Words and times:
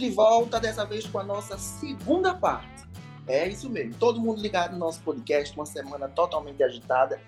De 0.00 0.08
volta, 0.08 0.58
dessa 0.58 0.86
vez 0.86 1.06
com 1.06 1.18
a 1.18 1.22
nossa 1.22 1.58
segunda 1.58 2.32
parte. 2.32 2.88
É 3.28 3.46
isso 3.46 3.68
mesmo, 3.68 3.92
todo 3.96 4.18
mundo 4.18 4.40
ligado 4.40 4.72
no 4.72 4.78
nosso 4.78 5.02
podcast, 5.02 5.54
uma 5.54 5.66
semana 5.66 6.08
totalmente 6.08 6.62
agitada. 6.62 7.20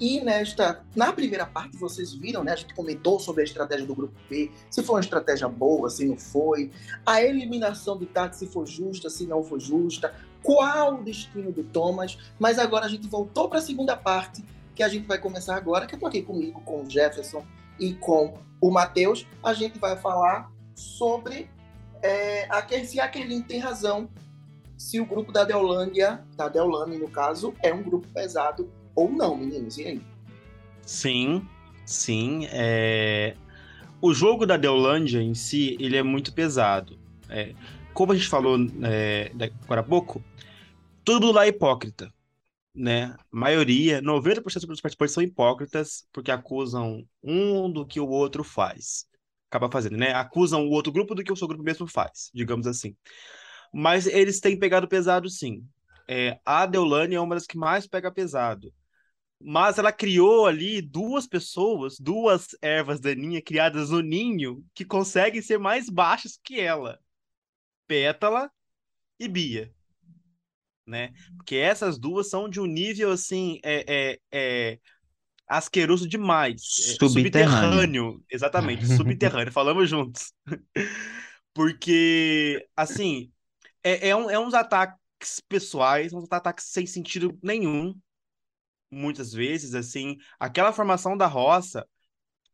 E 0.00 0.22
nesta, 0.22 0.82
na 0.94 1.12
primeira 1.12 1.44
parte, 1.44 1.76
vocês 1.76 2.14
viram, 2.14 2.42
né? 2.42 2.52
A 2.54 2.56
gente 2.56 2.74
comentou 2.74 3.20
sobre 3.20 3.42
a 3.42 3.44
estratégia 3.44 3.86
do 3.86 3.94
grupo 3.94 4.18
B, 4.30 4.50
se 4.70 4.82
foi 4.82 4.94
uma 4.94 5.00
estratégia 5.02 5.46
boa, 5.46 5.90
se 5.90 6.06
não 6.06 6.16
foi, 6.16 6.70
a 7.04 7.20
eliminação 7.20 7.98
do 7.98 8.06
Tati, 8.06 8.38
se 8.38 8.46
foi 8.46 8.64
justa, 8.64 9.10
se 9.10 9.26
não 9.26 9.44
foi 9.44 9.60
justa, 9.60 10.14
qual 10.42 10.94
o 10.94 11.04
destino 11.04 11.52
do 11.52 11.64
Thomas. 11.64 12.16
Mas 12.38 12.58
agora 12.58 12.86
a 12.86 12.88
gente 12.88 13.06
voltou 13.06 13.46
para 13.46 13.58
a 13.58 13.62
segunda 13.62 13.94
parte, 13.94 14.42
que 14.74 14.82
a 14.82 14.88
gente 14.88 15.06
vai 15.06 15.18
começar 15.18 15.54
agora, 15.54 15.86
que 15.86 15.94
eu 15.94 15.98
tô 15.98 16.06
aqui 16.06 16.22
comigo, 16.22 16.62
com 16.62 16.80
o 16.80 16.88
Jefferson 16.88 17.44
e 17.78 17.92
com 17.92 18.38
o 18.58 18.70
Matheus. 18.70 19.26
A 19.44 19.52
gente 19.52 19.78
vai 19.78 19.98
falar 19.98 20.50
sobre 20.74 21.54
é, 22.06 22.46
a, 22.48 22.66
se 22.84 23.00
a 23.00 23.08
Kerlin 23.08 23.42
tem 23.42 23.58
razão, 23.58 24.08
se 24.76 25.00
o 25.00 25.06
grupo 25.06 25.32
da 25.32 25.44
Deolândia, 25.44 26.24
da 26.36 26.48
Deolane 26.48 26.98
no 26.98 27.08
caso, 27.08 27.54
é 27.62 27.72
um 27.72 27.82
grupo 27.82 28.06
pesado 28.08 28.70
ou 28.94 29.10
não, 29.10 29.36
meninos. 29.36 29.78
E 29.78 29.84
aí? 29.84 30.02
Sim, 30.82 31.46
sim. 31.84 32.46
É... 32.50 33.34
O 34.00 34.12
jogo 34.12 34.46
da 34.46 34.56
Deolândia 34.56 35.20
em 35.20 35.34
si, 35.34 35.76
ele 35.80 35.96
é 35.96 36.02
muito 36.02 36.32
pesado. 36.32 36.98
É... 37.28 37.54
Como 37.92 38.12
a 38.12 38.14
gente 38.14 38.28
falou 38.28 38.58
é, 38.82 39.32
agora 39.64 39.80
há 39.80 39.84
pouco, 39.84 40.22
mundo 41.08 41.32
lá 41.32 41.46
é 41.46 41.48
hipócrita. 41.48 42.12
Né? 42.74 43.04
A 43.04 43.18
maioria, 43.30 44.02
90% 44.02 44.66
dos 44.66 44.82
participantes 44.82 45.14
são 45.14 45.22
hipócritas 45.22 46.06
porque 46.12 46.30
acusam 46.30 47.06
um 47.22 47.70
do 47.70 47.86
que 47.86 47.98
o 47.98 48.06
outro 48.06 48.44
faz. 48.44 49.06
Acaba 49.50 49.70
fazendo, 49.70 49.96
né? 49.96 50.12
Acusam 50.12 50.66
o 50.66 50.70
outro 50.70 50.92
grupo 50.92 51.14
do 51.14 51.22
que 51.22 51.32
o 51.32 51.36
seu 51.36 51.48
grupo 51.48 51.62
mesmo 51.62 51.86
faz, 51.86 52.30
digamos 52.34 52.66
assim. 52.66 52.96
Mas 53.72 54.06
eles 54.06 54.40
têm 54.40 54.58
pegado 54.58 54.88
pesado, 54.88 55.28
sim. 55.28 55.64
É, 56.08 56.38
a 56.44 56.66
Deolane 56.66 57.14
é 57.14 57.20
uma 57.20 57.34
das 57.34 57.46
que 57.46 57.58
mais 57.58 57.86
pega 57.86 58.12
pesado 58.12 58.72
mas 59.40 59.78
ela 59.78 59.92
criou 59.92 60.46
ali 60.46 60.80
duas 60.80 61.26
pessoas, 61.26 61.98
duas 61.98 62.56
ervas 62.62 63.00
daninhas 63.00 63.42
criadas 63.44 63.90
no 63.90 64.00
ninho, 64.00 64.64
que 64.74 64.84
conseguem 64.84 65.42
ser 65.42 65.58
mais 65.58 65.90
baixas 65.90 66.38
que 66.42 66.60
ela. 66.60 66.98
Pétala 67.86 68.50
e 69.18 69.28
Bia. 69.28 69.72
Né? 70.86 71.12
Porque 71.36 71.56
essas 71.56 71.98
duas 71.98 72.30
são 72.30 72.48
de 72.48 72.60
um 72.60 72.66
nível 72.66 73.10
assim, 73.10 73.60
é, 73.62 74.12
é, 74.12 74.20
é 74.32 74.80
asqueroso 75.48 76.08
demais. 76.08 76.62
É, 76.62 77.06
subterrâneo. 77.06 77.22
subterrâneo. 77.22 78.24
Exatamente, 78.30 78.86
subterrâneo. 78.96 79.52
Falamos 79.52 79.88
juntos. 79.88 80.32
Porque, 81.54 82.66
assim, 82.76 83.30
é, 83.82 84.08
é, 84.08 84.16
um, 84.16 84.28
é 84.28 84.38
uns 84.38 84.54
ataques 84.54 85.40
pessoais, 85.48 86.12
uns 86.12 86.26
ataques 86.30 86.66
sem 86.66 86.86
sentido 86.86 87.38
nenhum 87.42 87.94
muitas 88.90 89.32
vezes, 89.32 89.74
assim, 89.74 90.16
aquela 90.38 90.72
formação 90.72 91.16
da 91.16 91.26
roça 91.26 91.86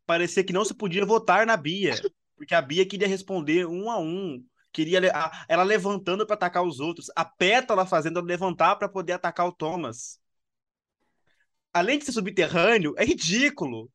parecia 0.07 0.45
que 0.45 0.53
não 0.53 0.65
se 0.65 0.75
podia 0.75 1.05
votar 1.05 1.47
na 1.47 1.57
Bia, 1.57 1.95
porque 2.37 2.55
a 2.55 2.63
Bia 2.63 2.87
queria 2.87 3.07
responder 3.07 3.67
um 3.67 3.91
a 3.91 3.98
um, 3.98 4.45
queria 4.73 5.01
ela 5.48 5.63
levantando 5.63 6.27
para 6.27 6.35
atacar 6.35 6.65
os 6.65 6.81
outros, 6.81 7.11
a 7.15 7.25
Pétala 7.25 7.87
fazendo 7.87 8.20
levantar 8.20 8.77
para 8.77 8.89
poder 8.89 9.13
atacar 9.13 9.47
o 9.47 9.53
Thomas. 9.53 10.19
Além 11.73 11.98
de 11.98 12.05
ser 12.05 12.12
subterrâneo, 12.12 12.95
é 12.98 13.05
ridículo. 13.05 13.91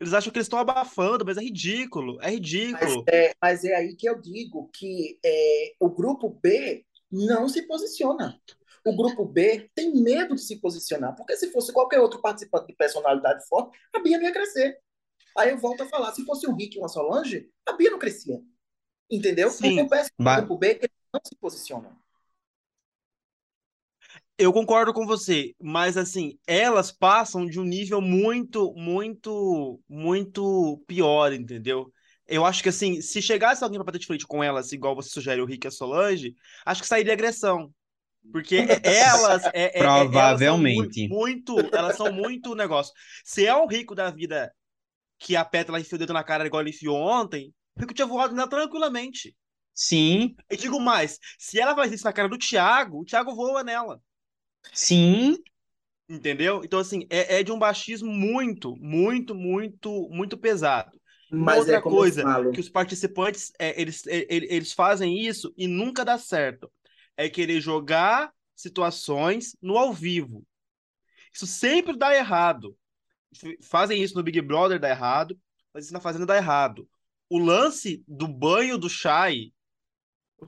Eles 0.00 0.14
acham 0.14 0.32
que 0.32 0.38
eles 0.38 0.46
estão 0.46 0.58
abafando, 0.58 1.24
mas 1.24 1.36
é 1.36 1.40
ridículo, 1.40 2.18
é 2.22 2.30
ridículo. 2.30 3.04
Mas 3.04 3.14
é, 3.14 3.34
mas 3.42 3.64
é 3.64 3.74
aí 3.74 3.96
que 3.96 4.08
eu 4.08 4.20
digo 4.20 4.70
que 4.72 5.18
é, 5.24 5.72
o 5.80 5.90
grupo 5.90 6.30
B 6.42 6.84
não 7.10 7.48
se 7.48 7.62
posiciona. 7.62 8.40
O 8.84 8.96
grupo 8.96 9.24
B 9.24 9.68
tem 9.74 9.92
medo 9.94 10.34
de 10.34 10.40
se 10.40 10.60
posicionar, 10.60 11.14
porque 11.16 11.36
se 11.36 11.50
fosse 11.50 11.72
qualquer 11.72 12.00
outro 12.00 12.20
participante 12.20 12.68
de 12.68 12.74
personalidade 12.74 13.46
forte, 13.46 13.76
a 13.92 13.98
Bia 13.98 14.18
não 14.18 14.24
ia 14.24 14.32
crescer. 14.32 14.78
Aí 15.36 15.50
eu 15.50 15.58
volto 15.58 15.82
a 15.82 15.86
falar, 15.86 16.12
se 16.12 16.24
fosse 16.24 16.48
um 16.48 16.54
Rick 16.54 16.76
e 16.76 16.80
uma 16.80 16.88
Solange, 16.88 17.50
a 17.66 17.72
Bia 17.72 17.90
não 17.90 17.98
crescia. 17.98 18.40
Entendeu? 19.10 19.50
Sim. 19.50 19.80
O 19.80 19.88
grupo 20.36 20.56
B 20.56 20.78
eles 20.80 20.90
não 21.12 21.20
se 21.24 21.34
posicionam. 21.36 21.96
Eu 24.38 24.52
concordo 24.52 24.94
com 24.94 25.04
você, 25.04 25.52
mas 25.60 25.96
assim, 25.96 26.38
elas 26.46 26.92
passam 26.92 27.44
de 27.44 27.58
um 27.58 27.64
nível 27.64 28.00
muito, 28.00 28.72
muito, 28.76 29.80
muito 29.88 30.82
pior, 30.86 31.32
entendeu? 31.32 31.92
Eu 32.24 32.46
acho 32.46 32.62
que 32.62 32.68
assim, 32.68 33.00
se 33.00 33.20
chegasse 33.20 33.64
alguém 33.64 33.78
para 33.78 33.86
bater 33.86 33.98
de 33.98 34.06
frente 34.06 34.26
com 34.26 34.44
elas, 34.44 34.70
igual 34.70 34.94
você 34.94 35.08
sugere 35.08 35.40
o 35.40 35.44
Rick 35.44 35.66
e 35.66 35.68
a 35.68 35.70
Solange, 35.70 36.36
acho 36.64 36.82
que 36.82 36.86
sairia 36.86 37.14
agressão. 37.14 37.74
Porque 38.30 38.58
elas. 38.84 39.44
É, 39.46 39.78
é, 39.78 39.82
Provavelmente. 39.82 41.00
Elas 41.00 41.10
muito, 41.10 41.54
muito, 41.54 41.76
Elas 41.76 41.96
são 41.96 42.12
muito 42.12 42.54
negócio. 42.54 42.92
Se 43.24 43.46
é 43.46 43.56
um 43.56 43.66
rico 43.66 43.94
da 43.94 44.10
vida 44.10 44.52
que 45.18 45.34
a 45.34 45.44
Pétala 45.44 45.80
enfiou 45.80 45.96
o 45.96 45.98
dedo 45.98 46.12
na 46.12 46.22
cara 46.22 46.46
igual 46.46 46.62
ele 46.62 46.70
enfiou 46.70 46.96
ontem, 46.96 47.52
o 47.76 47.80
rico 47.80 47.94
tinha 47.94 48.06
voado 48.06 48.34
nela 48.34 48.48
tranquilamente. 48.48 49.34
Sim. 49.74 50.36
E 50.50 50.56
digo 50.56 50.78
mais: 50.78 51.18
se 51.38 51.60
ela 51.60 51.74
faz 51.74 51.92
isso 51.92 52.04
na 52.04 52.12
cara 52.12 52.28
do 52.28 52.38
Thiago, 52.38 53.00
o 53.00 53.04
Thiago 53.04 53.34
voa 53.34 53.64
nela. 53.64 54.00
Sim. 54.72 55.36
Entendeu? 56.08 56.62
Então, 56.64 56.78
assim, 56.78 57.06
é, 57.10 57.40
é 57.40 57.42
de 57.42 57.52
um 57.52 57.58
baixismo 57.58 58.10
muito, 58.10 58.74
muito, 58.76 59.34
muito, 59.34 60.08
muito 60.10 60.38
pesado. 60.38 60.98
Mas 61.30 61.60
outra 61.60 61.76
é 61.76 61.80
coisa, 61.82 62.50
que 62.52 62.60
os 62.60 62.70
participantes, 62.70 63.52
é, 63.58 63.78
eles, 63.78 64.06
é, 64.06 64.26
eles 64.30 64.72
fazem 64.72 65.18
isso 65.20 65.52
e 65.56 65.66
nunca 65.66 66.04
dá 66.04 66.16
certo 66.16 66.70
é 67.18 67.28
querer 67.28 67.60
jogar 67.60 68.32
situações 68.54 69.56
no 69.60 69.76
ao 69.76 69.92
vivo. 69.92 70.46
Isso 71.34 71.46
sempre 71.46 71.98
dá 71.98 72.14
errado. 72.14 72.76
Fazem 73.60 74.00
isso 74.00 74.14
no 74.14 74.22
Big 74.22 74.40
Brother, 74.40 74.78
dá 74.78 74.88
errado. 74.88 75.38
Mas 75.74 75.84
isso 75.84 75.92
na 75.92 76.00
Fazenda 76.00 76.24
dá 76.24 76.36
errado. 76.36 76.88
O 77.28 77.38
lance 77.38 78.02
do 78.06 78.26
banho 78.26 78.78
do 78.78 78.88
Shai 78.88 79.52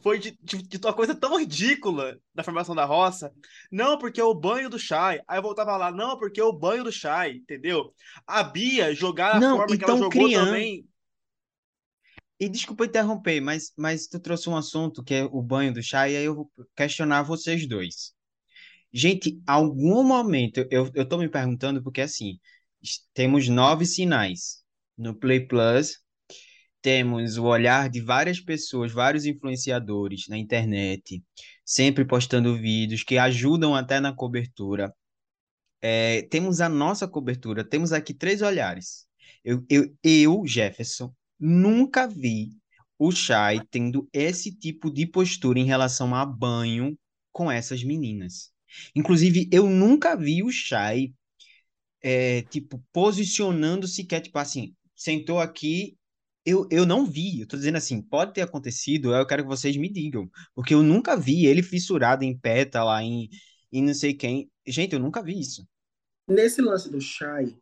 foi 0.03 0.19
de, 0.19 0.39
de, 0.43 0.63
de, 0.63 0.77
uma 0.79 0.93
coisa 0.93 1.15
tão 1.15 1.39
ridícula 1.39 2.19
da 2.35 2.45
formação 2.45 2.75
da 2.75 2.85
roça. 2.85 3.33
Não, 3.71 3.99
porque 3.99 4.21
é 4.21 4.25
o 4.25 4.35
banho 4.35 4.71
do 4.71 4.79
Shai. 4.79 5.21
Aí 5.27 5.39
eu 5.39 5.43
voltava 5.43 5.77
lá, 5.77 5.91
não, 5.91 6.17
porque 6.19 6.41
é 6.41 6.45
o 6.45 6.53
banho 6.53 6.85
do 6.85 6.93
Shai, 6.93 7.33
entendeu? 7.33 7.93
A 8.27 8.43
Bia 8.43 8.95
jogar 8.95 9.37
a 9.37 9.41
não, 9.41 9.57
forma 9.57 9.77
que 9.77 9.85
ela 9.85 9.97
jogou 9.97 10.11
criando... 10.11 10.47
também 10.47 10.85
e 12.41 12.49
desculpa 12.49 12.87
interromper, 12.87 13.39
mas, 13.43 13.71
mas 13.77 14.07
tu 14.07 14.19
trouxe 14.19 14.49
um 14.49 14.57
assunto 14.57 15.05
que 15.05 15.13
é 15.13 15.25
o 15.25 15.43
banho 15.43 15.75
do 15.75 15.83
chá, 15.83 16.09
e 16.09 16.17
aí 16.17 16.25
eu 16.25 16.35
vou 16.35 16.51
questionar 16.75 17.23
vocês 17.23 17.69
dois. 17.69 18.15
Gente, 18.91 19.39
algum 19.47 20.03
momento, 20.03 20.67
eu, 20.71 20.91
eu 20.95 21.07
tô 21.07 21.19
me 21.19 21.29
perguntando, 21.29 21.83
porque 21.83 22.01
assim, 22.01 22.41
temos 23.13 23.47
nove 23.47 23.85
sinais 23.85 24.65
no 24.97 25.15
Play 25.15 25.47
Plus, 25.47 26.03
temos 26.83 27.37
o 27.37 27.45
olhar 27.45 27.89
de 27.89 28.01
várias 28.01 28.41
pessoas, 28.41 28.93
vários 28.93 29.27
influenciadores 29.27 30.27
na 30.29 30.39
internet, 30.39 31.23
sempre 31.65 32.05
postando 32.05 32.57
vídeos 32.57 33.03
que 33.03 33.19
ajudam 33.19 33.75
até 33.75 34.01
na 34.01 34.15
cobertura. 34.15 34.95
É, 35.83 36.23
temos 36.31 36.61
a 36.61 36.69
nossa 36.69 37.09
cobertura, 37.09 37.65
temos 37.65 37.93
aqui 37.93 38.13
três 38.15 38.43
olhares. 38.43 39.07
Eu, 39.45 39.65
eu, 39.69 39.95
eu 40.03 40.47
Jefferson, 40.47 41.15
Nunca 41.41 42.07
vi 42.07 42.51
o 42.99 43.11
Shai 43.11 43.61
tendo 43.71 44.07
esse 44.13 44.55
tipo 44.55 44.91
de 44.91 45.07
postura 45.07 45.59
em 45.59 45.65
relação 45.65 46.15
a 46.15 46.27
banho 46.27 46.99
com 47.33 47.51
essas 47.51 47.83
meninas. 47.83 48.53
Inclusive, 48.95 49.49
eu 49.51 49.69
nunca 49.71 50.15
vi 50.15 50.43
o 50.43 50.51
Shai, 50.51 51.15
é, 52.03 52.43
tipo, 52.43 52.85
posicionando 52.93 53.89
sequer, 53.89 54.21
tipo 54.21 54.39
assim, 54.39 54.75
sentou 54.95 55.41
aqui, 55.41 55.97
eu, 56.45 56.67
eu 56.71 56.87
não 56.87 57.05
vi. 57.05 57.41
Eu 57.41 57.49
tô 57.49 57.57
dizendo 57.57 57.77
assim, 57.77 58.01
pode 58.01 58.33
ter 58.33 58.43
acontecido, 58.43 59.15
eu 59.15 59.27
quero 59.27 59.43
que 59.43 59.49
vocês 59.49 59.77
me 59.77 59.89
digam. 59.89 60.29
Porque 60.55 60.75
eu 60.75 60.83
nunca 60.83 61.17
vi 61.17 61.47
ele 61.47 61.63
fissurado 61.63 62.25
em 62.25 62.39
pétala, 62.39 63.03
em, 63.03 63.29
em 63.73 63.83
não 63.83 63.95
sei 63.95 64.15
quem. 64.15 64.51
Gente, 64.67 64.95
eu 64.95 65.01
nunca 65.01 65.23
vi 65.23 65.39
isso. 65.39 65.67
Nesse 66.29 66.63
lance 66.63 66.91
do 66.91 67.01
Shai, 67.01 67.57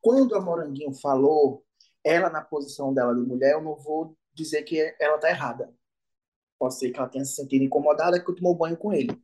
quando 0.00 0.34
a 0.34 0.40
Moranguinho 0.40 0.92
falou 0.94 1.64
ela 2.04 2.30
na 2.30 2.42
posição 2.42 2.92
dela 2.92 3.14
de 3.14 3.20
mulher, 3.20 3.54
eu 3.54 3.62
não 3.62 3.76
vou 3.76 4.16
dizer 4.34 4.62
que 4.62 4.94
ela 5.00 5.16
está 5.16 5.28
errada. 5.28 5.72
Pode 6.58 6.78
ser 6.78 6.90
que 6.90 6.98
ela 6.98 7.08
tenha 7.08 7.24
se 7.24 7.34
sentido 7.34 7.64
incomodada 7.64 8.22
que 8.22 8.30
eu 8.30 8.34
tomou 8.34 8.56
banho 8.56 8.76
com 8.76 8.92
ele. 8.92 9.16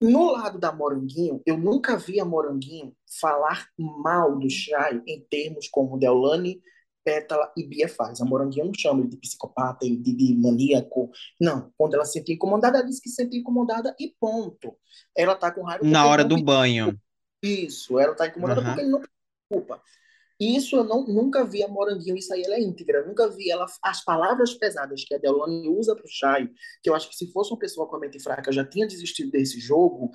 No 0.00 0.30
lado 0.30 0.58
da 0.58 0.70
Moranguinho, 0.72 1.42
eu 1.44 1.56
nunca 1.58 1.96
vi 1.96 2.20
a 2.20 2.24
Moranguinho 2.24 2.94
falar 3.20 3.68
mal 3.76 4.38
do 4.38 4.48
Chay 4.48 5.02
em 5.06 5.26
termos 5.28 5.68
como 5.68 5.98
Deolane, 5.98 6.62
Pétala 7.08 7.50
e 7.56 7.66
Bia 7.66 7.88
faz. 7.88 8.20
A 8.20 8.24
Moranguinho 8.26 8.66
não 8.66 8.74
chama 8.74 9.00
ele 9.00 9.08
de 9.08 9.16
psicopata, 9.16 9.86
de, 9.86 9.96
de 9.96 10.34
maníaco. 10.34 11.10
Não. 11.40 11.72
Quando 11.78 11.94
ela 11.94 12.04
se 12.04 12.12
sentiu 12.12 12.34
incomodada, 12.34 12.76
ela 12.76 12.86
disse 12.86 13.00
que 13.00 13.08
se 13.08 13.14
sentiu 13.14 13.40
incomodada 13.40 13.96
e 13.98 14.14
ponto. 14.20 14.76
Ela 15.16 15.34
tá 15.34 15.50
com 15.50 15.62
raiva. 15.62 15.82
Na 15.86 16.06
hora 16.06 16.22
do 16.22 16.36
banho. 16.42 17.00
Isso. 17.42 17.98
Ela 17.98 18.14
tá 18.14 18.26
incomodada 18.26 18.60
uhum. 18.60 18.66
porque 18.66 18.80
ele 18.82 18.90
não 18.90 19.00
preocupa. 19.48 19.82
Isso 20.38 20.76
eu 20.76 20.84
não, 20.84 21.06
nunca 21.06 21.44
vi 21.44 21.64
a 21.64 21.68
Moranguinho, 21.68 22.16
isso 22.16 22.32
aí 22.32 22.42
ela 22.42 22.56
é 22.56 22.60
íntegra. 22.60 22.98
Eu 22.98 23.08
nunca 23.08 23.28
vi 23.28 23.50
ela, 23.50 23.64
as 23.82 24.04
palavras 24.04 24.52
pesadas 24.52 25.02
que 25.02 25.14
a 25.14 25.18
Deolane 25.18 25.66
usa 25.66 25.96
pro 25.96 26.06
Chay, 26.06 26.48
que 26.82 26.90
eu 26.90 26.94
acho 26.94 27.08
que 27.08 27.16
se 27.16 27.32
fosse 27.32 27.50
uma 27.50 27.58
pessoa 27.58 27.88
com 27.88 27.96
a 27.96 27.98
mente 27.98 28.22
fraca 28.22 28.52
já 28.52 28.64
tinha 28.64 28.86
desistido 28.86 29.30
desse 29.30 29.58
jogo, 29.58 30.10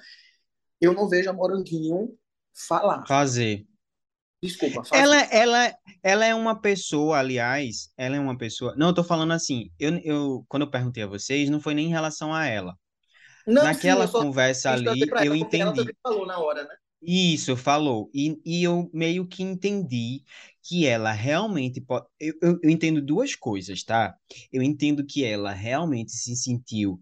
eu 0.80 0.94
não 0.94 1.10
vejo 1.10 1.30
a 1.30 1.34
Moranguinho 1.34 2.16
falar. 2.54 3.04
Fazer. 3.08 3.66
Desculpa, 4.44 4.84
fazer. 4.84 5.04
Ela, 5.04 5.18
ela, 5.32 5.76
ela 6.04 6.26
é 6.26 6.36
uma 6.36 6.60
pessoa, 6.60 7.20
aliás, 7.20 7.92
ela 7.98 8.16
é 8.16 8.20
uma 8.20 8.38
pessoa. 8.38 8.76
Não, 8.78 8.88
eu 8.88 8.94
tô 8.94 9.04
falando 9.04 9.32
assim, 9.34 9.72
eu, 9.80 9.98
eu, 10.04 10.46
quando 10.50 10.64
eu 10.64 10.72
perguntei 10.72 11.04
a 11.04 11.08
vocês, 11.08 11.50
não 11.50 11.60
foi 11.62 11.74
nem 11.74 11.88
em 11.88 11.90
relação 11.90 12.34
a 12.34 12.46
ela. 12.46 12.78
Não, 13.48 13.64
Naquela 13.64 14.08
sim, 14.08 14.14
conversa 14.16 14.72
ali, 14.74 15.16
eu 15.20 15.36
entendi. 15.36 15.74
também 15.74 15.96
falou 16.04 16.26
na 16.28 16.40
hora, 16.40 16.64
né? 16.64 16.76
Isso, 17.02 17.58
falou. 17.58 18.10
E, 18.14 18.40
e 18.46 18.64
eu 18.64 18.90
meio 18.94 19.28
que 19.28 19.44
entendi 19.44 20.24
que 20.62 20.86
ela 20.88 21.12
realmente 21.12 21.82
pode. 21.82 22.06
Eu, 22.20 22.34
eu, 22.42 22.60
eu 22.64 22.70
entendo 22.70 23.02
duas 23.02 23.36
coisas, 23.36 23.84
tá? 23.84 24.16
Eu 24.52 24.64
entendo 24.64 25.06
que 25.06 25.24
ela 25.26 25.52
realmente 25.52 26.12
se 26.14 26.36
sentiu. 26.36 27.00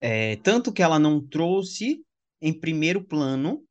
é, 0.00 0.36
tanto 0.36 0.72
que 0.72 0.82
ela 0.82 0.98
não 0.98 1.20
trouxe 1.26 2.04
em 2.40 2.52
primeiro 2.58 3.04
plano 3.04 3.64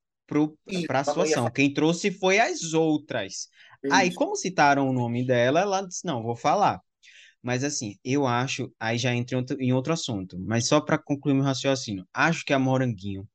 para 0.87 0.99
a 0.99 1.03
ia 1.03 1.05
situação. 1.05 1.51
Quem 1.51 1.73
trouxe 1.73 2.11
foi 2.11 2.39
as 2.39 2.73
outras. 2.73 3.47
falar 3.81 3.91
Aí, 3.91 4.09
isso. 4.09 4.17
como 4.17 4.35
citaram 4.35 4.89
o 4.89 4.93
nome 4.93 5.25
dela, 5.25 5.61
ela 5.61 5.81
disse: 5.81 6.05
não, 6.05 6.23
vou 6.23 6.35
falar. 6.35 6.79
Mas 7.41 7.63
assim, 7.63 7.95
eu 8.03 8.27
acho. 8.27 8.71
Aí 8.79 8.97
já 8.97 9.13
entra 9.13 9.35
em 9.35 9.39
outro, 9.39 9.61
em 9.61 9.73
outro 9.73 9.93
assunto. 9.93 10.37
Mas 10.39 10.67
só 10.67 10.79
para 10.79 10.97
concluir 10.97 11.33
meu 11.33 11.43
raciocínio, 11.43 12.05
acho 12.13 12.45
que 12.45 12.53
a 12.53 12.59
Moranguinho 12.59 13.27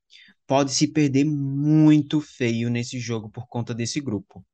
pode 0.47 0.73
se 0.73 0.87
perder 0.87 1.25
muito 1.25 2.21
feio 2.21 2.71
nesse 2.71 2.99
jogo 2.99 3.29
por 3.29 3.49
conta 3.49 3.75
desse 3.75 4.01
grupo. 4.01 4.45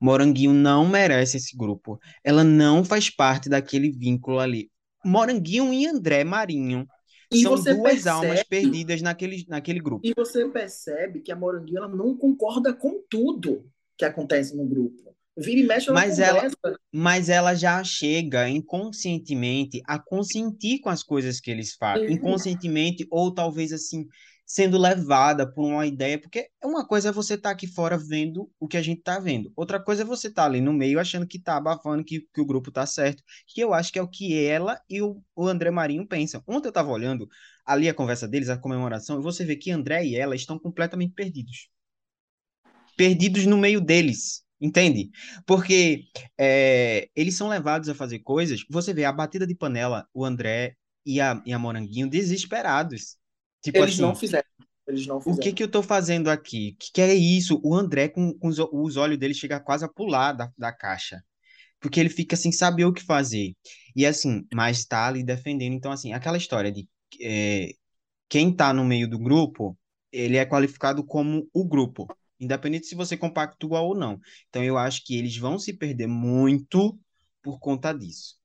Moranguinho 0.00 0.52
não 0.52 0.88
merece 0.88 1.36
esse 1.36 1.56
grupo. 1.56 1.98
Ela 2.24 2.44
não 2.44 2.84
faz 2.84 3.10
parte 3.10 3.48
daquele 3.48 3.90
vínculo 3.90 4.38
ali. 4.38 4.70
Moranguinho 5.04 5.72
e 5.72 5.86
André 5.86 6.24
Marinho 6.24 6.86
E 7.32 7.42
são 7.42 7.52
você 7.52 7.74
duas 7.74 8.06
almas 8.06 8.42
percebe, 8.42 8.48
perdidas 8.48 9.02
naquele, 9.02 9.44
naquele 9.48 9.80
grupo. 9.80 10.04
e 10.04 10.12
você 10.14 10.48
percebe 10.48 11.20
que 11.20 11.30
a 11.30 11.36
Moranguinho 11.36 11.78
ela 11.78 11.88
não 11.88 12.16
concorda 12.16 12.72
com 12.72 13.02
tudo 13.08 13.64
que 13.96 14.04
acontece 14.04 14.56
no 14.56 14.66
grupo. 14.66 15.14
Vira 15.36 15.60
e 15.60 15.62
mexe, 15.62 15.88
ela 15.88 16.00
Mas 16.00 16.18
ela, 16.18 16.50
mas 16.92 17.28
ela 17.28 17.54
já 17.54 17.82
chega 17.84 18.48
inconscientemente 18.48 19.80
a 19.86 19.98
consentir 19.98 20.80
com 20.80 20.90
as 20.90 21.02
coisas 21.02 21.40
que 21.40 21.50
eles 21.50 21.74
fazem, 21.74 22.08
Sim. 22.08 22.14
inconscientemente 22.14 23.06
ou 23.10 23.32
talvez 23.32 23.72
assim 23.72 24.06
sendo 24.50 24.76
levada 24.78 25.46
por 25.46 25.64
uma 25.64 25.86
ideia, 25.86 26.18
porque 26.20 26.50
uma 26.64 26.84
coisa 26.84 27.10
é 27.10 27.12
você 27.12 27.34
estar 27.34 27.50
aqui 27.50 27.68
fora 27.68 27.96
vendo 27.96 28.50
o 28.58 28.66
que 28.66 28.76
a 28.76 28.82
gente 28.82 28.98
está 28.98 29.20
vendo, 29.20 29.52
outra 29.54 29.78
coisa 29.78 30.02
é 30.02 30.04
você 30.04 30.26
estar 30.26 30.44
ali 30.46 30.60
no 30.60 30.72
meio 30.72 30.98
achando 30.98 31.24
que 31.26 31.36
está 31.36 31.56
abafando, 31.56 32.04
que, 32.04 32.22
que 32.34 32.40
o 32.40 32.44
grupo 32.44 32.68
está 32.70 32.84
certo, 32.84 33.22
que 33.46 33.60
eu 33.60 33.72
acho 33.72 33.92
que 33.92 33.98
é 33.98 34.02
o 34.02 34.08
que 34.08 34.44
ela 34.44 34.80
e 34.88 35.00
o, 35.02 35.22
o 35.36 35.46
André 35.46 35.70
Marinho 35.70 36.04
pensam. 36.06 36.42
Ontem 36.48 36.66
eu 36.66 36.70
estava 36.70 36.90
olhando 36.90 37.28
ali 37.64 37.88
a 37.88 37.94
conversa 37.94 38.26
deles, 38.26 38.48
a 38.48 38.58
comemoração, 38.58 39.20
e 39.20 39.22
você 39.22 39.44
vê 39.44 39.54
que 39.54 39.70
André 39.70 40.04
e 40.04 40.16
ela 40.16 40.34
estão 40.34 40.58
completamente 40.58 41.12
perdidos 41.14 41.68
perdidos 42.96 43.46
no 43.46 43.56
meio 43.56 43.80
deles, 43.80 44.44
entende? 44.60 45.10
Porque 45.46 46.06
é, 46.36 47.08
eles 47.14 47.36
são 47.36 47.48
levados 47.48 47.88
a 47.88 47.94
fazer 47.94 48.18
coisas. 48.20 48.64
Você 48.68 48.92
vê 48.92 49.04
a 49.04 49.12
batida 49.12 49.46
de 49.46 49.54
panela, 49.54 50.06
o 50.12 50.24
André 50.24 50.76
e 51.06 51.20
a, 51.20 51.40
e 51.46 51.52
a 51.52 51.58
Moranguinho 51.58 52.10
desesperados. 52.10 53.16
Tipo 53.62 53.84
Eles 53.84 53.94
assim, 53.94 54.02
não 54.02 54.14
fizeram. 54.14 54.48
Eles 54.86 55.06
não 55.06 55.20
o 55.24 55.36
que 55.36 55.50
fizeram. 55.50 55.54
que 55.54 55.62
eu 55.62 55.70
tô 55.70 55.82
fazendo 55.82 56.28
aqui? 56.28 56.72
O 56.74 56.78
que, 56.78 56.92
que 56.92 57.00
é 57.00 57.14
isso? 57.14 57.60
O 57.62 57.74
André, 57.74 58.08
com, 58.08 58.32
com 58.38 58.48
os, 58.48 58.58
os 58.58 58.96
olhos 58.96 59.18
dele, 59.18 59.34
chega 59.34 59.60
quase 59.60 59.84
a 59.84 59.88
pular 59.88 60.32
da, 60.32 60.50
da 60.58 60.72
caixa. 60.72 61.22
Porque 61.80 62.00
ele 62.00 62.08
fica 62.10 62.36
sem 62.36 62.52
saber 62.52 62.84
o 62.84 62.92
que 62.92 63.02
fazer. 63.02 63.54
E 63.96 64.06
assim, 64.06 64.46
mas 64.54 64.84
tá 64.84 65.06
ali 65.08 65.22
defendendo. 65.24 65.74
Então, 65.74 65.92
assim, 65.92 66.12
aquela 66.12 66.36
história 66.38 66.72
de 66.72 66.88
é, 67.20 67.72
quem 68.28 68.54
tá 68.54 68.72
no 68.72 68.84
meio 68.84 69.08
do 69.08 69.18
grupo, 69.18 69.78
ele 70.12 70.36
é 70.36 70.46
qualificado 70.46 71.04
como 71.04 71.48
o 71.52 71.66
grupo, 71.66 72.06
independente 72.38 72.86
se 72.86 72.94
você 72.94 73.16
compactua 73.16 73.80
ou 73.80 73.94
não. 73.94 74.20
Então, 74.48 74.64
eu 74.64 74.78
acho 74.78 75.04
que 75.04 75.16
eles 75.16 75.36
vão 75.36 75.58
se 75.58 75.72
perder 75.72 76.06
muito 76.06 76.98
por 77.42 77.58
conta 77.60 77.92
disso. 77.92 78.39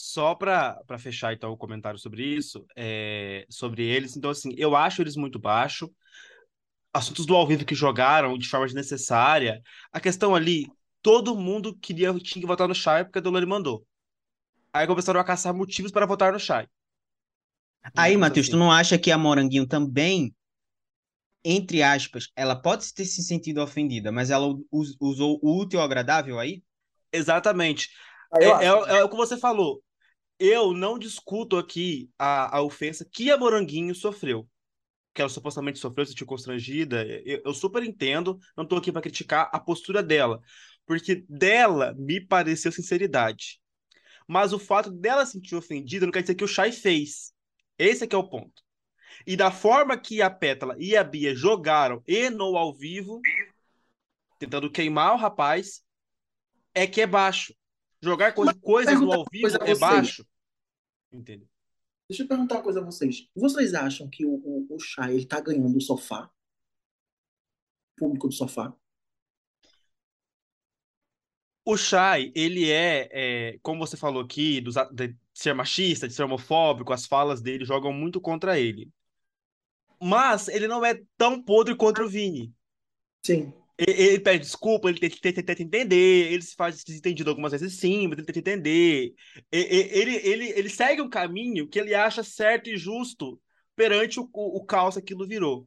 Só 0.00 0.34
para 0.34 0.74
para 0.86 0.98
fechar 0.98 1.32
então 1.34 1.50
o 1.52 1.56
comentário 1.56 1.98
sobre 1.98 2.24
isso, 2.24 2.64
é, 2.76 3.44
sobre 3.50 3.84
eles, 3.84 4.16
então 4.16 4.30
assim, 4.30 4.52
eu 4.56 4.76
acho 4.76 5.02
eles 5.02 5.16
muito 5.16 5.38
baixo. 5.40 5.90
Assuntos 6.92 7.26
do 7.26 7.34
ao 7.36 7.46
vivo 7.46 7.64
que 7.64 7.74
jogaram 7.74 8.36
de 8.38 8.48
forma 8.48 8.66
desnecessária. 8.66 9.62
A 9.92 10.00
questão 10.00 10.34
ali, 10.34 10.72
todo 11.02 11.36
mundo 11.36 11.76
queria 11.78 12.12
tinha 12.18 12.40
que 12.42 12.46
votar 12.46 12.66
no 12.68 12.74
Shai 12.74 13.04
porque 13.04 13.18
a 13.18 13.22
Dolores 13.22 13.48
mandou. 13.48 13.86
Aí 14.72 14.86
começaram 14.86 15.20
a 15.20 15.24
caçar 15.24 15.54
motivos 15.54 15.92
para 15.92 16.06
votar 16.06 16.32
no 16.32 16.40
Shai. 16.40 16.68
Aí, 17.96 18.16
Matheus, 18.16 18.48
tu 18.48 18.56
assim. 18.56 18.56
não 18.56 18.72
acha 18.72 18.98
que 18.98 19.10
a 19.10 19.18
Moranguinho 19.18 19.66
também, 19.66 20.34
entre 21.44 21.82
aspas, 21.82 22.28
ela 22.36 22.54
pode 22.60 22.92
ter 22.94 23.04
se 23.04 23.22
sentido 23.22 23.62
ofendida, 23.62 24.12
mas 24.12 24.30
ela 24.30 24.46
us- 24.70 24.96
usou 25.00 25.38
o 25.42 25.58
útil 25.60 25.78
ao 25.80 25.84
agradável 25.86 26.38
aí? 26.38 26.62
Exatamente. 27.12 27.88
Ah, 28.32 28.38
É, 28.40 28.48
é, 28.66 28.66
é 29.00 29.04
o 29.04 29.08
que 29.08 29.16
você 29.16 29.36
falou. 29.38 29.82
Eu 30.38 30.72
não 30.72 30.98
discuto 30.98 31.56
aqui 31.56 32.10
a, 32.18 32.58
a 32.58 32.62
ofensa 32.62 33.04
que 33.04 33.30
a 33.30 33.36
Moranguinho 33.36 33.94
sofreu. 33.94 34.48
Que 35.12 35.20
ela 35.20 35.28
supostamente 35.28 35.78
sofreu, 35.78 36.04
se 36.04 36.12
sentiu 36.12 36.26
constrangida. 36.26 37.04
Eu, 37.24 37.42
eu 37.44 37.54
super 37.54 37.82
entendo, 37.82 38.38
não 38.56 38.64
tô 38.64 38.76
aqui 38.76 38.92
para 38.92 39.02
criticar 39.02 39.50
a 39.52 39.58
postura 39.58 40.02
dela. 40.02 40.40
Porque 40.86 41.24
dela 41.28 41.94
me 41.98 42.20
pareceu 42.20 42.70
sinceridade. 42.70 43.60
Mas 44.26 44.52
o 44.52 44.58
fato 44.58 44.90
dela 44.90 45.26
se 45.26 45.32
sentir 45.32 45.56
ofendida 45.56 46.06
não 46.06 46.12
quer 46.12 46.22
dizer 46.22 46.34
que 46.34 46.44
o 46.44 46.48
Shai 46.48 46.70
fez. 46.70 47.32
Esse 47.78 48.04
é 48.04 48.06
que 48.06 48.14
é 48.14 48.18
o 48.18 48.28
ponto. 48.28 48.62
E 49.26 49.36
da 49.36 49.50
forma 49.50 49.98
que 49.98 50.22
a 50.22 50.30
Pétala 50.30 50.76
e 50.78 50.96
a 50.96 51.02
Bia 51.02 51.34
jogaram 51.34 52.02
e 52.06 52.30
no 52.30 52.56
ao 52.56 52.74
vivo, 52.74 53.20
tentando 54.38 54.70
queimar 54.70 55.14
o 55.14 55.18
rapaz, 55.18 55.82
é 56.74 56.86
que 56.86 57.00
é 57.00 57.06
baixo. 57.06 57.54
Jogar 58.02 58.32
co- 58.32 58.44
coisas 58.60 58.94
no 58.94 59.00
perguntar 59.00 59.16
ao 59.16 59.24
vivo 59.30 59.64
é 59.64 59.74
baixo. 59.74 60.26
Entendeu? 61.12 61.48
Deixa 62.08 62.22
eu 62.22 62.28
perguntar 62.28 62.56
uma 62.56 62.62
coisa 62.62 62.80
a 62.80 62.84
vocês. 62.84 63.28
Vocês 63.34 63.74
acham 63.74 64.08
que 64.08 64.24
o, 64.24 64.30
o, 64.34 64.66
o 64.74 64.78
Chay, 64.78 65.14
ele 65.14 65.26
tá 65.26 65.40
ganhando 65.40 65.76
o 65.76 65.80
sofá? 65.80 66.30
Público 67.96 68.28
do 68.28 68.34
sofá? 68.34 68.74
O 71.64 71.76
Shai, 71.76 72.32
ele 72.34 72.70
é, 72.70 73.10
é, 73.12 73.58
como 73.58 73.86
você 73.86 73.94
falou 73.94 74.22
aqui, 74.22 74.58
dos 74.58 74.76
de 74.90 75.14
ser 75.34 75.52
machista, 75.52 76.08
de 76.08 76.14
ser 76.14 76.22
homofóbico, 76.22 76.94
as 76.94 77.04
falas 77.04 77.42
dele 77.42 77.62
jogam 77.62 77.92
muito 77.92 78.22
contra 78.22 78.58
ele. 78.58 78.90
Mas 80.00 80.48
ele 80.48 80.66
não 80.66 80.82
é 80.82 81.02
tão 81.18 81.42
podre 81.42 81.76
contra 81.76 82.02
o 82.02 82.08
Vini. 82.08 82.54
Sim. 83.22 83.52
Ele 83.78 84.18
pede 84.18 84.44
desculpa, 84.44 84.88
ele 84.88 84.98
tenta, 84.98 85.32
tenta- 85.32 85.62
entender, 85.62 86.32
ele 86.32 86.42
se 86.42 86.56
faz 86.56 86.82
desentendido 86.82 87.30
algumas 87.30 87.52
vezes 87.52 87.78
sim, 87.78 88.08
mas 88.08 88.18
ele 88.18 88.26
tenta 88.26 88.40
entender. 88.40 89.14
Ele, 89.52 90.16
ele, 90.16 90.48
ele 90.50 90.68
segue 90.68 91.00
um 91.00 91.08
caminho 91.08 91.68
que 91.68 91.78
ele 91.78 91.94
acha 91.94 92.24
certo 92.24 92.68
e 92.68 92.76
justo 92.76 93.40
perante 93.76 94.18
o, 94.18 94.28
o, 94.32 94.56
o 94.58 94.64
caos 94.64 94.94
que 94.94 95.00
aquilo 95.00 95.28
virou. 95.28 95.64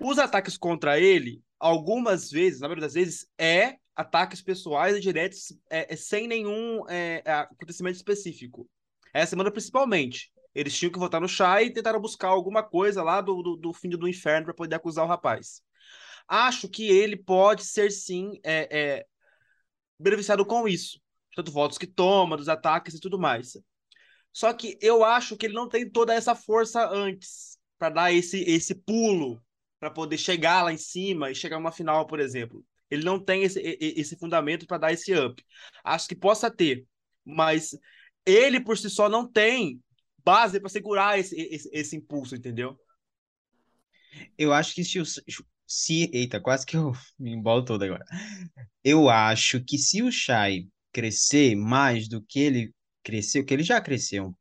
Os 0.00 0.18
ataques 0.18 0.58
contra 0.58 0.98
ele, 0.98 1.40
algumas 1.60 2.28
vezes, 2.28 2.60
na 2.60 2.66
maioria 2.66 2.82
das 2.86 2.94
vezes, 2.94 3.28
é 3.38 3.76
ataques 3.94 4.42
pessoais 4.42 4.96
e 4.96 5.00
diretos 5.00 5.56
é, 5.70 5.94
é 5.94 5.96
sem 5.96 6.26
nenhum 6.26 6.88
é, 6.88 7.22
é, 7.24 7.32
acontecimento 7.32 7.94
específico. 7.94 8.68
Essa 9.14 9.30
semana, 9.30 9.50
principalmente. 9.50 10.32
Eles 10.52 10.76
tinham 10.76 10.90
que 10.90 10.98
votar 10.98 11.20
no 11.20 11.28
chá 11.28 11.62
e 11.62 11.70
tentaram 11.70 12.00
buscar 12.00 12.28
alguma 12.28 12.62
coisa 12.62 13.02
lá 13.02 13.20
do, 13.20 13.42
do, 13.42 13.56
do 13.56 13.72
fim 13.74 13.90
do 13.90 14.08
inferno 14.08 14.46
para 14.46 14.54
poder 14.54 14.74
acusar 14.74 15.04
o 15.04 15.08
rapaz. 15.08 15.60
Acho 16.28 16.68
que 16.68 16.88
ele 16.88 17.16
pode 17.16 17.64
ser, 17.64 17.90
sim, 17.90 18.40
é, 18.42 18.68
é, 18.70 19.06
beneficiado 19.98 20.44
com 20.44 20.66
isso. 20.66 21.00
Tanto 21.34 21.52
votos 21.52 21.78
que 21.78 21.86
toma, 21.86 22.36
dos 22.36 22.48
ataques 22.48 22.94
e 22.94 23.00
tudo 23.00 23.18
mais. 23.18 23.56
Só 24.32 24.52
que 24.52 24.78
eu 24.80 25.04
acho 25.04 25.36
que 25.36 25.46
ele 25.46 25.54
não 25.54 25.68
tem 25.68 25.88
toda 25.88 26.12
essa 26.14 26.34
força 26.34 26.88
antes 26.88 27.58
para 27.78 27.90
dar 27.90 28.12
esse, 28.12 28.42
esse 28.42 28.74
pulo 28.74 29.42
para 29.78 29.90
poder 29.90 30.18
chegar 30.18 30.62
lá 30.62 30.72
em 30.72 30.78
cima 30.78 31.30
e 31.30 31.34
chegar 31.34 31.58
numa 31.58 31.72
final, 31.72 32.06
por 32.06 32.20
exemplo. 32.20 32.64
Ele 32.90 33.04
não 33.04 33.18
tem 33.18 33.42
esse, 33.42 33.60
esse 33.80 34.16
fundamento 34.16 34.66
para 34.66 34.78
dar 34.78 34.92
esse 34.92 35.14
up. 35.14 35.42
Acho 35.84 36.08
que 36.08 36.14
possa 36.14 36.50
ter, 36.50 36.86
mas 37.24 37.76
ele 38.24 38.60
por 38.60 38.78
si 38.78 38.88
só 38.88 39.08
não 39.08 39.30
tem 39.30 39.82
base 40.24 40.58
para 40.58 40.68
segurar 40.68 41.18
esse, 41.18 41.36
esse, 41.36 41.70
esse, 41.72 41.96
impulso, 41.96 42.34
entendeu? 42.34 42.78
Eu 44.36 44.52
acho 44.52 44.74
que 44.74 44.84
se 44.84 45.00
o. 45.00 45.04
Se, 45.66 46.10
eita, 46.12 46.40
quase 46.40 46.64
que 46.64 46.76
eu 46.76 46.92
me 47.18 47.32
embolo 47.32 47.64
todo 47.64 47.82
agora. 47.82 48.04
Eu 48.84 49.08
acho 49.08 49.62
que 49.64 49.78
se 49.78 50.02
o 50.02 50.10
Shai 50.10 50.66
crescer 50.92 51.54
mais 51.56 52.08
do 52.08 52.22
que 52.22 52.40
ele 52.40 52.74
cresceu, 53.02 53.44
que 53.44 53.52
ele 53.52 53.62
já 53.62 53.80
cresceu, 53.80 54.34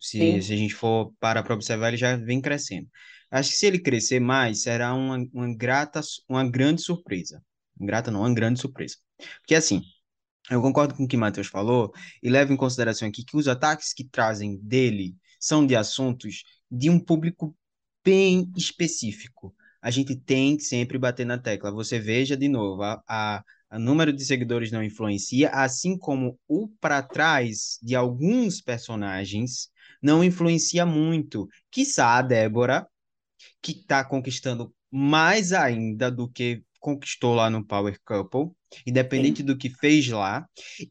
se, 0.00 0.42
se 0.42 0.52
a 0.52 0.56
gente 0.56 0.74
for 0.74 1.12
parar 1.18 1.42
para 1.42 1.54
observar, 1.54 1.88
ele 1.88 1.96
já 1.96 2.16
vem 2.16 2.40
crescendo. 2.40 2.88
Acho 3.30 3.50
que 3.50 3.56
se 3.56 3.66
ele 3.66 3.78
crescer 3.78 4.20
mais, 4.20 4.62
será 4.62 4.94
uma, 4.94 5.18
uma 5.32 5.54
grata, 5.54 6.00
uma 6.28 6.48
grande 6.48 6.82
surpresa. 6.82 7.42
Grata 7.78 8.10
não, 8.10 8.20
uma 8.20 8.32
grande 8.32 8.60
surpresa. 8.60 8.96
Porque 9.40 9.54
assim, 9.54 9.82
eu 10.50 10.62
concordo 10.62 10.94
com 10.94 11.04
o 11.04 11.08
que 11.08 11.16
o 11.16 11.18
Matheus 11.18 11.48
falou 11.48 11.92
e 12.22 12.30
levo 12.30 12.52
em 12.52 12.56
consideração 12.56 13.08
aqui 13.08 13.24
que 13.24 13.36
os 13.36 13.48
ataques 13.48 13.92
que 13.92 14.04
trazem 14.04 14.56
dele 14.58 15.16
são 15.40 15.66
de 15.66 15.74
assuntos 15.74 16.44
de 16.70 16.88
um 16.88 17.00
público 17.00 17.56
bem 18.04 18.50
específico. 18.56 19.54
A 19.86 19.90
gente 19.92 20.16
tem 20.16 20.56
que 20.56 20.64
sempre 20.64 20.98
bater 20.98 21.24
na 21.24 21.38
tecla. 21.38 21.70
Você 21.70 22.00
veja 22.00 22.36
de 22.36 22.48
novo, 22.48 22.82
a, 22.82 23.00
a, 23.06 23.44
a 23.70 23.78
número 23.78 24.12
de 24.12 24.24
seguidores 24.24 24.72
não 24.72 24.82
influencia, 24.82 25.48
assim 25.50 25.96
como 25.96 26.36
o 26.48 26.66
para 26.80 27.00
trás 27.04 27.78
de 27.80 27.94
alguns 27.94 28.60
personagens 28.60 29.68
não 30.02 30.24
influencia 30.24 30.84
muito. 30.84 31.48
Quiçá 31.70 32.16
a 32.18 32.22
Débora, 32.22 32.84
que 33.62 33.70
está 33.70 34.04
conquistando 34.04 34.74
mais 34.90 35.52
ainda 35.52 36.10
do 36.10 36.28
que 36.28 36.64
conquistou 36.80 37.36
lá 37.36 37.48
no 37.48 37.64
Power 37.64 37.96
Couple, 38.04 38.50
independente 38.84 39.40
do 39.40 39.56
que 39.56 39.70
fez 39.70 40.08
lá. 40.08 40.48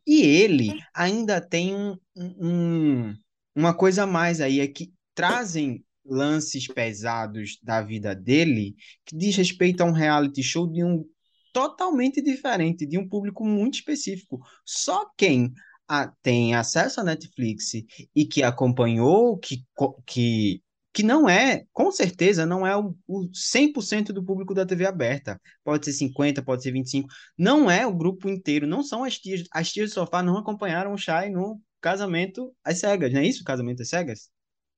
E 0.07 0.21
ele 0.21 0.71
ainda 0.93 1.41
tem 1.41 1.75
um, 1.75 1.97
um, 2.15 3.13
uma 3.53 3.73
coisa 3.73 4.03
a 4.03 4.07
mais 4.07 4.39
aí, 4.39 4.61
é 4.61 4.67
que 4.69 4.93
trazem 5.13 5.83
lances 6.05 6.67
pesados 6.67 7.57
da 7.61 7.81
vida 7.81 8.15
dele 8.15 8.75
que 9.05 9.15
diz 9.15 9.35
respeito 9.35 9.81
a 9.81 9.85
um 9.85 9.91
reality 9.91 10.43
show 10.43 10.67
de 10.67 10.83
um 10.83 11.03
totalmente 11.51 12.21
diferente, 12.21 12.85
de 12.85 12.97
um 12.97 13.07
público 13.07 13.45
muito 13.45 13.75
específico. 13.75 14.39
Só 14.65 15.09
quem 15.17 15.53
a, 15.87 16.07
tem 16.21 16.53
acesso 16.53 16.99
à 16.99 17.03
Netflix 17.03 17.71
e 18.15 18.25
que 18.25 18.43
acompanhou, 18.43 19.37
que, 19.37 19.63
que 20.05 20.61
que 20.95 21.03
não 21.03 21.27
é, 21.27 21.65
com 21.73 21.91
certeza, 21.91 22.45
não 22.45 22.65
é 22.65 22.73
o, 22.77 22.95
o 23.05 23.27
100% 23.29 24.13
do 24.13 24.23
público 24.23 24.53
da 24.53 24.65
TV 24.65 24.85
aberta. 24.85 25.37
Pode 25.61 25.83
ser 25.83 25.91
50, 25.91 26.41
pode 26.41 26.63
ser 26.63 26.71
25. 26.71 27.09
Não 27.37 27.69
é 27.69 27.85
o 27.85 27.93
grupo 27.93 28.29
inteiro, 28.29 28.65
não 28.65 28.81
são 28.81 29.03
as 29.03 29.19
tias. 29.19 29.43
As 29.51 29.73
tias 29.73 29.89
do 29.89 29.93
sofá 29.93 30.23
não 30.23 30.37
acompanharam 30.37 30.93
o 30.93 30.97
Shai 30.97 31.29
no 31.29 31.61
casamento 31.81 32.55
às 32.63 32.79
cegas, 32.79 33.11
não 33.11 33.19
é 33.19 33.27
isso? 33.27 33.43
Casamento 33.43 33.81
às 33.81 33.89
cegas? 33.89 34.29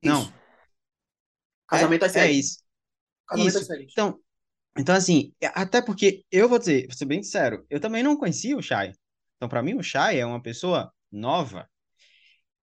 Isso. 0.02 0.12
Não. 0.12 0.47
Casamento 1.68 2.06
às 2.06 2.16
é, 2.16 2.22
cegas. 2.22 2.30
É 2.30 2.32
isso. 2.40 2.58
Casamento 3.28 3.50
isso. 3.50 3.58
às 3.60 3.68
cegas. 3.68 3.88
Então, 3.92 4.20
então, 4.80 4.96
assim, 4.96 5.34
até 5.56 5.82
porque 5.82 6.24
eu 6.32 6.48
vou 6.48 6.60
dizer, 6.60 6.88
vou 6.88 6.96
ser 6.96 7.06
bem 7.06 7.24
sincero, 7.24 7.66
eu 7.70 7.80
também 7.80 8.04
não 8.04 8.16
conhecia 8.16 8.56
o 8.56 8.62
Shai. 8.62 8.94
Então, 9.36 9.50
para 9.50 9.64
mim, 9.64 9.74
o 9.74 9.84
Shai 9.84 10.20
é 10.20 10.26
uma 10.26 10.42
pessoa 10.42 10.92
nova. 11.12 11.68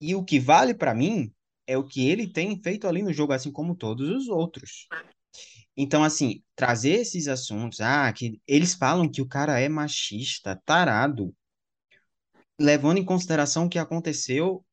E 0.00 0.14
o 0.14 0.25
que 0.25 0.38
vale 0.38 0.75
para 0.75 0.95
mim 0.95 1.33
é 1.67 1.76
o 1.76 1.85
que 1.85 2.09
ele 2.09 2.26
tem 2.26 2.61
feito 2.62 2.88
ali 2.88 3.02
no 3.02 3.12
jogo, 3.12 3.33
assim 3.33 3.52
como 3.52 3.76
todos 3.76 4.09
os 4.09 4.28
outros. 4.28 4.88
Então, 5.76 6.02
assim, 6.02 6.43
trazer 6.57 7.00
esses 7.00 7.28
assuntos, 7.28 7.81
ah, 7.81 8.11
que 8.12 8.40
eles 8.47 8.75
falam 8.75 9.09
que 9.09 9.21
o 9.21 9.28
cara 9.28 9.61
é 9.61 9.69
machista, 9.69 10.61
tarado, 10.64 11.35
levando 12.59 12.99
em 12.99 13.05
consideração 13.05 13.67
o 13.67 13.69
que 13.69 13.78
aconteceu 13.78 14.64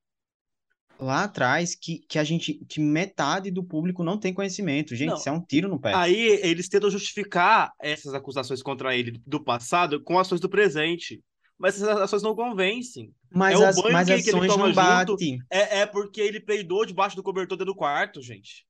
lá 1.00 1.24
atrás, 1.24 1.76
que, 1.76 2.00
que 2.08 2.18
a 2.18 2.24
gente, 2.24 2.54
que 2.68 2.80
metade 2.80 3.52
do 3.52 3.64
público 3.64 4.04
não 4.04 4.18
tem 4.18 4.34
conhecimento. 4.34 4.96
Gente, 4.96 5.10
não. 5.10 5.18
isso 5.18 5.30
é 5.30 5.32
um 5.32 5.42
tiro 5.42 5.68
no 5.68 5.80
pé. 5.80 5.94
Aí 5.94 6.40
eles 6.42 6.70
tentam 6.70 6.90
justificar 6.90 7.72
essas 7.82 8.14
acusações 8.14 8.62
contra 8.62 8.96
ele 8.96 9.20
do 9.26 9.44
passado 9.44 10.02
com 10.04 10.18
ações 10.18 10.42
do 10.42 10.50
presente 10.50 11.22
mas 11.58 11.76
essas 11.76 12.02
ações 12.02 12.22
não 12.22 12.36
convencem. 12.36 13.14
Mas 13.34 13.60
é 13.60 13.66
as, 13.66 13.76
mas 13.92 14.08
que, 14.08 14.24
que 14.24 14.30
ele 14.30 14.48
toma 14.48 14.74
junto, 14.74 15.18
é, 15.50 15.80
é, 15.80 15.86
porque 15.86 16.22
ele 16.22 16.40
peidou 16.40 16.86
debaixo 16.86 17.16
do 17.16 17.24
cobertor 17.24 17.58
dentro 17.58 17.74
do 17.74 17.78
quarto, 17.78 18.22
gente. 18.22 18.66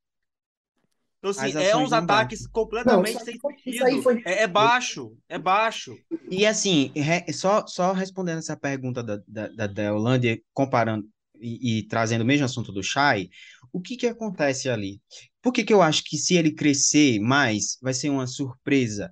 Então, 1.19 1.31
assim, 1.31 1.57
é 1.57 1.75
uns 1.75 1.91
ataques 1.91 2.41
batem. 2.41 2.51
completamente 2.51 3.15
não, 3.15 3.21
sem 3.21 3.39
sentido. 3.39 4.03
Foi... 4.03 4.21
É, 4.25 4.43
é, 4.43 4.47
baixo, 4.47 5.17
é 5.27 5.39
baixo. 5.39 5.97
E 6.29 6.45
assim, 6.45 6.93
só, 7.33 7.65
só 7.65 7.93
respondendo 7.93 8.37
essa 8.37 8.55
pergunta 8.55 9.01
da, 9.01 9.19
da, 9.27 9.67
da 9.67 9.93
Holândia, 9.93 10.39
comparando 10.53 11.07
e, 11.47 11.83
trazendo 11.87 12.21
o 12.21 12.25
mesmo 12.25 12.45
assunto 12.45 12.71
do 12.71 12.83
Shai, 12.83 13.29
o 13.71 13.81
que 13.81 13.95
que 13.97 14.07
acontece 14.07 14.69
ali? 14.69 15.01
Por 15.41 15.51
que 15.53 15.63
que 15.63 15.73
eu 15.73 15.81
acho 15.81 16.03
que 16.03 16.17
se 16.17 16.35
ele 16.35 16.51
crescer 16.51 17.19
mais, 17.19 17.77
vai 17.81 17.93
ser 17.93 18.09
uma 18.09 18.27
surpresa? 18.27 19.11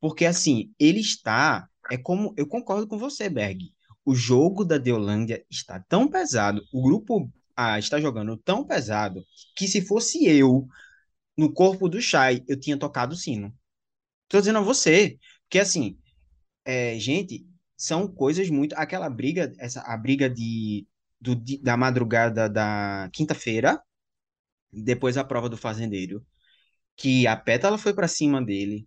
Porque, 0.00 0.24
assim, 0.24 0.72
ele 0.78 1.00
está 1.00 1.68
é 1.90 1.96
como 1.96 2.34
eu 2.36 2.46
concordo 2.46 2.86
com 2.86 2.98
você, 2.98 3.28
Berg. 3.28 3.72
O 4.04 4.14
jogo 4.14 4.64
da 4.64 4.78
Deolândia 4.78 5.44
está 5.50 5.80
tão 5.80 6.08
pesado, 6.08 6.62
o 6.72 6.82
grupo 6.82 7.30
A 7.56 7.78
está 7.78 8.00
jogando 8.00 8.36
tão 8.36 8.64
pesado, 8.66 9.24
que 9.56 9.66
se 9.68 9.80
fosse 9.82 10.26
eu 10.26 10.66
no 11.36 11.52
corpo 11.52 11.88
do 11.88 12.00
Shai, 12.00 12.42
eu 12.48 12.58
tinha 12.58 12.78
tocado 12.78 13.14
o 13.14 13.16
sino. 13.16 13.54
Tô 14.28 14.38
dizendo 14.40 14.58
a 14.58 14.62
você, 14.62 15.18
porque 15.42 15.58
assim, 15.58 15.98
é, 16.64 16.98
gente, 16.98 17.46
são 17.76 18.08
coisas 18.08 18.50
muito. 18.50 18.74
Aquela 18.74 19.10
briga, 19.10 19.52
essa 19.58 19.80
a 19.82 19.96
briga 19.96 20.28
de, 20.30 20.86
do, 21.24 21.40
da 21.62 21.76
madrugada 21.76 22.48
da 22.48 23.08
quinta-feira, 23.12 23.82
depois 24.70 25.16
a 25.16 25.24
prova 25.24 25.48
do 25.48 25.56
fazendeiro, 25.56 26.24
que 26.96 27.26
a 27.26 27.36
pétala 27.36 27.78
foi 27.78 27.94
para 27.94 28.06
cima 28.06 28.44
dele, 28.44 28.86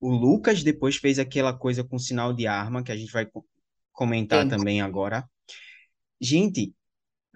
o 0.00 0.10
Lucas 0.10 0.62
depois 0.62 0.96
fez 0.96 1.18
aquela 1.18 1.52
coisa 1.52 1.82
com 1.82 1.98
sinal 1.98 2.32
de 2.32 2.46
arma, 2.46 2.82
que 2.82 2.92
a 2.92 2.96
gente 2.96 3.12
vai 3.12 3.26
comentar 3.92 4.44
Sim. 4.44 4.48
também 4.50 4.80
agora. 4.80 5.28
Gente, 6.20 6.74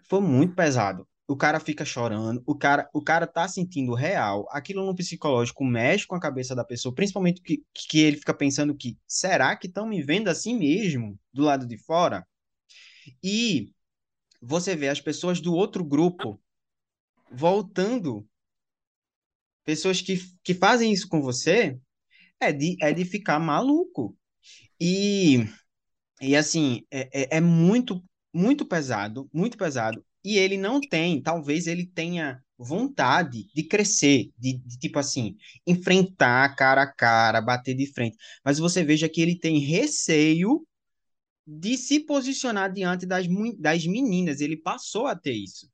foi 0.08 0.20
muito 0.20 0.54
pesado. 0.54 1.06
O 1.26 1.36
cara 1.36 1.60
fica 1.60 1.84
chorando, 1.84 2.42
o 2.46 2.54
cara, 2.54 2.88
o 2.94 3.02
cara 3.02 3.26
tá 3.26 3.46
sentindo 3.46 3.92
real. 3.92 4.46
Aquilo 4.50 4.86
no 4.86 4.94
psicológico 4.94 5.62
mexe 5.62 6.06
com 6.06 6.14
a 6.14 6.20
cabeça 6.20 6.54
da 6.54 6.64
pessoa, 6.64 6.94
principalmente 6.94 7.42
que, 7.42 7.62
que 7.74 8.00
ele 8.00 8.16
fica 8.16 8.32
pensando 8.32 8.74
que 8.74 8.96
será 9.06 9.54
que 9.56 9.66
estão 9.66 9.86
me 9.86 10.02
vendo 10.02 10.28
assim 10.28 10.58
mesmo, 10.58 11.18
do 11.32 11.42
lado 11.42 11.66
de 11.66 11.76
fora? 11.76 12.26
E 13.22 13.70
você 14.40 14.76
vê 14.76 14.88
as 14.88 15.00
pessoas 15.00 15.40
do 15.40 15.54
outro 15.54 15.84
grupo 15.84 16.40
voltando, 17.30 18.26
pessoas 19.64 20.00
que, 20.00 20.18
que 20.42 20.54
fazem 20.54 20.92
isso 20.92 21.08
com 21.08 21.20
você, 21.20 21.78
é 22.40 22.52
de, 22.52 22.76
é 22.80 22.92
de 22.92 23.04
ficar 23.04 23.38
maluco. 23.38 24.16
E, 24.80 25.46
e 26.20 26.36
assim, 26.36 26.84
é, 26.90 27.08
é, 27.12 27.36
é 27.38 27.40
muito, 27.40 28.02
muito 28.32 28.66
pesado, 28.66 29.28
muito 29.32 29.56
pesado. 29.58 30.04
E 30.24 30.36
ele 30.36 30.56
não 30.56 30.80
tem, 30.80 31.22
talvez 31.22 31.66
ele 31.66 31.86
tenha 31.86 32.42
vontade 32.58 33.48
de 33.54 33.62
crescer, 33.62 34.30
de, 34.36 34.58
de, 34.58 34.78
tipo 34.78 34.98
assim, 34.98 35.36
enfrentar 35.66 36.54
cara 36.56 36.82
a 36.82 36.92
cara, 36.92 37.40
bater 37.40 37.74
de 37.74 37.86
frente. 37.92 38.16
Mas 38.44 38.58
você 38.58 38.82
veja 38.84 39.08
que 39.08 39.20
ele 39.20 39.38
tem 39.38 39.58
receio 39.60 40.66
de 41.50 41.78
se 41.78 42.00
posicionar 42.00 42.70
diante 42.70 43.06
das, 43.06 43.26
das 43.58 43.86
meninas. 43.86 44.42
Ele 44.42 44.54
passou 44.54 45.06
a 45.06 45.16
ter 45.16 45.32
isso. 45.32 45.66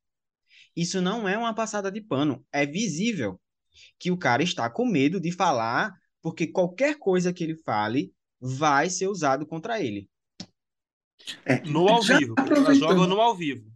Isso 0.76 1.02
não 1.02 1.28
é 1.28 1.36
uma 1.36 1.52
passada 1.52 1.90
de 1.90 2.00
pano, 2.00 2.44
é 2.52 2.64
visível 2.64 3.40
que 3.98 4.10
o 4.10 4.16
cara 4.16 4.42
está 4.42 4.70
com 4.70 4.86
medo 4.86 5.20
de 5.20 5.32
falar 5.32 5.92
porque 6.22 6.46
qualquer 6.46 6.96
coisa 6.98 7.32
que 7.32 7.42
ele 7.42 7.56
fale 7.56 8.14
vai 8.40 8.88
ser 8.88 9.08
usado 9.08 9.44
contra 9.46 9.80
ele. 9.80 10.08
É, 11.44 11.60
no 11.62 11.88
ao 11.88 12.02
vivo, 12.02 12.34
ela 12.38 12.74
joga 12.74 13.06
no 13.06 13.20
ao 13.20 13.36
vivo. 13.36 13.70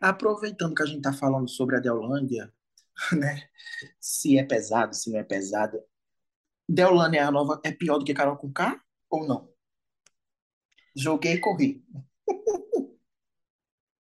Aproveitando 0.00 0.74
que 0.74 0.82
a 0.82 0.86
gente 0.86 0.98
está 0.98 1.12
falando 1.12 1.48
sobre 1.48 1.76
a 1.76 1.80
Deolândia, 1.80 2.52
né? 3.12 3.48
Se 4.00 4.38
é 4.38 4.44
pesado, 4.44 4.94
se 4.94 5.10
não 5.10 5.18
é 5.18 5.24
pesado. 5.24 5.78
Deolândia 6.68 7.20
é 7.20 7.22
a 7.22 7.30
nova, 7.30 7.60
é 7.64 7.70
pior 7.70 7.98
do 7.98 8.04
que 8.04 8.14
Carol 8.14 8.36
com 8.36 8.52
K 8.52 8.80
ou 9.10 9.26
não? 9.26 9.51
Joguei 10.94 11.34
e 11.34 11.40
corri. 11.40 11.82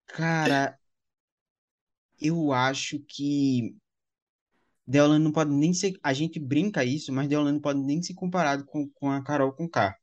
Cara, 0.08 0.79
eu 2.20 2.51
acho 2.51 3.00
que 3.00 3.75
Deolane 4.86 5.24
não 5.24 5.32
pode 5.32 5.51
nem 5.51 5.74
ser. 5.74 6.00
A 6.01 6.13
gente 6.13 6.39
brinca 6.39 6.84
isso, 6.84 7.12
mas 7.12 7.27
Deolane 7.27 7.56
não 7.56 7.62
pode 7.62 7.79
nem 7.79 8.01
ser 8.01 8.13
comparado 8.13 8.65
com, 8.65 8.89
com 8.89 9.12
a 9.12 9.22
Carol 9.24 9.53
com 9.53 9.67
K. 9.70 9.96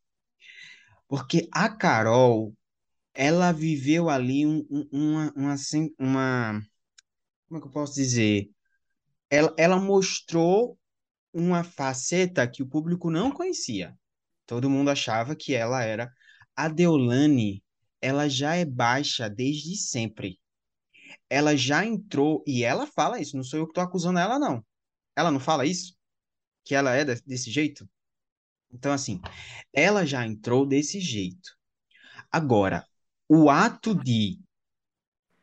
Porque 1.08 1.48
a 1.52 1.68
Carol, 1.68 2.54
ela 3.14 3.50
viveu 3.52 4.10
ali 4.10 4.46
um, 4.46 4.64
um, 4.70 4.88
uma, 4.92 5.32
uma, 5.34 5.54
uma. 5.98 6.62
Como 7.48 7.58
é 7.58 7.60
que 7.60 7.66
eu 7.66 7.72
posso 7.72 7.94
dizer? 7.94 8.50
Ela, 9.30 9.54
ela 9.56 9.80
mostrou 9.80 10.78
uma 11.32 11.64
faceta 11.64 12.46
que 12.46 12.62
o 12.62 12.68
público 12.68 13.10
não 13.10 13.32
conhecia. 13.32 13.96
Todo 14.46 14.70
mundo 14.70 14.90
achava 14.90 15.34
que 15.34 15.54
ela 15.54 15.82
era. 15.82 16.12
A 16.56 16.68
Deolane, 16.68 17.62
ela 18.00 18.28
já 18.28 18.54
é 18.54 18.64
baixa 18.64 19.28
desde 19.28 19.76
sempre. 19.76 20.38
Ela 21.28 21.56
já 21.56 21.84
entrou, 21.84 22.42
e 22.46 22.62
ela 22.62 22.86
fala 22.86 23.20
isso, 23.20 23.36
não 23.36 23.44
sou 23.44 23.58
eu 23.58 23.66
que 23.66 23.70
estou 23.72 23.84
acusando 23.84 24.18
ela, 24.18 24.38
não. 24.38 24.64
Ela 25.16 25.30
não 25.30 25.40
fala 25.40 25.66
isso? 25.66 25.96
Que 26.64 26.74
ela 26.74 26.94
é 26.94 27.04
desse 27.04 27.50
jeito? 27.50 27.88
Então, 28.72 28.92
assim, 28.92 29.20
ela 29.72 30.04
já 30.04 30.26
entrou 30.26 30.66
desse 30.66 31.00
jeito. 31.00 31.50
Agora, 32.30 32.84
o 33.28 33.48
ato 33.48 33.94
de 33.94 34.40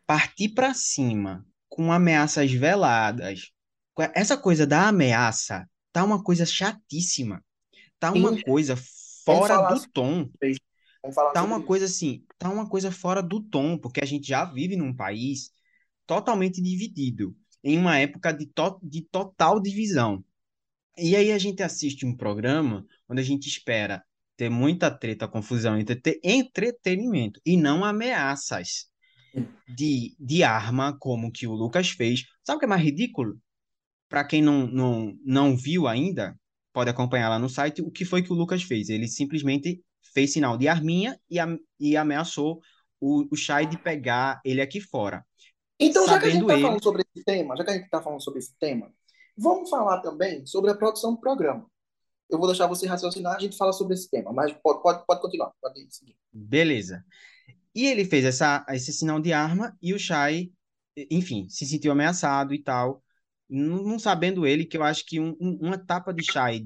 partir 0.05 0.49
para 0.49 0.73
cima 0.73 1.45
com 1.69 1.91
ameaças 1.91 2.51
veladas, 2.51 3.51
essa 4.13 4.37
coisa 4.37 4.67
da 4.67 4.89
ameaça 4.89 5.69
tá 5.91 6.03
uma 6.03 6.21
coisa 6.21 6.45
chatíssima. 6.45 7.43
Tá 7.99 8.11
uma 8.11 8.33
Sim. 8.33 8.41
coisa 8.41 8.75
fora 9.23 9.73
do 9.73 9.89
tom. 9.91 10.29
Vamos 11.01 11.15
falar 11.15 11.31
tá 11.31 11.43
uma 11.43 11.57
isso. 11.57 11.65
coisa 11.65 11.85
assim, 11.85 12.25
tá 12.37 12.49
uma 12.49 12.69
coisa 12.69 12.91
fora 12.91 13.21
do 13.21 13.41
tom, 13.41 13.77
porque 13.77 14.01
a 14.01 14.05
gente 14.05 14.27
já 14.27 14.45
vive 14.45 14.75
num 14.75 14.95
país 14.95 15.51
totalmente 16.05 16.61
dividido, 16.61 17.35
em 17.63 17.77
uma 17.77 17.97
época 17.97 18.31
de, 18.31 18.45
to 18.47 18.79
de 18.83 19.01
total 19.01 19.59
divisão. 19.59 20.23
E 20.97 21.15
aí 21.15 21.31
a 21.31 21.37
gente 21.37 21.63
assiste 21.63 22.05
um 22.05 22.15
programa 22.15 22.85
onde 23.09 23.21
a 23.21 23.23
gente 23.23 23.47
espera 23.47 24.03
ter 24.35 24.49
muita 24.49 24.91
treta, 24.91 25.27
confusão, 25.27 25.79
entrete 25.79 26.19
entretenimento 26.23 27.39
e 27.45 27.55
não 27.55 27.85
ameaças 27.85 28.91
de, 29.67 30.15
de 30.19 30.43
arma 30.43 30.97
como 30.99 31.31
que 31.31 31.47
o 31.47 31.53
Lucas 31.53 31.89
fez. 31.89 32.25
Sabe 32.43 32.57
o 32.57 32.59
que 32.59 32.65
é 32.65 32.67
mais 32.67 32.81
ridículo? 32.81 33.39
Para 34.09 34.25
quem 34.25 34.41
não, 34.41 34.67
não, 34.67 35.17
não 35.23 35.55
viu 35.55 35.87
ainda, 35.87 36.37
pode 36.73 36.89
acompanhar 36.89 37.29
lá 37.29 37.39
no 37.39 37.49
site 37.49 37.81
o 37.81 37.89
que 37.89 38.03
foi 38.03 38.21
que 38.21 38.31
o 38.31 38.35
Lucas 38.35 38.63
fez. 38.63 38.89
Ele 38.89 39.07
simplesmente 39.07 39.81
fez 40.13 40.33
sinal 40.33 40.57
de 40.57 40.67
arminha 40.67 41.19
e, 41.29 41.39
a, 41.39 41.47
e 41.79 41.95
ameaçou 41.97 42.61
o, 42.99 43.27
o 43.31 43.35
Shai 43.35 43.65
de 43.65 43.77
pegar 43.77 44.39
ele 44.45 44.61
aqui 44.61 44.79
fora. 44.79 45.25
Então, 45.79 46.05
já 46.07 46.19
que 46.19 46.25
a 46.25 46.29
gente 46.29 46.41
Sabendo 46.41 46.43
está 46.45 46.53
ele- 46.53 46.61
falando 46.63 46.83
sobre 46.83 47.03
esse 47.15 47.25
tema, 47.25 47.57
já 47.57 47.63
que 47.63 47.69
a 47.69 47.73
gente 47.73 47.85
está 47.85 48.01
falando 48.01 48.21
sobre 48.21 48.39
esse 48.39 48.53
tema, 48.59 48.91
vamos 49.37 49.69
falar 49.69 49.99
também 50.01 50.45
sobre 50.45 50.69
a 50.71 50.75
produção 50.75 51.13
do 51.15 51.19
programa. 51.19 51.65
Eu 52.29 52.37
vou 52.37 52.47
deixar 52.47 52.67
você 52.67 52.87
raciocinar, 52.87 53.35
a 53.35 53.39
gente 53.39 53.57
fala 53.57 53.73
sobre 53.73 53.93
esse 53.95 54.09
tema, 54.09 54.31
mas 54.31 54.53
pode, 54.53 54.81
pode, 54.81 55.05
pode 55.05 55.21
continuar, 55.21 55.51
pode 55.61 55.85
seguir. 55.89 56.15
Beleza. 56.31 57.03
E 57.75 57.85
ele 57.87 58.05
fez 58.05 58.23
essa, 58.25 58.65
esse 58.69 58.93
sinal 58.93 59.19
de 59.19 59.33
arma 59.33 59.75
e 59.81 59.93
o 59.93 59.99
Shai, 59.99 60.51
enfim, 61.09 61.47
se 61.49 61.65
sentiu 61.65 61.91
ameaçado 61.91 62.53
e 62.53 62.61
tal. 62.61 63.03
Não, 63.49 63.83
não 63.83 63.99
sabendo 63.99 64.45
ele 64.45 64.65
que 64.65 64.77
eu 64.77 64.83
acho 64.83 65.05
que 65.05 65.19
um- 65.19 65.35
um- 65.41 65.57
uma 65.61 65.77
tapa 65.77 66.13
de 66.13 66.23
Shai 66.23 66.65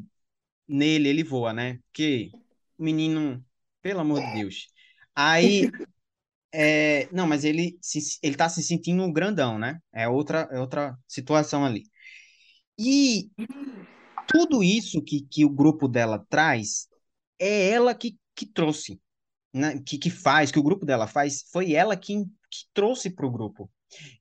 nele, 0.67 1.07
ele 1.09 1.23
voa, 1.23 1.53
né? 1.53 1.79
Porque 1.87 2.31
menino, 2.77 3.43
pelo 3.81 4.01
amor 4.01 4.21
de 4.21 4.33
Deus. 4.33 4.67
Aí, 5.15 5.69
é, 6.53 7.07
não, 7.11 7.27
mas 7.27 7.43
ele, 7.43 7.77
se, 7.81 7.99
ele 8.21 8.35
tá 8.35 8.49
se 8.49 8.63
sentindo 8.63 9.11
grandão, 9.11 9.57
né? 9.57 9.79
É 9.93 10.07
outra, 10.07 10.47
é 10.51 10.59
outra 10.59 10.97
situação 11.07 11.65
ali. 11.65 11.83
E 12.77 13.29
tudo 14.27 14.63
isso 14.63 15.01
que, 15.01 15.21
que 15.29 15.45
o 15.45 15.49
grupo 15.49 15.87
dela 15.87 16.25
traz 16.29 16.87
é 17.39 17.69
ela 17.69 17.93
que, 17.95 18.17
que 18.35 18.45
trouxe 18.45 18.99
né, 19.55 19.81
que, 19.85 19.97
que 19.97 20.09
faz, 20.09 20.51
que 20.51 20.59
o 20.59 20.63
grupo 20.63 20.85
dela 20.85 21.07
faz, 21.07 21.45
foi 21.49 21.73
ela 21.73 21.95
que, 21.95 22.25
que 22.51 22.65
trouxe 22.73 23.09
para 23.09 23.25
o 23.25 23.31
grupo. 23.31 23.71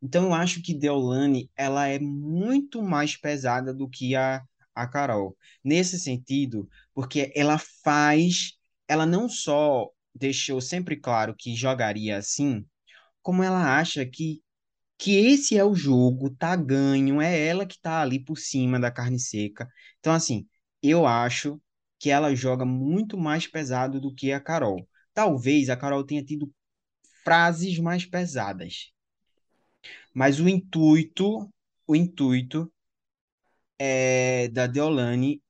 Então 0.00 0.26
eu 0.26 0.34
acho 0.34 0.62
que 0.62 0.72
Deolane, 0.72 1.50
ela 1.56 1.88
é 1.88 1.98
muito 1.98 2.80
mais 2.80 3.16
pesada 3.16 3.74
do 3.74 3.88
que 3.88 4.14
a, 4.14 4.40
a 4.74 4.86
Carol. 4.86 5.36
Nesse 5.62 5.98
sentido, 5.98 6.68
porque 6.94 7.32
ela 7.34 7.58
faz, 7.58 8.52
ela 8.88 9.06
não 9.06 9.28
só 9.28 9.88
deixou 10.14 10.60
sempre 10.60 10.96
claro 10.96 11.34
que 11.36 11.54
jogaria 11.54 12.16
assim, 12.18 12.64
como 13.22 13.42
ela 13.42 13.78
acha 13.78 14.06
que 14.06 14.42
que 14.98 15.16
esse 15.16 15.56
é 15.58 15.64
o 15.64 15.74
jogo, 15.74 16.30
tá 16.30 16.56
ganho, 16.56 17.20
é 17.20 17.46
ela 17.46 17.66
que 17.66 17.78
tá 17.80 18.00
ali 18.00 18.18
por 18.24 18.38
cima 18.38 18.78
da 18.80 18.90
carne 18.90 19.18
seca. 19.18 19.68
Então, 20.00 20.12
assim, 20.12 20.46
eu 20.82 21.06
acho 21.06 21.60
que 21.98 22.10
ela 22.10 22.34
joga 22.34 22.64
muito 22.64 23.18
mais 23.18 23.46
pesado 23.46 24.00
do 24.00 24.14
que 24.14 24.32
a 24.32 24.40
Carol. 24.40 24.88
Talvez 25.12 25.68
a 25.70 25.76
Carol 25.76 26.04
tenha 26.04 26.24
tido 26.24 26.52
frases 27.24 27.78
mais 27.78 28.04
pesadas. 28.04 28.92
Mas 30.12 30.40
o 30.40 30.48
intuito, 30.48 31.50
o 31.86 31.96
intuito 31.96 32.72
é, 33.78 34.48
da 34.48 34.66
Deolane, 34.66 35.42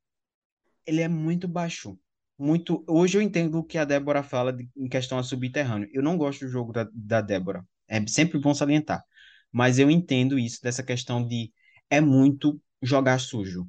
ele 0.87 1.01
é 1.01 1.09
muito 1.09 1.49
baixo. 1.49 1.99
Muito, 2.39 2.85
hoje 2.89 3.17
eu 3.17 3.23
entendo 3.23 3.59
o 3.59 3.65
que 3.65 3.79
a 3.79 3.85
Débora 3.85 4.23
fala 4.23 4.53
de, 4.53 4.69
em 4.77 4.89
questão 4.89 5.19
a 5.19 5.23
subterrâneo. 5.23 5.89
Eu 5.93 6.03
não 6.03 6.17
gosto 6.19 6.45
do 6.45 6.51
jogo 6.51 6.73
da, 6.73 6.89
da 6.93 7.21
Débora. 7.21 7.65
É 7.89 8.05
sempre 8.07 8.39
bom 8.39 8.55
salientar. 8.55 9.05
Mas 9.53 9.79
eu 9.79 9.91
entendo 9.91 10.39
isso, 10.39 10.61
dessa 10.61 10.83
questão 10.83 11.27
de 11.27 11.53
é 11.89 12.01
muito 12.01 12.61
jogar 12.83 13.21
sujo. 13.21 13.69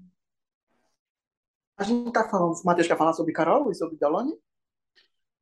A 1.78 1.84
gente 1.84 2.12
tá 2.12 2.28
falando, 2.28 2.54
o 2.54 2.64
Matheus 2.66 2.88
quer 2.88 2.98
falar 2.98 3.14
sobre 3.14 3.34
Carol 3.34 3.70
e 3.70 3.76
sobre 3.76 3.98
Delane? 3.98 4.34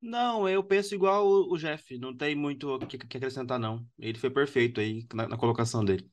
Não, 0.01 0.49
eu 0.49 0.61
penso 0.61 0.93
igual 0.93 1.25
o, 1.25 1.53
o 1.53 1.57
Jeff, 1.57 1.97
não 1.97 2.15
tem 2.15 2.35
muito 2.35 2.67
o 2.75 2.79
que, 2.85 2.97
que 2.97 3.17
acrescentar, 3.17 3.57
não. 3.57 3.87
Ele 3.97 4.19
foi 4.19 4.29
perfeito 4.29 4.81
aí 4.81 5.07
na, 5.13 5.29
na 5.29 5.37
colocação 5.37 5.85
dele. 5.85 6.11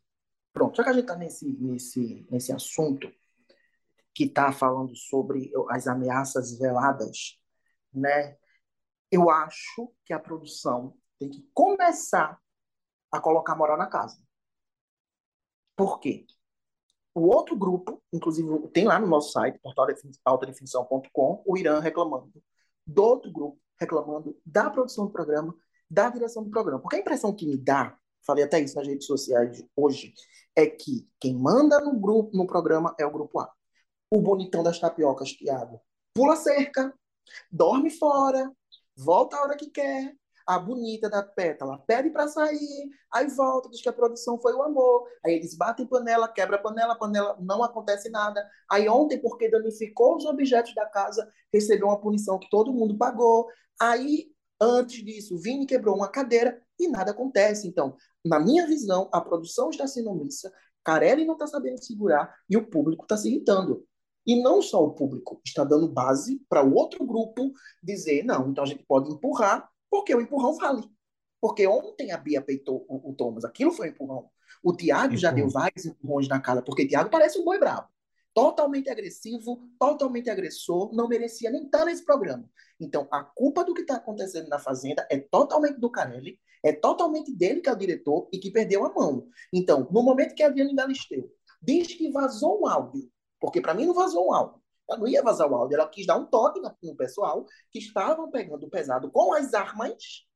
Pronto, 0.52 0.76
já 0.76 0.84
que 0.84 0.90
a 0.90 0.92
gente 0.92 1.06
tá 1.06 1.16
nesse, 1.16 1.52
nesse, 1.58 2.26
nesse 2.30 2.52
assunto 2.52 3.10
que 4.14 4.28
tá 4.28 4.52
falando 4.52 4.94
sobre 4.96 5.52
as 5.70 5.86
ameaças 5.86 6.58
veladas, 6.58 7.38
né? 7.92 8.36
Eu 9.10 9.30
acho 9.30 9.92
que 10.04 10.12
a 10.12 10.18
produção 10.18 10.96
tem 11.18 11.28
que 11.28 11.48
começar 11.52 12.40
a 13.10 13.20
colocar 13.20 13.56
moral 13.56 13.76
na 13.76 13.86
casa. 13.86 14.22
Por 15.76 15.98
quê? 15.98 16.26
O 17.14 17.22
outro 17.22 17.56
grupo, 17.56 18.02
inclusive 18.12 18.68
tem 18.68 18.84
lá 18.84 18.98
no 18.98 19.06
nosso 19.06 19.32
site, 19.32 19.58
portaldefinição.com, 19.58 21.42
o 21.44 21.56
Irã 21.56 21.80
reclamando 21.80 22.32
do 22.86 23.02
outro 23.02 23.32
grupo, 23.32 23.60
reclamando 23.78 24.38
da 24.44 24.70
produção 24.70 25.06
do 25.06 25.12
programa, 25.12 25.54
da 25.90 26.08
direção 26.08 26.44
do 26.44 26.50
programa. 26.50 26.80
Porque 26.80 26.96
a 26.96 27.00
impressão 27.00 27.34
que 27.34 27.46
me 27.46 27.56
dá, 27.56 27.98
falei 28.26 28.44
até 28.44 28.60
isso 28.60 28.76
nas 28.76 28.86
redes 28.86 29.06
sociais 29.06 29.64
hoje, 29.76 30.12
é 30.54 30.66
que 30.66 31.08
quem 31.18 31.34
manda 31.34 31.80
no 31.80 31.98
grupo, 31.98 32.36
no 32.36 32.46
programa 32.46 32.94
é 32.98 33.06
o 33.06 33.10
grupo 33.10 33.40
A. 33.40 33.52
O 34.10 34.20
bonitão 34.20 34.62
das 34.62 34.78
tapiocas, 34.78 35.32
Thiago, 35.32 35.80
pula 36.14 36.36
cerca, 36.36 36.92
dorme 37.50 37.90
fora, 37.90 38.50
volta 38.96 39.36
a 39.36 39.42
hora 39.42 39.56
que 39.56 39.70
quer, 39.70 40.14
a 40.46 40.58
bonita 40.58 41.08
da 41.08 41.22
pétala 41.22 41.78
pede 41.86 42.10
para 42.10 42.26
sair, 42.26 42.90
aí 43.12 43.28
volta, 43.28 43.68
diz 43.70 43.80
que 43.80 43.88
a 43.88 43.92
produção 43.92 44.36
foi 44.40 44.52
o 44.52 44.62
amor. 44.62 45.06
Aí 45.24 45.34
eles 45.34 45.56
batem 45.56 45.86
panela, 45.86 46.26
quebra 46.26 46.58
panela, 46.58 46.96
panela, 46.96 47.36
não 47.40 47.62
acontece 47.62 48.10
nada. 48.10 48.44
Aí 48.68 48.88
ontem, 48.88 49.20
porque 49.20 49.48
danificou 49.48 50.16
os 50.16 50.24
objetos 50.24 50.74
da 50.74 50.86
casa, 50.86 51.30
recebeu 51.52 51.86
uma 51.86 52.00
punição 52.00 52.36
que 52.36 52.50
todo 52.50 52.72
mundo 52.72 52.98
pagou. 52.98 53.46
Aí, 53.80 54.32
antes 54.60 55.04
disso, 55.04 55.38
Vini 55.38 55.66
quebrou 55.66 55.94
uma 55.94 56.08
cadeira 56.08 56.60
e 56.84 56.88
nada 56.88 57.10
acontece. 57.10 57.68
Então, 57.68 57.96
na 58.24 58.38
minha 58.38 58.66
visão, 58.66 59.08
a 59.12 59.20
produção 59.20 59.70
está 59.70 59.86
sendo 59.86 60.10
omissa, 60.10 60.52
Carelli 60.84 61.24
não 61.24 61.34
está 61.34 61.46
sabendo 61.46 61.82
segurar 61.82 62.34
e 62.48 62.56
o 62.56 62.66
público 62.66 63.04
está 63.04 63.16
se 63.16 63.28
irritando. 63.28 63.86
E 64.26 64.40
não 64.40 64.60
só 64.60 64.84
o 64.84 64.92
público, 64.92 65.40
está 65.44 65.64
dando 65.64 65.88
base 65.88 66.40
para 66.48 66.64
o 66.64 66.74
outro 66.74 67.04
grupo 67.04 67.52
dizer, 67.82 68.24
não, 68.24 68.50
então 68.50 68.64
a 68.64 68.66
gente 68.66 68.84
pode 68.84 69.10
empurrar, 69.10 69.68
porque 69.90 70.14
o 70.14 70.20
empurrão 70.20 70.54
vale. 70.56 70.84
Porque 71.40 71.66
ontem 71.66 72.12
a 72.12 72.18
Bia 72.18 72.42
peitou 72.42 72.84
o, 72.88 73.10
o 73.10 73.14
Thomas, 73.14 73.44
aquilo 73.44 73.72
foi 73.72 73.88
um 73.88 73.90
empurrão. 73.92 74.30
O 74.62 74.74
Thiago 74.74 75.16
já 75.16 75.30
deu 75.30 75.48
vários 75.48 75.86
empurrões 75.86 76.28
na 76.28 76.38
cara, 76.38 76.62
porque 76.62 76.84
o 76.84 76.88
Thiago 76.88 77.10
parece 77.10 77.38
um 77.38 77.44
boi 77.44 77.58
bravo. 77.58 77.88
Totalmente 78.32 78.88
agressivo, 78.88 79.68
totalmente 79.78 80.30
agressor, 80.30 80.94
não 80.94 81.08
merecia 81.08 81.50
nem 81.50 81.64
estar 81.64 81.84
nesse 81.84 82.04
programa. 82.04 82.48
Então, 82.78 83.08
a 83.10 83.24
culpa 83.24 83.64
do 83.64 83.74
que 83.74 83.82
está 83.82 83.96
acontecendo 83.96 84.48
na 84.48 84.58
Fazenda 84.58 85.06
é 85.10 85.18
totalmente 85.18 85.78
do 85.78 85.90
Carelli, 85.90 86.38
é 86.62 86.72
totalmente 86.72 87.34
dele 87.34 87.60
que 87.60 87.68
é 87.68 87.72
o 87.72 87.76
diretor 87.76 88.28
e 88.32 88.38
que 88.38 88.50
perdeu 88.50 88.84
a 88.84 88.92
mão. 88.92 89.26
Então, 89.52 89.88
no 89.90 90.02
momento 90.02 90.34
que 90.34 90.42
a 90.42 90.48
Viane 90.48 90.74
Galisteu 90.74 91.30
diz 91.60 91.94
que 91.94 92.10
vazou 92.10 92.62
um 92.62 92.66
áudio, 92.66 93.10
porque 93.40 93.60
para 93.60 93.74
mim 93.74 93.86
não 93.86 93.94
vazou 93.94 94.28
um 94.28 94.32
áudio, 94.32 94.60
ela 94.88 94.98
não 94.98 95.06
ia 95.06 95.22
vazar 95.22 95.50
o 95.50 95.54
áudio, 95.54 95.76
ela 95.76 95.88
quis 95.88 96.06
dar 96.06 96.16
um 96.16 96.26
toque 96.26 96.60
no 96.60 96.96
pessoal 96.96 97.46
que 97.70 97.78
estavam 97.78 98.30
pegando 98.30 98.68
pesado 98.68 99.10
com 99.10 99.32
as 99.32 99.54
armas 99.54 100.26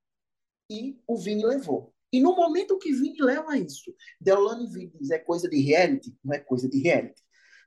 e 0.70 0.98
o 1.06 1.16
Vini 1.16 1.44
levou. 1.44 1.92
E 2.12 2.20
no 2.20 2.36
momento 2.36 2.78
que 2.78 2.92
Vini 2.92 3.20
leva 3.20 3.58
isso, 3.58 3.92
Deolane 4.20 4.68
Vini 4.68 4.92
diz 4.94 5.10
é 5.10 5.18
coisa 5.18 5.48
de 5.48 5.60
reality, 5.60 6.16
não 6.24 6.34
é 6.34 6.38
coisa 6.38 6.68
de 6.68 6.80
reality. 6.80 7.20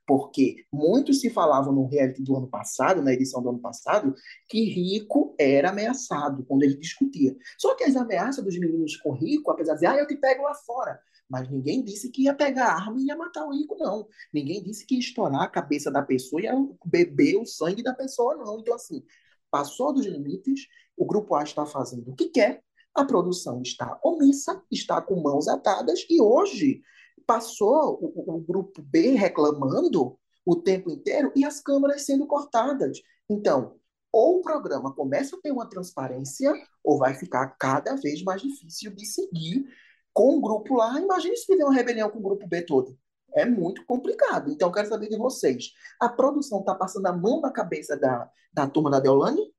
Porque 0.07 0.65
muitos 0.71 1.19
se 1.19 1.29
falavam 1.29 1.73
no 1.73 1.85
reality 1.85 2.23
do 2.23 2.37
ano 2.37 2.47
passado, 2.47 3.01
na 3.01 3.11
edição 3.13 3.43
do 3.43 3.49
ano 3.49 3.59
passado, 3.59 4.15
que 4.47 4.63
Rico 4.63 5.35
era 5.37 5.69
ameaçado 5.69 6.45
quando 6.45 6.63
ele 6.63 6.77
discutia. 6.77 7.35
Só 7.57 7.75
que 7.75 7.83
as 7.83 7.97
ameaças 7.97 8.43
dos 8.43 8.57
meninos 8.57 8.95
com 8.95 9.11
Rico, 9.11 9.51
apesar 9.51 9.73
de 9.73 9.81
dizer, 9.81 9.87
ah, 9.87 9.97
eu 9.97 10.07
te 10.07 10.15
pego 10.15 10.43
lá 10.43 10.53
fora, 10.53 10.97
mas 11.29 11.49
ninguém 11.49 11.83
disse 11.83 12.09
que 12.09 12.23
ia 12.23 12.33
pegar 12.33 12.67
a 12.67 12.75
arma 12.75 12.97
e 13.01 13.07
ia 13.07 13.17
matar 13.17 13.45
o 13.45 13.51
Rico, 13.51 13.75
não. 13.77 14.07
Ninguém 14.33 14.63
disse 14.63 14.85
que 14.85 14.95
ia 14.95 15.01
estourar 15.01 15.41
a 15.41 15.49
cabeça 15.49 15.91
da 15.91 16.01
pessoa 16.01 16.41
e 16.41 16.45
ia 16.45 16.53
beber 16.85 17.35
o 17.35 17.45
sangue 17.45 17.83
da 17.83 17.93
pessoa, 17.93 18.33
não. 18.37 18.59
Então, 18.59 18.75
assim, 18.75 19.03
passou 19.51 19.93
dos 19.93 20.05
limites, 20.05 20.67
o 20.95 21.05
grupo 21.05 21.35
A 21.35 21.43
está 21.43 21.65
fazendo 21.65 22.11
o 22.11 22.15
que 22.15 22.29
quer, 22.29 22.63
a 22.95 23.03
produção 23.03 23.61
está 23.61 23.99
omissa, 24.01 24.63
está 24.71 25.01
com 25.01 25.21
mãos 25.21 25.49
atadas, 25.49 26.05
e 26.09 26.21
hoje 26.21 26.81
passou 27.27 27.99
o, 28.01 28.37
o 28.37 28.39
grupo 28.39 28.81
B 28.81 29.11
reclamando 29.11 30.17
o 30.45 30.55
tempo 30.55 30.89
inteiro 30.89 31.31
e 31.35 31.45
as 31.45 31.59
câmeras 31.59 32.03
sendo 32.03 32.25
cortadas. 32.25 32.99
Então, 33.29 33.75
ou 34.11 34.39
o 34.39 34.41
programa 34.41 34.95
começa 34.95 35.35
a 35.35 35.39
ter 35.41 35.51
uma 35.51 35.69
transparência, 35.69 36.51
ou 36.83 36.97
vai 36.97 37.13
ficar 37.13 37.47
cada 37.59 37.95
vez 37.95 38.23
mais 38.23 38.41
difícil 38.41 38.95
de 38.95 39.05
seguir 39.05 39.65
com 40.13 40.37
o 40.37 40.41
grupo 40.41 40.75
lá. 40.75 40.99
Imagine 40.99 41.35
se 41.35 41.45
tiver 41.45 41.65
uma 41.65 41.73
rebelião 41.73 42.09
com 42.09 42.19
o 42.19 42.23
grupo 42.23 42.47
B 42.47 42.61
todo. 42.61 42.97
É 43.35 43.45
muito 43.45 43.85
complicado. 43.85 44.49
Então, 44.49 44.71
quero 44.71 44.87
saber 44.87 45.09
de 45.09 45.17
vocês. 45.17 45.73
A 45.99 46.07
produção 46.07 46.61
está 46.61 46.73
passando 46.73 47.05
a 47.07 47.13
mão 47.13 47.41
na 47.41 47.51
cabeça 47.51 47.97
da, 47.97 48.27
da 48.51 48.67
turma 48.67 48.89
da 48.89 48.99
Deolane? 48.99 49.53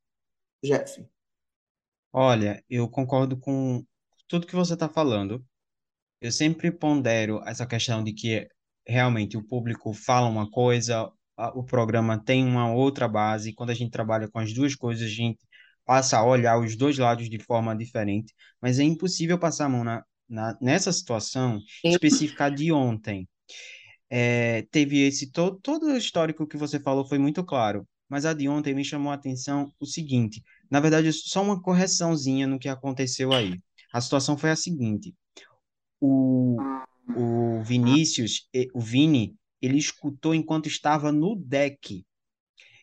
Jeff? 0.64 1.06
Olha, 2.12 2.64
eu 2.68 2.88
concordo 2.88 3.36
com 3.36 3.84
tudo 4.26 4.46
que 4.46 4.56
você 4.56 4.74
está 4.74 4.88
falando. 4.88 5.44
Eu 6.20 6.32
sempre 6.32 6.70
pondero 6.72 7.40
essa 7.46 7.66
questão 7.66 8.02
de 8.02 8.12
que 8.12 8.48
realmente 8.86 9.36
o 9.36 9.42
público 9.46 9.92
fala 9.92 10.26
uma 10.28 10.50
coisa, 10.50 11.10
o 11.54 11.62
programa 11.64 12.18
tem 12.22 12.44
uma 12.44 12.72
outra 12.72 13.06
base. 13.08 13.52
Quando 13.54 13.70
a 13.70 13.74
gente 13.74 13.90
trabalha 13.90 14.28
com 14.28 14.38
as 14.38 14.52
duas 14.52 14.74
coisas, 14.74 15.04
a 15.06 15.14
gente 15.14 15.38
passa 15.84 16.18
a 16.18 16.24
olhar 16.24 16.58
os 16.60 16.76
dois 16.76 16.98
lados 16.98 17.28
de 17.30 17.38
forma 17.38 17.76
diferente. 17.76 18.34
Mas 18.60 18.78
é 18.78 18.82
impossível 18.84 19.38
passar 19.38 19.66
a 19.66 19.68
mão 19.68 19.84
na, 19.84 20.04
na- 20.28 20.58
nessa 20.60 20.92
situação 20.92 21.60
específica 21.88 22.50
de 22.50 22.72
ontem. 22.72 23.28
É, 24.10 24.62
teve 24.70 25.06
esse 25.06 25.30
todo, 25.30 25.58
todo 25.60 25.86
o 25.86 25.96
histórico 25.96 26.46
que 26.46 26.56
você 26.56 26.80
falou 26.80 27.04
foi 27.06 27.18
muito 27.18 27.44
claro, 27.44 27.86
mas 28.08 28.24
a 28.24 28.32
de 28.32 28.48
ontem 28.48 28.74
me 28.74 28.84
chamou 28.84 29.12
a 29.12 29.14
atenção 29.14 29.72
o 29.78 29.86
seguinte, 29.86 30.42
na 30.70 30.80
verdade, 30.80 31.12
só 31.12 31.42
uma 31.42 31.60
correçãozinha 31.60 32.46
no 32.46 32.58
que 32.58 32.68
aconteceu 32.68 33.32
aí. 33.32 33.60
A 33.92 34.00
situação 34.00 34.36
foi 34.36 34.50
a 34.50 34.56
seguinte, 34.56 35.14
o, 36.00 36.58
o 37.14 37.62
Vinícius, 37.64 38.48
o 38.74 38.80
Vini, 38.80 39.36
ele 39.60 39.78
escutou 39.78 40.34
enquanto 40.34 40.66
estava 40.66 41.12
no 41.12 41.36
deck, 41.36 42.04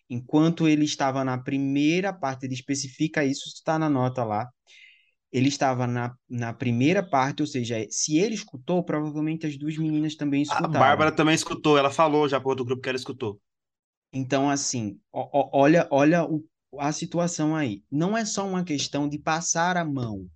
enquanto 0.10 0.68
ele 0.68 0.86
estava 0.86 1.24
na 1.24 1.38
primeira 1.38 2.14
parte, 2.14 2.46
ele 2.46 2.54
especifica 2.54 3.26
isso, 3.26 3.48
está 3.50 3.80
na 3.80 3.90
nota 3.90 4.24
lá, 4.24 4.50
ele 5.32 5.50
estava 5.50 5.88
na, 5.88 6.16
na 6.30 6.54
primeira 6.54 7.04
parte, 7.04 7.42
ou 7.44 7.48
seja, 7.48 7.86
se 7.90 8.18
ele 8.18 8.36
escutou, 8.36 8.84
provavelmente 8.84 9.46
as 9.48 9.58
duas 9.58 9.78
meninas 9.78 10.16
também 10.16 10.42
A 10.50 10.56
escutaram. 10.56 10.80
Bárbara 10.80 11.12
também 11.12 11.36
escutou, 11.36 11.78
ela 11.78 11.92
falou 11.92 12.28
já 12.28 12.40
para 12.40 12.50
outro 12.50 12.66
grupo 12.66 12.82
que 12.82 12.90
ela 12.90 12.98
escutou. 12.98 13.40
Então, 14.12 14.50
assim, 14.50 15.00
ó- 15.12 15.30
ó- 15.34 15.50
olha, 15.54 15.88
olha 15.92 16.24
o- 16.26 16.44
a 16.80 16.92
situação 16.92 17.56
aí. 17.56 17.84
Não 17.92 18.18
é 18.18 18.26
só 18.26 18.48
uma 18.48 18.64
questão 18.64 19.08
de 19.08 19.20
passar 19.20 19.78
a 19.78 19.86
mão. 19.86 20.28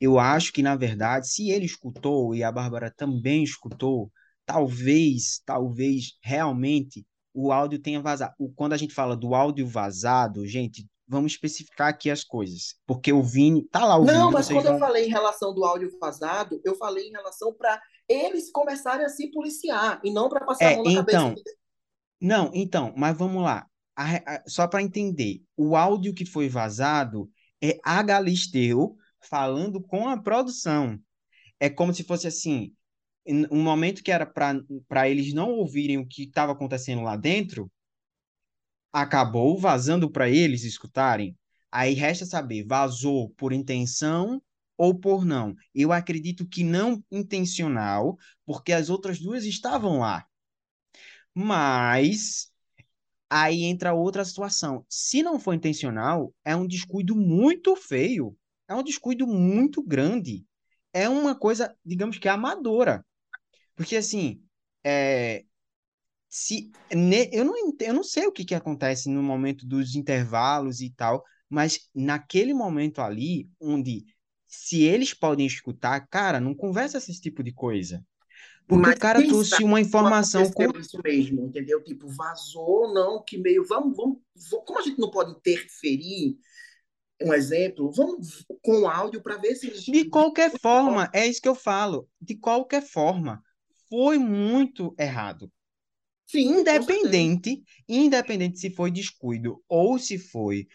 Eu 0.00 0.18
acho 0.18 0.52
que, 0.52 0.62
na 0.62 0.76
verdade, 0.76 1.28
se 1.28 1.50
ele 1.50 1.66
escutou 1.66 2.34
e 2.34 2.42
a 2.42 2.52
Bárbara 2.52 2.92
também 2.96 3.42
escutou, 3.44 4.12
talvez, 4.46 5.40
talvez 5.44 6.18
realmente 6.22 7.06
o 7.32 7.52
áudio 7.52 7.78
tenha 7.78 8.00
vazado. 8.00 8.34
Quando 8.54 8.72
a 8.74 8.76
gente 8.76 8.94
fala 8.94 9.16
do 9.16 9.34
áudio 9.34 9.66
vazado, 9.66 10.46
gente, 10.46 10.86
vamos 11.06 11.32
especificar 11.32 11.88
aqui 11.88 12.10
as 12.10 12.24
coisas. 12.24 12.76
Porque 12.86 13.12
o 13.12 13.22
Vini, 13.22 13.64
tá 13.68 13.84
lá 13.84 13.96
o 13.98 14.04
Não, 14.04 14.06
vídeo, 14.06 14.32
mas 14.32 14.48
quando 14.50 14.66
eu 14.66 14.74
vão. 14.74 14.78
falei 14.78 15.06
em 15.06 15.10
relação 15.10 15.54
do 15.54 15.64
áudio 15.64 15.90
vazado, 15.98 16.60
eu 16.64 16.74
falei 16.76 17.08
em 17.08 17.12
relação 17.12 17.52
para 17.54 17.80
eles 18.08 18.50
começarem 18.52 19.04
a 19.06 19.08
se 19.08 19.30
policiar 19.30 20.00
e 20.04 20.12
não 20.12 20.28
para 20.28 20.44
passar 20.44 20.68
a 20.68 20.70
É, 20.70 20.74
mão 20.74 20.84
na 20.84 20.92
cabeça. 20.92 21.24
então, 21.24 21.42
Não, 22.20 22.50
então, 22.54 22.94
mas 22.96 23.16
vamos 23.18 23.42
lá. 23.42 23.66
A 23.96 24.36
a- 24.36 24.44
só 24.48 24.66
para 24.68 24.82
entender, 24.82 25.42
o 25.56 25.76
áudio 25.76 26.14
que 26.14 26.26
foi 26.26 26.48
vazado 26.48 27.30
é 27.62 27.78
a 27.84 28.02
Galisteu 28.02 28.96
falando 29.28 29.80
com 29.80 30.08
a 30.08 30.20
produção. 30.20 30.98
É 31.60 31.70
como 31.70 31.94
se 31.94 32.04
fosse 32.04 32.26
assim, 32.26 32.74
um 33.26 33.62
momento 33.62 34.02
que 34.02 34.10
era 34.12 34.26
para 34.26 34.60
para 34.88 35.08
eles 35.08 35.32
não 35.32 35.50
ouvirem 35.50 35.98
o 35.98 36.06
que 36.06 36.24
estava 36.24 36.52
acontecendo 36.52 37.02
lá 37.02 37.16
dentro, 37.16 37.70
acabou 38.92 39.58
vazando 39.58 40.10
para 40.10 40.28
eles 40.28 40.64
escutarem. 40.64 41.36
Aí 41.70 41.94
resta 41.94 42.24
saber, 42.24 42.64
vazou 42.66 43.30
por 43.30 43.52
intenção 43.52 44.42
ou 44.76 44.94
por 44.98 45.24
não. 45.24 45.54
Eu 45.74 45.92
acredito 45.92 46.46
que 46.46 46.62
não 46.62 47.02
intencional, 47.10 48.16
porque 48.44 48.72
as 48.72 48.90
outras 48.90 49.18
duas 49.20 49.44
estavam 49.44 49.98
lá. 50.00 50.26
Mas 51.34 52.52
Aí 53.36 53.64
entra 53.64 53.92
outra 53.92 54.24
situação. 54.24 54.86
Se 54.88 55.20
não 55.20 55.40
for 55.40 55.54
intencional, 55.54 56.32
é 56.44 56.54
um 56.54 56.66
descuido 56.66 57.16
muito 57.16 57.74
feio. 57.74 58.36
É 58.68 58.74
um 58.74 58.82
descuido 58.82 59.26
muito 59.26 59.82
grande. 59.82 60.46
É 60.92 61.08
uma 61.08 61.34
coisa, 61.34 61.76
digamos 61.84 62.18
que 62.18 62.28
amadora. 62.28 63.04
Porque 63.76 63.96
assim, 63.96 64.42
é, 64.84 65.44
se 66.28 66.74
ne- 66.94 67.30
eu 67.32 67.44
não, 67.44 67.54
eu 67.80 67.94
não 67.94 68.04
sei 68.04 68.26
o 68.26 68.32
que 68.32 68.44
que 68.44 68.54
acontece 68.54 69.08
no 69.10 69.22
momento 69.22 69.66
dos 69.66 69.94
intervalos 69.96 70.80
e 70.80 70.90
tal, 70.90 71.24
mas 71.48 71.88
naquele 71.94 72.54
momento 72.54 73.00
ali, 73.00 73.50
onde 73.60 74.04
se 74.48 74.82
eles 74.82 75.14
podem 75.14 75.46
escutar, 75.46 76.06
cara, 76.08 76.40
não 76.40 76.54
conversa 76.54 76.98
esse 76.98 77.20
tipo 77.20 77.42
de 77.42 77.52
coisa. 77.52 78.04
Porque 78.66 78.90
o 78.90 78.94
Mas 78.94 78.98
cara 78.98 79.22
quem 79.22 79.26
trouxe 79.26 79.62
uma 79.64 79.80
informação 79.80 80.50
com 80.52 80.70
isso 80.78 81.00
mesmo, 81.04 81.46
entendeu? 81.46 81.82
Tipo, 81.82 82.08
vazou, 82.08 82.92
não, 82.92 83.22
que 83.22 83.38
meio. 83.38 83.64
Vamos, 83.64 83.96
vamos, 83.96 84.18
vamos- 84.50 84.64
como 84.66 84.78
a 84.78 84.82
gente 84.82 84.98
não 84.98 85.10
pode 85.10 85.32
interferir, 85.32 86.38
um 87.22 87.32
exemplo, 87.32 87.90
vamos 87.92 88.44
com 88.62 88.82
o 88.82 88.88
áudio 88.88 89.22
para 89.22 89.36
ver 89.36 89.54
se. 89.54 89.70
De 89.90 90.08
qualquer 90.08 90.50
forma, 90.58 91.10
é 91.12 91.26
isso 91.26 91.40
que 91.40 91.48
eu 91.48 91.54
falo. 91.54 92.08
De 92.20 92.36
qualquer 92.36 92.82
forma, 92.82 93.42
foi 93.88 94.18
muito 94.18 94.94
errado. 94.98 95.50
Sim. 96.26 96.60
Independente, 96.60 97.62
independente 97.88 98.58
se 98.58 98.70
foi 98.70 98.90
descuido 98.90 99.62
ou 99.68 99.98
se 99.98 100.18
foi 100.18 100.66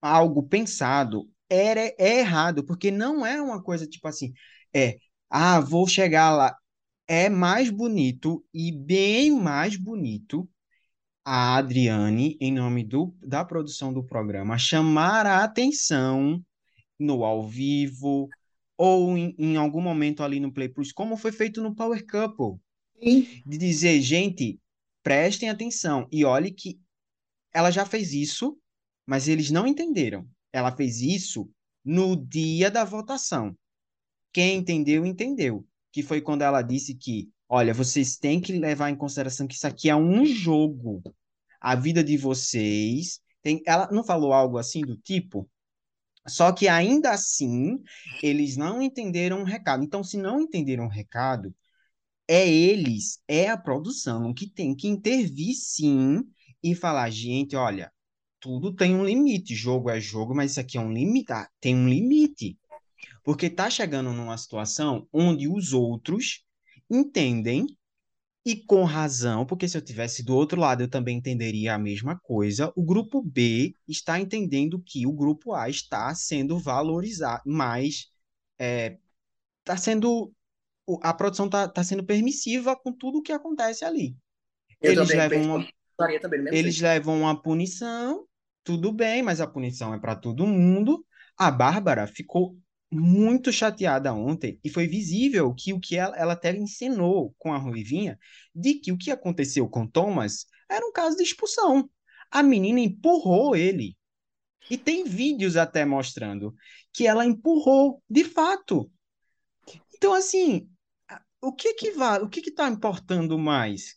algo 0.00 0.42
pensado, 0.42 1.30
era, 1.48 1.80
é 1.98 2.20
errado, 2.20 2.64
porque 2.64 2.90
não 2.90 3.24
é 3.24 3.40
uma 3.40 3.62
coisa 3.62 3.86
tipo 3.86 4.08
assim, 4.08 4.32
é, 4.74 4.98
ah, 5.30 5.60
vou 5.60 5.86
chegar 5.86 6.34
lá. 6.34 6.56
É 7.06 7.28
mais 7.28 7.70
bonito 7.70 8.44
e 8.52 8.72
bem 8.72 9.30
mais 9.30 9.76
bonito 9.76 10.48
a 11.30 11.58
Adriane, 11.58 12.38
em 12.40 12.50
nome 12.50 12.82
do, 12.82 13.14
da 13.20 13.44
produção 13.44 13.92
do 13.92 14.02
programa, 14.02 14.56
chamar 14.56 15.26
a 15.26 15.44
atenção 15.44 16.42
no 16.98 17.22
ao 17.22 17.46
vivo 17.46 18.30
ou 18.78 19.14
em, 19.14 19.34
em 19.38 19.56
algum 19.58 19.82
momento 19.82 20.22
ali 20.22 20.40
no 20.40 20.50
Play 20.50 20.70
Plus, 20.70 20.90
como 20.90 21.18
foi 21.18 21.30
feito 21.30 21.62
no 21.62 21.74
Power 21.74 22.02
Couple, 22.06 22.58
Sim. 22.98 23.42
de 23.44 23.58
dizer, 23.58 24.00
gente, 24.00 24.58
prestem 25.02 25.50
atenção. 25.50 26.08
E 26.10 26.24
olhe 26.24 26.50
que 26.50 26.80
ela 27.52 27.70
já 27.70 27.84
fez 27.84 28.14
isso, 28.14 28.58
mas 29.06 29.28
eles 29.28 29.50
não 29.50 29.66
entenderam. 29.66 30.26
Ela 30.50 30.74
fez 30.74 31.02
isso 31.02 31.50
no 31.84 32.16
dia 32.16 32.70
da 32.70 32.86
votação. 32.86 33.54
Quem 34.32 34.56
entendeu, 34.56 35.04
entendeu. 35.04 35.62
Que 35.92 36.02
foi 36.02 36.22
quando 36.22 36.40
ela 36.40 36.62
disse 36.62 36.94
que, 36.94 37.28
olha, 37.48 37.72
vocês 37.74 38.16
têm 38.16 38.40
que 38.40 38.52
levar 38.52 38.90
em 38.90 38.96
consideração 38.96 39.46
que 39.46 39.54
isso 39.54 39.66
aqui 39.66 39.88
é 39.88 39.96
um 39.96 40.24
jogo. 40.24 41.02
A 41.60 41.74
vida 41.74 42.04
de 42.04 42.16
vocês 42.16 43.20
tem. 43.42 43.62
Ela 43.66 43.88
não 43.90 44.04
falou 44.04 44.32
algo 44.32 44.58
assim 44.58 44.82
do 44.82 44.96
tipo? 44.96 45.48
Só 46.26 46.52
que 46.52 46.68
ainda 46.68 47.10
assim, 47.10 47.82
eles 48.22 48.56
não 48.56 48.82
entenderam 48.82 49.40
o 49.42 49.44
recado. 49.44 49.82
Então, 49.82 50.04
se 50.04 50.18
não 50.18 50.40
entenderam 50.40 50.84
o 50.86 50.90
recado, 50.90 51.54
é 52.28 52.46
eles, 52.48 53.20
é 53.26 53.48
a 53.48 53.56
produção 53.56 54.34
que 54.34 54.46
tem 54.46 54.74
que 54.74 54.88
intervir 54.88 55.54
sim 55.54 56.22
e 56.62 56.74
falar, 56.74 57.08
gente, 57.10 57.56
olha, 57.56 57.90
tudo 58.40 58.74
tem 58.74 58.94
um 58.94 59.04
limite. 59.04 59.54
Jogo 59.54 59.90
é 59.90 59.98
jogo, 60.00 60.34
mas 60.34 60.52
isso 60.52 60.60
aqui 60.60 60.76
é 60.76 60.80
um 60.80 60.92
limite. 60.92 61.32
Ah, 61.32 61.48
tem 61.60 61.74
um 61.74 61.88
limite. 61.88 62.58
Porque 63.24 63.48
tá 63.48 63.70
chegando 63.70 64.12
numa 64.12 64.36
situação 64.36 65.08
onde 65.12 65.48
os 65.48 65.72
outros 65.72 66.44
entendem 66.90 67.66
e 68.44 68.56
com 68.56 68.84
razão, 68.84 69.44
porque 69.44 69.68
se 69.68 69.76
eu 69.76 69.82
tivesse 69.82 70.22
do 70.22 70.34
outro 70.34 70.60
lado 70.60 70.82
eu 70.82 70.88
também 70.88 71.18
entenderia 71.18 71.74
a 71.74 71.78
mesma 71.78 72.18
coisa. 72.18 72.72
O 72.74 72.82
grupo 72.82 73.22
B 73.22 73.74
está 73.86 74.18
entendendo 74.18 74.82
que 74.84 75.06
o 75.06 75.12
grupo 75.12 75.52
A 75.52 75.68
está 75.68 76.14
sendo 76.14 76.58
valorizado, 76.58 77.42
mas 77.44 78.10
é, 78.58 78.96
está 79.60 79.76
sendo 79.76 80.32
a 81.02 81.12
produção 81.12 81.46
está 81.46 81.68
tá 81.68 81.84
sendo 81.84 82.02
permissiva 82.04 82.74
com 82.74 82.92
tudo 82.92 83.18
o 83.18 83.22
que 83.22 83.32
acontece 83.32 83.84
ali. 83.84 84.16
Eu 84.80 84.92
Eles 84.92 85.08
levam 85.10 85.42
uma, 85.42 85.68
também 86.20 86.40
eles 86.52 86.76
jeito. 86.76 86.82
levam 86.82 87.20
uma 87.20 87.40
punição, 87.40 88.26
tudo 88.64 88.92
bem, 88.92 89.22
mas 89.22 89.40
a 89.40 89.46
punição 89.46 89.92
é 89.92 89.98
para 89.98 90.16
todo 90.16 90.46
mundo. 90.46 91.04
A 91.36 91.50
Bárbara 91.50 92.06
ficou 92.06 92.56
muito 92.90 93.52
chateada 93.52 94.14
ontem 94.14 94.58
e 94.64 94.70
foi 94.70 94.86
visível 94.86 95.54
que 95.54 95.72
o 95.72 95.80
que 95.80 95.96
ela, 95.96 96.16
ela 96.16 96.32
até 96.32 96.56
encenou 96.56 97.34
com 97.38 97.52
a 97.52 97.58
Ruivinha 97.58 98.18
de 98.54 98.74
que 98.74 98.90
o 98.90 98.96
que 98.96 99.10
aconteceu 99.10 99.68
com 99.68 99.86
Thomas 99.86 100.46
era 100.70 100.86
um 100.86 100.92
caso 100.92 101.16
de 101.16 101.22
expulsão. 101.22 101.88
A 102.30 102.42
menina 102.42 102.80
empurrou 102.80 103.56
ele. 103.56 103.96
E 104.70 104.76
tem 104.76 105.04
vídeos 105.04 105.56
até 105.56 105.84
mostrando 105.84 106.54
que 106.92 107.06
ela 107.06 107.24
empurrou, 107.24 108.02
de 108.08 108.24
fato. 108.24 108.90
Então, 109.94 110.12
assim, 110.12 110.68
o 111.40 111.52
que 111.52 111.74
que 111.74 111.92
vai, 111.92 112.20
o 112.20 112.28
que 112.28 112.42
que 112.42 112.50
tá 112.50 112.68
importando 112.68 113.38
mais? 113.38 113.96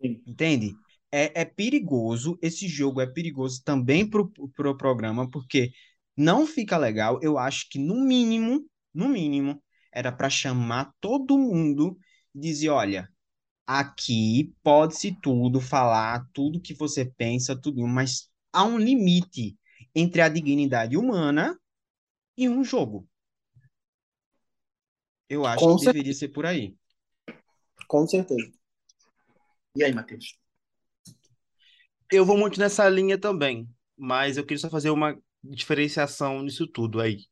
Sim. 0.00 0.22
Entende? 0.26 0.74
É, 1.10 1.42
é 1.42 1.44
perigoso, 1.44 2.38
esse 2.42 2.66
jogo 2.66 3.00
é 3.00 3.06
perigoso 3.06 3.62
também 3.64 4.08
pro, 4.08 4.30
pro 4.54 4.76
programa, 4.76 5.30
porque 5.30 5.72
não 6.16 6.46
fica 6.46 6.76
legal. 6.76 7.18
Eu 7.22 7.38
acho 7.38 7.68
que, 7.68 7.78
no 7.78 7.94
mínimo, 7.96 8.68
no 8.94 9.08
mínimo, 9.08 9.62
era 9.92 10.10
para 10.12 10.30
chamar 10.30 10.92
todo 11.00 11.38
mundo 11.38 11.96
e 12.34 12.40
dizer, 12.40 12.70
olha, 12.70 13.08
aqui 13.66 14.54
pode-se 14.62 15.18
tudo, 15.20 15.60
falar 15.60 16.26
tudo 16.32 16.60
que 16.60 16.74
você 16.74 17.04
pensa, 17.04 17.58
tudo, 17.58 17.86
mas 17.86 18.30
há 18.52 18.64
um 18.64 18.78
limite 18.78 19.56
entre 19.94 20.20
a 20.22 20.28
dignidade 20.28 20.96
humana 20.96 21.58
em 22.36 22.48
um 22.48 22.64
jogo. 22.64 23.08
Eu 25.28 25.46
acho 25.46 25.64
Com 25.64 25.76
que 25.76 25.86
deveria 25.86 26.12
ser 26.12 26.28
por 26.28 26.44
aí. 26.44 26.74
Com 27.86 28.06
certeza. 28.06 28.50
E 29.74 29.82
aí, 29.82 29.92
Matheus? 29.94 30.38
Eu 32.10 32.26
vou 32.26 32.36
muito 32.36 32.60
nessa 32.60 32.86
linha 32.88 33.18
também, 33.18 33.66
mas 33.96 34.36
eu 34.36 34.44
queria 34.44 34.58
só 34.58 34.68
fazer 34.68 34.90
uma 34.90 35.18
diferenciação 35.42 36.42
nisso 36.42 36.66
tudo 36.66 37.00
aí. 37.00 37.26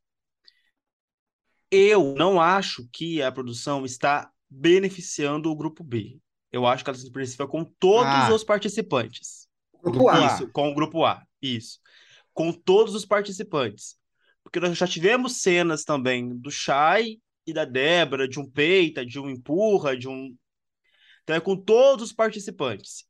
Eu 1.71 2.15
não 2.17 2.41
acho 2.41 2.89
que 2.93 3.23
a 3.23 3.31
produção 3.31 3.85
está 3.85 4.31
beneficiando 4.49 5.51
o 5.51 5.57
grupo 5.57 5.85
B. 5.85 6.19
Eu 6.51 6.67
acho 6.67 6.83
que 6.83 6.91
ela 6.91 6.99
se 6.99 7.11
beneficia 7.11 7.47
com 7.47 7.65
todos 7.65 8.07
Ah. 8.13 8.35
os 8.35 8.43
participantes. 8.43 9.49
Grupo 9.81 10.09
A. 10.09 10.27
Isso, 10.27 10.51
com 10.51 10.69
o 10.71 10.75
grupo 10.75 11.05
A. 11.05 11.25
Isso. 11.41 11.79
Com 12.35 12.53
todos 12.53 12.95
os 12.95 13.05
participantes. 13.07 13.97
Porque 14.43 14.59
nós 14.59 14.77
já 14.77 14.87
tivemos 14.87 15.43
cenas 15.43 15.85
também 15.85 16.37
do 16.37 16.51
Shai 16.51 17.19
e 17.47 17.53
da 17.53 17.65
Débora, 17.65 18.27
de 18.29 18.41
um 18.41 18.51
peita, 18.51 19.07
de 19.07 19.21
um 19.21 19.31
empurra, 19.31 19.97
de 19.97 20.09
um. 20.09 20.37
Então 21.23 21.37
é 21.37 21.41
com 21.41 21.57
todos 21.57 22.07
os 22.07 22.13
participantes. 22.13 23.05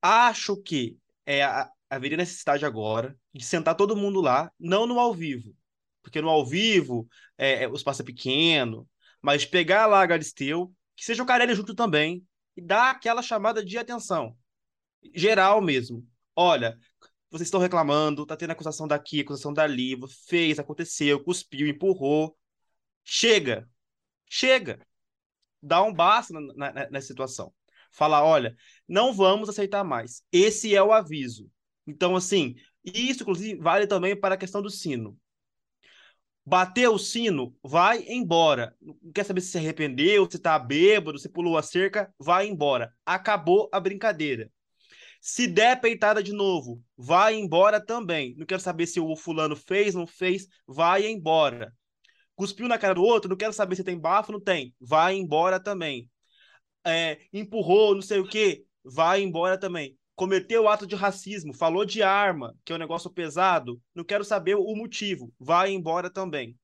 Acho 0.00 0.56
que 0.56 0.96
é, 1.26 1.42
a- 1.44 1.70
haveria 1.90 2.16
necessidade 2.16 2.64
agora 2.64 3.18
de 3.34 3.44
sentar 3.44 3.74
todo 3.76 3.96
mundo 3.96 4.20
lá, 4.20 4.50
não 4.58 4.86
no 4.86 4.98
ao 4.98 5.12
vivo. 5.14 5.54
Porque 6.02 6.20
no 6.22 6.28
ao 6.30 6.46
vivo 6.46 7.08
é, 7.36 7.64
é, 7.64 7.68
o 7.68 7.74
espaço 7.74 8.02
é 8.02 8.04
pequeno, 8.04 8.88
mas 9.20 9.44
pegar 9.44 9.86
lá 9.86 10.00
a 10.02 10.06
Galisteu, 10.06 10.72
que 10.96 11.04
seja 11.04 11.22
o 11.22 11.26
Carelli 11.26 11.54
junto 11.54 11.74
também, 11.74 12.24
e 12.56 12.62
dar 12.62 12.90
aquela 12.90 13.22
chamada 13.22 13.64
de 13.64 13.76
atenção 13.76 14.36
geral 15.14 15.60
mesmo. 15.60 16.06
Olha, 16.34 16.78
vocês 17.30 17.46
estão 17.46 17.60
reclamando, 17.60 18.26
tá 18.26 18.36
tendo 18.36 18.50
acusação 18.52 18.86
daqui, 18.88 19.20
acusação 19.20 19.52
dali, 19.52 19.96
fez, 20.28 20.58
aconteceu, 20.58 21.22
cuspiu, 21.22 21.68
empurrou. 21.68 22.36
Chega, 23.04 23.68
chega. 24.28 24.80
Dá 25.62 25.82
um 25.82 25.92
basta 25.92 26.34
na, 26.34 26.72
na- 26.72 26.90
nessa 26.90 27.08
situação. 27.08 27.54
Fala, 27.92 28.24
olha, 28.24 28.56
não 28.88 29.12
vamos 29.12 29.48
aceitar 29.48 29.84
mais. 29.84 30.22
Esse 30.32 30.74
é 30.74 30.82
o 30.82 30.92
aviso. 30.92 31.50
Então, 31.90 32.16
assim, 32.16 32.54
isso, 32.84 33.22
inclusive, 33.22 33.60
vale 33.60 33.86
também 33.86 34.18
para 34.18 34.34
a 34.34 34.38
questão 34.38 34.62
do 34.62 34.70
sino. 34.70 35.18
Bateu 36.44 36.94
o 36.94 36.98
sino, 36.98 37.54
vai 37.62 38.04
embora. 38.08 38.74
Não 38.80 39.12
quer 39.14 39.24
saber 39.24 39.40
se 39.40 39.48
se 39.52 39.58
arrependeu, 39.58 40.28
se 40.30 40.38
tá 40.38 40.58
bêbado, 40.58 41.18
se 41.18 41.28
pulou 41.28 41.56
a 41.56 41.62
cerca, 41.62 42.12
vai 42.18 42.48
embora. 42.48 42.92
Acabou 43.04 43.68
a 43.72 43.78
brincadeira. 43.78 44.50
Se 45.20 45.46
der 45.46 45.80
peitada 45.80 46.22
de 46.22 46.32
novo, 46.32 46.82
vai 46.96 47.34
embora 47.34 47.78
também. 47.84 48.34
Não 48.36 48.46
quero 48.46 48.60
saber 48.60 48.86
se 48.86 48.98
o 48.98 49.14
fulano 49.14 49.54
fez, 49.54 49.94
não 49.94 50.06
fez, 50.06 50.48
vai 50.66 51.06
embora. 51.06 51.74
Cuspiu 52.34 52.66
na 52.66 52.78
cara 52.78 52.94
do 52.94 53.02
outro, 53.02 53.28
não 53.28 53.36
quero 53.36 53.52
saber 53.52 53.76
se 53.76 53.84
tem 53.84 53.98
bafo, 53.98 54.32
não 54.32 54.40
tem. 54.40 54.74
Vai 54.80 55.14
embora 55.14 55.60
também. 55.60 56.10
É, 56.84 57.20
empurrou, 57.32 57.94
não 57.94 58.02
sei 58.02 58.18
o 58.18 58.26
que, 58.26 58.64
vai 58.82 59.20
embora 59.22 59.58
também. 59.58 59.99
Cometeu 60.20 60.68
ato 60.68 60.86
de 60.86 60.94
racismo, 60.94 61.54
falou 61.54 61.82
de 61.82 62.02
arma, 62.02 62.54
que 62.62 62.74
é 62.74 62.76
um 62.76 62.78
negócio 62.78 63.08
pesado, 63.08 63.80
não 63.94 64.04
quero 64.04 64.22
saber 64.22 64.54
o 64.54 64.76
motivo, 64.76 65.32
vai 65.38 65.72
embora 65.72 66.10
também. 66.10 66.58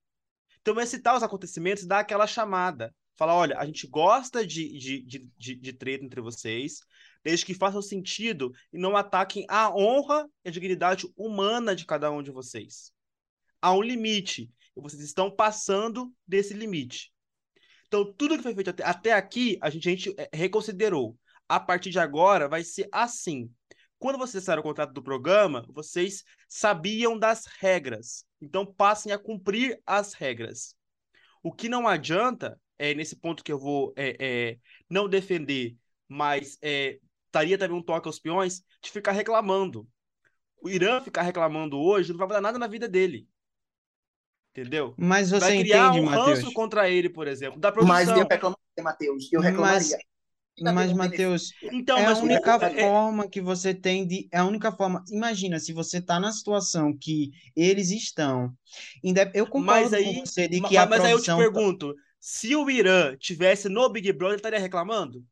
Então 0.60 0.78
é 0.78 0.84
citar 0.84 1.16
os 1.16 1.22
acontecimentos, 1.22 1.86
dar 1.86 2.00
aquela 2.00 2.26
chamada. 2.26 2.94
Falar, 3.16 3.34
olha, 3.34 3.58
a 3.58 3.64
gente 3.64 3.86
gosta 3.86 4.46
de, 4.46 4.78
de, 4.78 5.00
de, 5.00 5.30
de, 5.38 5.54
de 5.54 5.72
treta 5.72 6.04
entre 6.04 6.20
vocês, 6.20 6.80
desde 7.24 7.46
que 7.46 7.54
façam 7.54 7.80
sentido 7.80 8.52
e 8.70 8.76
não 8.76 8.94
ataquem 8.94 9.46
a 9.48 9.74
honra 9.74 10.28
e 10.44 10.50
a 10.50 10.52
dignidade 10.52 11.10
humana 11.16 11.74
de 11.74 11.86
cada 11.86 12.10
um 12.10 12.22
de 12.22 12.30
vocês. 12.30 12.92
Há 13.62 13.72
um 13.72 13.80
limite, 13.80 14.50
e 14.76 14.80
vocês 14.82 15.00
estão 15.00 15.30
passando 15.30 16.12
desse 16.28 16.52
limite. 16.52 17.10
Então, 17.86 18.12
tudo 18.12 18.36
que 18.36 18.42
foi 18.42 18.54
feito 18.54 18.68
até, 18.68 18.84
até 18.84 19.12
aqui, 19.14 19.56
a 19.62 19.70
gente, 19.70 19.88
a 19.88 19.92
gente 19.92 20.14
é, 20.18 20.28
reconsiderou. 20.30 21.16
A 21.48 21.60
partir 21.60 21.90
de 21.90 21.98
agora, 21.98 22.48
vai 22.48 22.64
ser 22.64 22.88
assim. 22.90 23.50
Quando 23.98 24.18
vocês 24.18 24.42
acertaram 24.42 24.60
o 24.60 24.64
contrato 24.64 24.92
do 24.92 25.02
programa, 25.02 25.64
vocês 25.68 26.22
sabiam 26.48 27.18
das 27.18 27.46
regras. 27.58 28.24
Então, 28.40 28.66
passem 28.66 29.12
a 29.12 29.18
cumprir 29.18 29.80
as 29.86 30.12
regras. 30.12 30.74
O 31.42 31.52
que 31.52 31.68
não 31.68 31.86
adianta, 31.86 32.60
é 32.78 32.94
nesse 32.94 33.16
ponto 33.16 33.42
que 33.42 33.52
eu 33.52 33.58
vou 33.58 33.92
é, 33.96 34.16
é, 34.20 34.58
não 34.90 35.08
defender, 35.08 35.76
mas 36.08 36.58
é, 36.60 36.98
daria 37.32 37.56
também 37.56 37.76
um 37.76 37.82
toque 37.82 38.08
aos 38.08 38.18
peões, 38.18 38.62
de 38.82 38.90
ficar 38.90 39.12
reclamando. 39.12 39.88
O 40.60 40.68
Irã 40.68 41.00
ficar 41.00 41.22
reclamando 41.22 41.78
hoje 41.78 42.10
não 42.10 42.18
vai 42.18 42.26
mudar 42.26 42.40
nada 42.40 42.58
na 42.58 42.66
vida 42.66 42.88
dele. 42.88 43.28
Entendeu? 44.50 44.94
Mas 44.96 45.30
você 45.30 45.40
vai 45.40 45.58
criar 45.58 45.90
entende, 45.90 46.00
um 46.00 46.08
ranço 46.08 46.52
contra 46.52 46.88
ele, 46.88 47.10
por 47.10 47.28
exemplo, 47.28 47.60
da 47.60 47.68
Mas 47.68 48.06
produção. 48.06 48.16
eu 48.16 48.26
reclamaria, 48.28 48.82
Matheus. 48.82 49.32
Eu 49.32 49.40
Mas, 49.40 49.50
reclamaria. 49.50 49.96
Ainda 49.96 50.15
mas 50.58 50.92
Matheus, 50.92 51.52
Então, 51.72 51.98
é 51.98 52.04
a 52.04 52.10
mas 52.10 52.20
o- 52.20 52.22
única 52.24 52.54
é- 52.54 52.80
forma 52.80 53.28
que 53.28 53.40
você 53.40 53.74
tem 53.74 54.06
de. 54.06 54.28
É 54.32 54.38
a 54.38 54.44
única 54.44 54.72
forma. 54.72 55.02
Imagina, 55.10 55.58
se 55.60 55.72
você 55.72 55.98
está 55.98 56.18
na 56.18 56.32
situação 56.32 56.96
que 56.96 57.30
eles 57.54 57.90
estão. 57.90 58.52
Eu 59.34 59.46
concordo 59.46 59.64
Mas 59.82 59.92
aí, 59.92 60.14
com 60.14 60.26
você 60.26 60.48
de 60.48 60.60
que 60.62 60.76
a 60.76 60.86
mas 60.86 61.00
aí 61.04 61.12
eu 61.12 61.20
te 61.20 61.26
produção. 61.26 61.38
pergunto, 61.38 61.94
se 62.18 62.54
o 62.56 62.68
Irã 62.70 63.16
tivesse 63.16 63.68
no 63.68 63.88
Big 63.88 64.10
Brother, 64.12 64.34
ele 64.34 64.38
estaria 64.38 64.58
reclamando? 64.58 65.24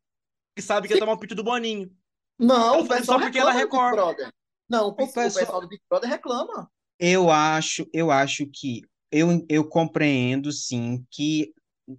Que 0.55 0.63
sabe 0.63 0.87
que 0.87 0.95
ia 0.95 1.01
tomar 1.01 1.13
um 1.15 1.19
pito 1.19 1.35
do 1.35 1.43
Boninho. 1.43 1.91
Não, 2.39 2.75
Ela 2.75 3.01
o 3.01 3.05
só 3.05 3.19
porque 3.19 3.39
ela. 3.39 3.53
Brother. 3.67 4.33
Não, 4.69 4.87
o, 4.87 4.89
O 4.91 4.95
pessoal- 4.95 5.61
do 5.61 5.69
Big 5.69 5.83
Brother 5.89 6.09
reclama. 6.11 6.71
Eu 6.99 7.31
acho, 7.31 7.87
eu 7.93 8.11
acho 8.11 8.47
que 8.47 8.83
eu, 9.11 9.45
eu 9.49 9.65
compreendo 9.69 10.53
sim 10.53 11.05
que 11.11 11.53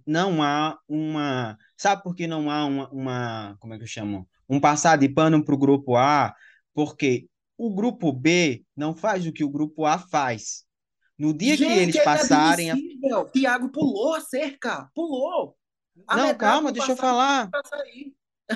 não 0.06 0.42
há 0.42 0.78
uma. 0.88 1.56
Sabe 1.76 2.02
por 2.02 2.14
que 2.14 2.26
não 2.26 2.50
há 2.50 2.64
uma, 2.64 2.88
uma 2.90 3.56
como 3.60 3.74
é 3.74 3.76
que 3.78 3.84
eu 3.84 3.88
chamo? 3.88 4.28
Um 4.48 4.60
passar 4.60 4.96
de 4.96 5.08
pano 5.08 5.44
para 5.44 5.54
o 5.54 5.58
grupo 5.58 5.96
A? 5.96 6.34
Porque 6.74 7.28
o 7.56 7.74
grupo 7.74 8.12
B 8.12 8.64
não 8.76 8.94
faz 8.94 9.26
o 9.26 9.32
que 9.32 9.44
o 9.44 9.50
grupo 9.50 9.84
A 9.84 9.98
faz. 9.98 10.64
No 11.18 11.32
dia 11.32 11.56
que 11.56 11.64
Gente, 11.64 11.80
eles 11.80 11.96
é 11.96 12.04
passarem. 12.04 12.70
a- 12.70 12.74
inadmissível. 12.74 13.30
Tiago 13.30 13.68
pulou 13.70 14.14
a 14.14 14.20
cerca. 14.20 14.90
Pulou. 14.94 15.56
A 16.06 16.16
Não, 16.16 16.34
calma, 16.34 16.70
deixa 16.70 16.92
eu 16.92 16.96
falar. 16.96 17.50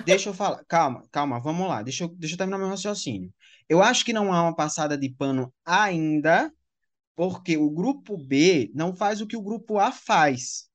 Deixa 0.04 0.28
eu 0.28 0.34
falar. 0.34 0.62
Calma, 0.68 1.04
calma, 1.10 1.40
vamos 1.40 1.66
lá. 1.68 1.82
Deixa 1.82 2.04
eu, 2.04 2.08
deixa 2.08 2.34
eu 2.34 2.38
terminar 2.38 2.58
meu 2.58 2.68
raciocínio. 2.68 3.32
Eu 3.68 3.82
acho 3.82 4.04
que 4.04 4.12
não 4.12 4.32
há 4.32 4.42
uma 4.42 4.54
passada 4.54 4.96
de 4.96 5.08
pano 5.08 5.52
ainda, 5.64 6.52
porque 7.16 7.56
o 7.56 7.70
grupo 7.70 8.16
B 8.16 8.70
não 8.74 8.94
faz 8.94 9.20
o 9.20 9.26
que 9.26 9.36
o 9.36 9.42
grupo 9.42 9.78
A 9.78 9.90
faz. 9.90 10.69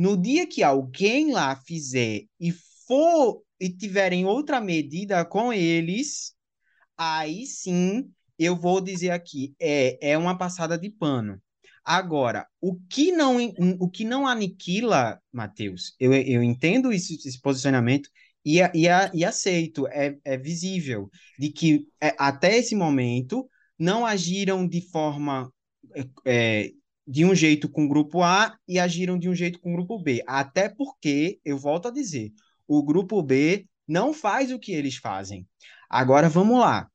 No 0.00 0.16
dia 0.16 0.46
que 0.46 0.62
alguém 0.62 1.30
lá 1.30 1.54
fizer 1.54 2.22
e 2.40 2.52
for 2.86 3.42
e 3.60 3.68
tiverem 3.68 4.24
outra 4.24 4.58
medida 4.58 5.22
com 5.26 5.52
eles, 5.52 6.32
aí 6.96 7.44
sim 7.44 8.10
eu 8.38 8.56
vou 8.56 8.80
dizer 8.80 9.10
aqui, 9.10 9.54
é, 9.60 10.12
é 10.12 10.16
uma 10.16 10.38
passada 10.38 10.78
de 10.78 10.88
pano. 10.88 11.38
Agora, 11.84 12.46
o 12.62 12.80
que 12.88 13.12
não, 13.12 13.36
o 13.78 13.90
que 13.90 14.02
não 14.06 14.26
aniquila, 14.26 15.20
Matheus, 15.30 15.94
eu, 16.00 16.14
eu 16.14 16.42
entendo 16.42 16.90
isso, 16.90 17.12
esse 17.12 17.38
posicionamento 17.38 18.08
e, 18.42 18.58
e, 18.58 18.86
e 19.12 19.22
aceito, 19.22 19.86
é, 19.88 20.16
é 20.24 20.38
visível, 20.38 21.10
de 21.38 21.50
que 21.50 21.86
é, 22.00 22.16
até 22.18 22.56
esse 22.56 22.74
momento 22.74 23.46
não 23.78 24.06
agiram 24.06 24.66
de 24.66 24.80
forma 24.80 25.52
é, 25.94 26.06
é, 26.24 26.72
de 27.10 27.24
um 27.24 27.34
jeito 27.34 27.68
com 27.68 27.86
o 27.86 27.88
grupo 27.88 28.22
A 28.22 28.56
e 28.68 28.78
agiram 28.78 29.18
de 29.18 29.28
um 29.28 29.34
jeito 29.34 29.58
com 29.58 29.70
o 29.70 29.74
grupo 29.74 29.98
B. 29.98 30.22
Até 30.28 30.68
porque, 30.68 31.40
eu 31.44 31.58
volto 31.58 31.88
a 31.88 31.90
dizer, 31.90 32.32
o 32.68 32.84
grupo 32.84 33.20
B 33.20 33.66
não 33.86 34.14
faz 34.14 34.52
o 34.52 34.60
que 34.60 34.70
eles 34.70 34.94
fazem. 34.94 35.44
Agora 35.88 36.28
vamos 36.28 36.60
lá. 36.60 36.88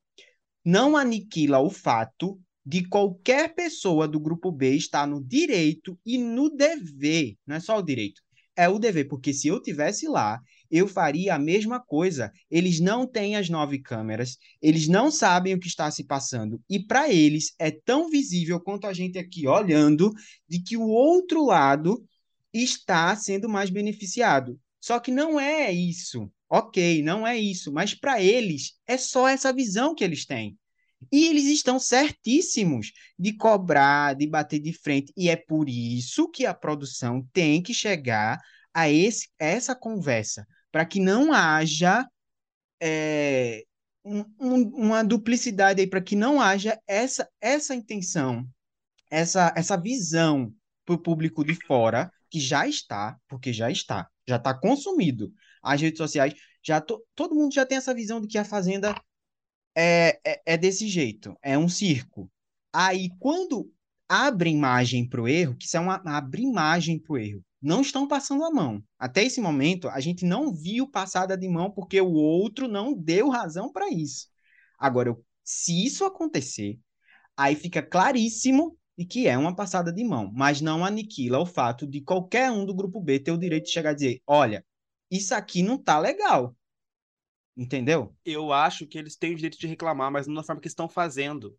Não 0.63 0.95
aniquila 0.95 1.59
o 1.59 1.69
fato 1.69 2.39
de 2.65 2.87
qualquer 2.87 3.53
pessoa 3.53 4.07
do 4.07 4.17
grupo 4.17 4.53
B 4.53 4.75
estar 4.75 5.05
no 5.05 5.21
direito 5.21 5.99
e 6.05 6.17
no 6.17 6.49
dever, 6.49 7.35
não 7.45 7.57
é 7.57 7.59
só 7.59 7.77
o 7.77 7.83
direito, 7.83 8.21
é 8.55 8.69
o 8.69 8.79
dever, 8.79 9.09
porque 9.09 9.33
se 9.33 9.49
eu 9.49 9.61
tivesse 9.61 10.07
lá, 10.07 10.41
eu 10.69 10.87
faria 10.87 11.35
a 11.35 11.39
mesma 11.39 11.79
coisa. 11.79 12.31
Eles 12.49 12.79
não 12.79 13.07
têm 13.07 13.35
as 13.35 13.49
nove 13.49 13.79
câmeras, 13.79 14.37
eles 14.61 14.87
não 14.87 15.11
sabem 15.11 15.53
o 15.53 15.59
que 15.59 15.67
está 15.67 15.89
se 15.91 16.03
passando, 16.03 16.61
e 16.69 16.79
para 16.79 17.11
eles 17.11 17.53
é 17.59 17.71
tão 17.71 18.09
visível 18.09 18.59
quanto 18.59 18.87
a 18.87 18.93
gente 18.93 19.17
aqui 19.17 19.47
olhando 19.47 20.11
de 20.47 20.61
que 20.61 20.77
o 20.77 20.87
outro 20.87 21.45
lado 21.45 22.03
está 22.53 23.15
sendo 23.15 23.49
mais 23.49 23.69
beneficiado. 23.69 24.59
Só 24.79 24.99
que 24.99 25.11
não 25.11 25.39
é 25.39 25.71
isso. 25.71 26.31
Ok, 26.49 27.01
não 27.01 27.25
é 27.25 27.37
isso, 27.37 27.71
mas 27.73 27.93
para 27.95 28.21
eles 28.21 28.73
é 28.85 28.97
só 28.97 29.27
essa 29.27 29.51
visão 29.51 29.95
que 29.95 30.03
eles 30.03 30.25
têm. 30.25 30.57
E 31.11 31.27
eles 31.27 31.45
estão 31.45 31.79
certíssimos 31.79 32.91
de 33.17 33.33
cobrar, 33.35 34.15
de 34.15 34.27
bater 34.27 34.59
de 34.59 34.73
frente. 34.73 35.11
E 35.17 35.29
é 35.29 35.35
por 35.35 35.69
isso 35.69 36.29
que 36.29 36.45
a 36.45 36.53
produção 36.53 37.27
tem 37.33 37.61
que 37.61 37.73
chegar 37.73 38.39
a, 38.73 38.89
esse, 38.89 39.29
essa 39.39 39.75
conversa, 39.75 40.45
para 40.75 40.85
que 40.85 40.99
não 40.99 41.31
haja 41.31 42.05
é, 42.81 43.63
um- 44.03 44.25
um- 44.39 44.69
uma 44.75 45.03
duplicidade 45.03 45.79
aí, 45.81 45.87
para 45.87 46.01
que 46.01 46.17
não 46.17 46.41
haja 46.41 46.77
essa, 46.87 47.29
essa 47.41 47.73
intenção 47.75 48.45
essa, 49.11 49.53
essa 49.57 49.77
visão 49.77 50.53
para 50.85 50.95
o 50.95 50.99
público 50.99 51.43
de 51.45 51.55
fora, 51.67 52.11
que 52.29 52.39
já 52.39 52.67
está, 52.67 53.17
porque 53.29 53.53
já 53.53 53.71
está, 53.71 54.09
já 54.27 54.37
está 54.37 54.53
consumido 54.53 55.33
as 55.63 55.81
redes 55.81 55.97
sociais, 55.99 56.33
já 56.63 56.81
to, 56.81 57.03
todo 57.15 57.35
mundo 57.35 57.53
já 57.53 57.65
tem 57.65 57.77
essa 57.77 57.93
visão 57.93 58.21
de 58.21 58.27
que 58.27 58.37
a 58.37 58.45
Fazenda 58.45 58.95
é, 59.75 60.19
é, 60.25 60.41
é 60.45 60.57
desse 60.57 60.87
jeito, 60.87 61.37
é 61.41 61.57
um 61.57 61.69
circo. 61.69 62.31
Aí, 62.73 63.09
quando 63.19 63.71
abre 64.07 64.49
imagem 64.49 65.07
para 65.07 65.21
o 65.21 65.27
erro, 65.27 65.55
que 65.55 65.65
isso 65.65 65.77
é 65.77 65.79
uma 65.79 66.01
abre 66.05 66.41
imagem 66.43 66.99
para 66.99 67.13
o 67.13 67.17
erro, 67.17 67.43
não 67.65 67.81
estão 67.81 68.07
passando 68.07 68.45
a 68.45 68.51
mão. 68.51 68.83
Até 68.97 69.23
esse 69.23 69.41
momento, 69.41 69.89
a 69.89 69.99
gente 69.99 70.23
não 70.23 70.53
viu 70.53 70.87
passada 70.87 71.35
de 71.35 71.49
mão 71.49 71.71
porque 71.71 71.99
o 71.99 72.13
outro 72.13 72.67
não 72.67 72.93
deu 72.93 73.27
razão 73.29 73.71
para 73.71 73.89
isso. 73.89 74.27
Agora, 74.77 75.17
se 75.43 75.83
isso 75.83 76.05
acontecer, 76.05 76.79
aí 77.35 77.55
fica 77.55 77.81
claríssimo 77.81 78.77
de 78.95 79.03
que 79.03 79.27
é 79.27 79.35
uma 79.35 79.55
passada 79.55 79.91
de 79.91 80.03
mão, 80.03 80.31
mas 80.33 80.61
não 80.61 80.85
aniquila 80.85 81.39
o 81.39 81.45
fato 81.45 81.87
de 81.87 82.01
qualquer 82.01 82.51
um 82.51 82.65
do 82.65 82.73
grupo 82.73 83.01
B 83.01 83.19
ter 83.19 83.31
o 83.31 83.37
direito 83.37 83.65
de 83.65 83.71
chegar 83.71 83.93
e 83.93 83.95
dizer: 83.95 84.21
olha, 84.27 84.63
isso 85.09 85.33
aqui 85.33 85.63
não 85.63 85.77
tá 85.77 85.99
legal. 85.99 86.55
Entendeu? 87.57 88.15
Eu 88.23 88.53
acho 88.53 88.85
que 88.85 88.97
eles 88.97 89.15
têm 89.15 89.33
o 89.33 89.35
direito 89.35 89.57
de 89.57 89.65
reclamar, 89.65 90.11
mas 90.11 90.27
não 90.27 90.35
da 90.35 90.43
forma 90.43 90.61
que 90.61 90.67
estão 90.67 90.87
fazendo. 90.87 91.57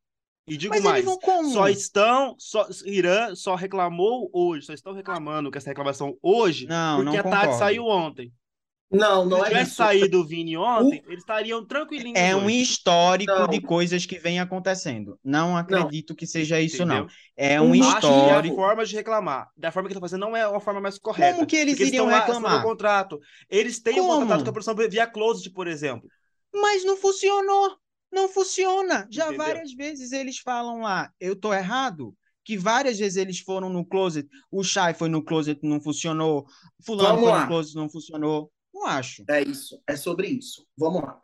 E 0.48 0.56
digo 0.56 0.74
Mas 0.74 0.82
mais, 0.84 1.04
eles 1.04 1.52
só 1.52 1.68
estão, 1.68 2.36
só, 2.38 2.68
Irã 2.84 3.34
só 3.34 3.54
reclamou 3.56 4.30
hoje, 4.32 4.66
só 4.66 4.72
estão 4.72 4.92
reclamando 4.92 5.50
com 5.50 5.58
essa 5.58 5.70
reclamação 5.70 6.16
hoje, 6.22 6.66
Não, 6.66 7.02
porque 7.02 7.04
não 7.04 7.20
a 7.20 7.22
Tati 7.22 7.56
saiu 7.56 7.84
ontem. 7.86 8.32
Não, 8.88 9.24
Se 9.24 9.28
não 9.28 9.44
é 9.44 9.48
tivesse 9.48 9.70
isso. 9.70 9.76
saído 9.76 10.20
o 10.20 10.24
Vini 10.24 10.56
ontem, 10.56 11.02
eles 11.06 11.18
estariam 11.18 11.66
tranquilinhos 11.66 12.16
É 12.18 12.36
um 12.36 12.44
hoje, 12.46 12.60
histórico 12.62 13.32
Não. 13.32 13.48
de 13.48 13.60
coisas 13.60 14.06
que 14.06 14.18
vem 14.18 14.38
acontecendo. 14.38 15.18
Não 15.24 15.56
acredito 15.56 16.14
que 16.14 16.26
seja 16.26 16.60
isso, 16.60 16.84
não. 16.84 17.06
entendeu? 17.06 17.16
É 17.36 17.60
O 17.60 17.64
um 17.64 17.82
Acho 17.82 18.12
que 18.12 18.30
a 18.30 18.42
histórico. 18.42 18.54
forma 18.54 18.84
de 18.86 18.94
reclamar, 18.94 19.50
da 19.56 19.72
forma 19.72 19.88
que 19.88 19.92
estão 19.92 20.00
fazendo, 20.08 20.20
não 20.20 20.36
é 20.36 20.42
a 20.42 20.60
forma 20.60 20.80
mais 20.80 20.98
correta. 20.98 21.34
Como 21.34 21.46
que 21.46 21.56
eles 21.56 21.80
iriam 21.80 22.04
estão 22.04 22.06
lá 22.08 22.20
reclamar? 22.20 22.60
o 22.60 22.62
contrato. 22.62 23.18
Eles 23.50 23.80
têm 23.80 24.00
um 24.00 24.06
Como? 24.06 24.20
contrato 24.20 24.44
com 24.44 24.50
a 24.50 24.52
produção 24.52 24.74
via 24.76 25.06
closet, 25.06 25.50
por 25.50 25.66
exemplo. 25.66 26.08
Mas 26.54 26.84
não 26.84 26.96
funcionou. 26.96 27.76
Não 28.16 28.30
funciona. 28.30 29.06
Já 29.10 29.26
Entendeu? 29.26 29.46
várias 29.46 29.74
vezes 29.74 30.10
eles 30.10 30.38
falam 30.38 30.80
lá, 30.80 31.12
eu 31.20 31.36
tô 31.36 31.52
errado. 31.52 32.16
Que 32.42 32.56
várias 32.56 32.98
vezes 32.98 33.16
eles 33.16 33.40
foram 33.40 33.68
no 33.68 33.84
closet, 33.84 34.26
o 34.50 34.62
Shai 34.62 34.94
foi 34.94 35.08
no 35.08 35.22
closet, 35.22 35.60
não 35.62 35.80
funcionou. 35.80 36.46
Fulano 36.84 37.08
Vamos 37.08 37.24
foi 37.24 37.32
lá. 37.32 37.40
no 37.42 37.46
closet, 37.48 37.74
não 37.74 37.90
funcionou. 37.90 38.52
Não 38.72 38.86
acho. 38.86 39.24
É 39.28 39.42
isso, 39.42 39.82
é 39.86 39.96
sobre 39.96 40.28
isso. 40.28 40.64
Vamos 40.78 41.02
lá. 41.02 41.20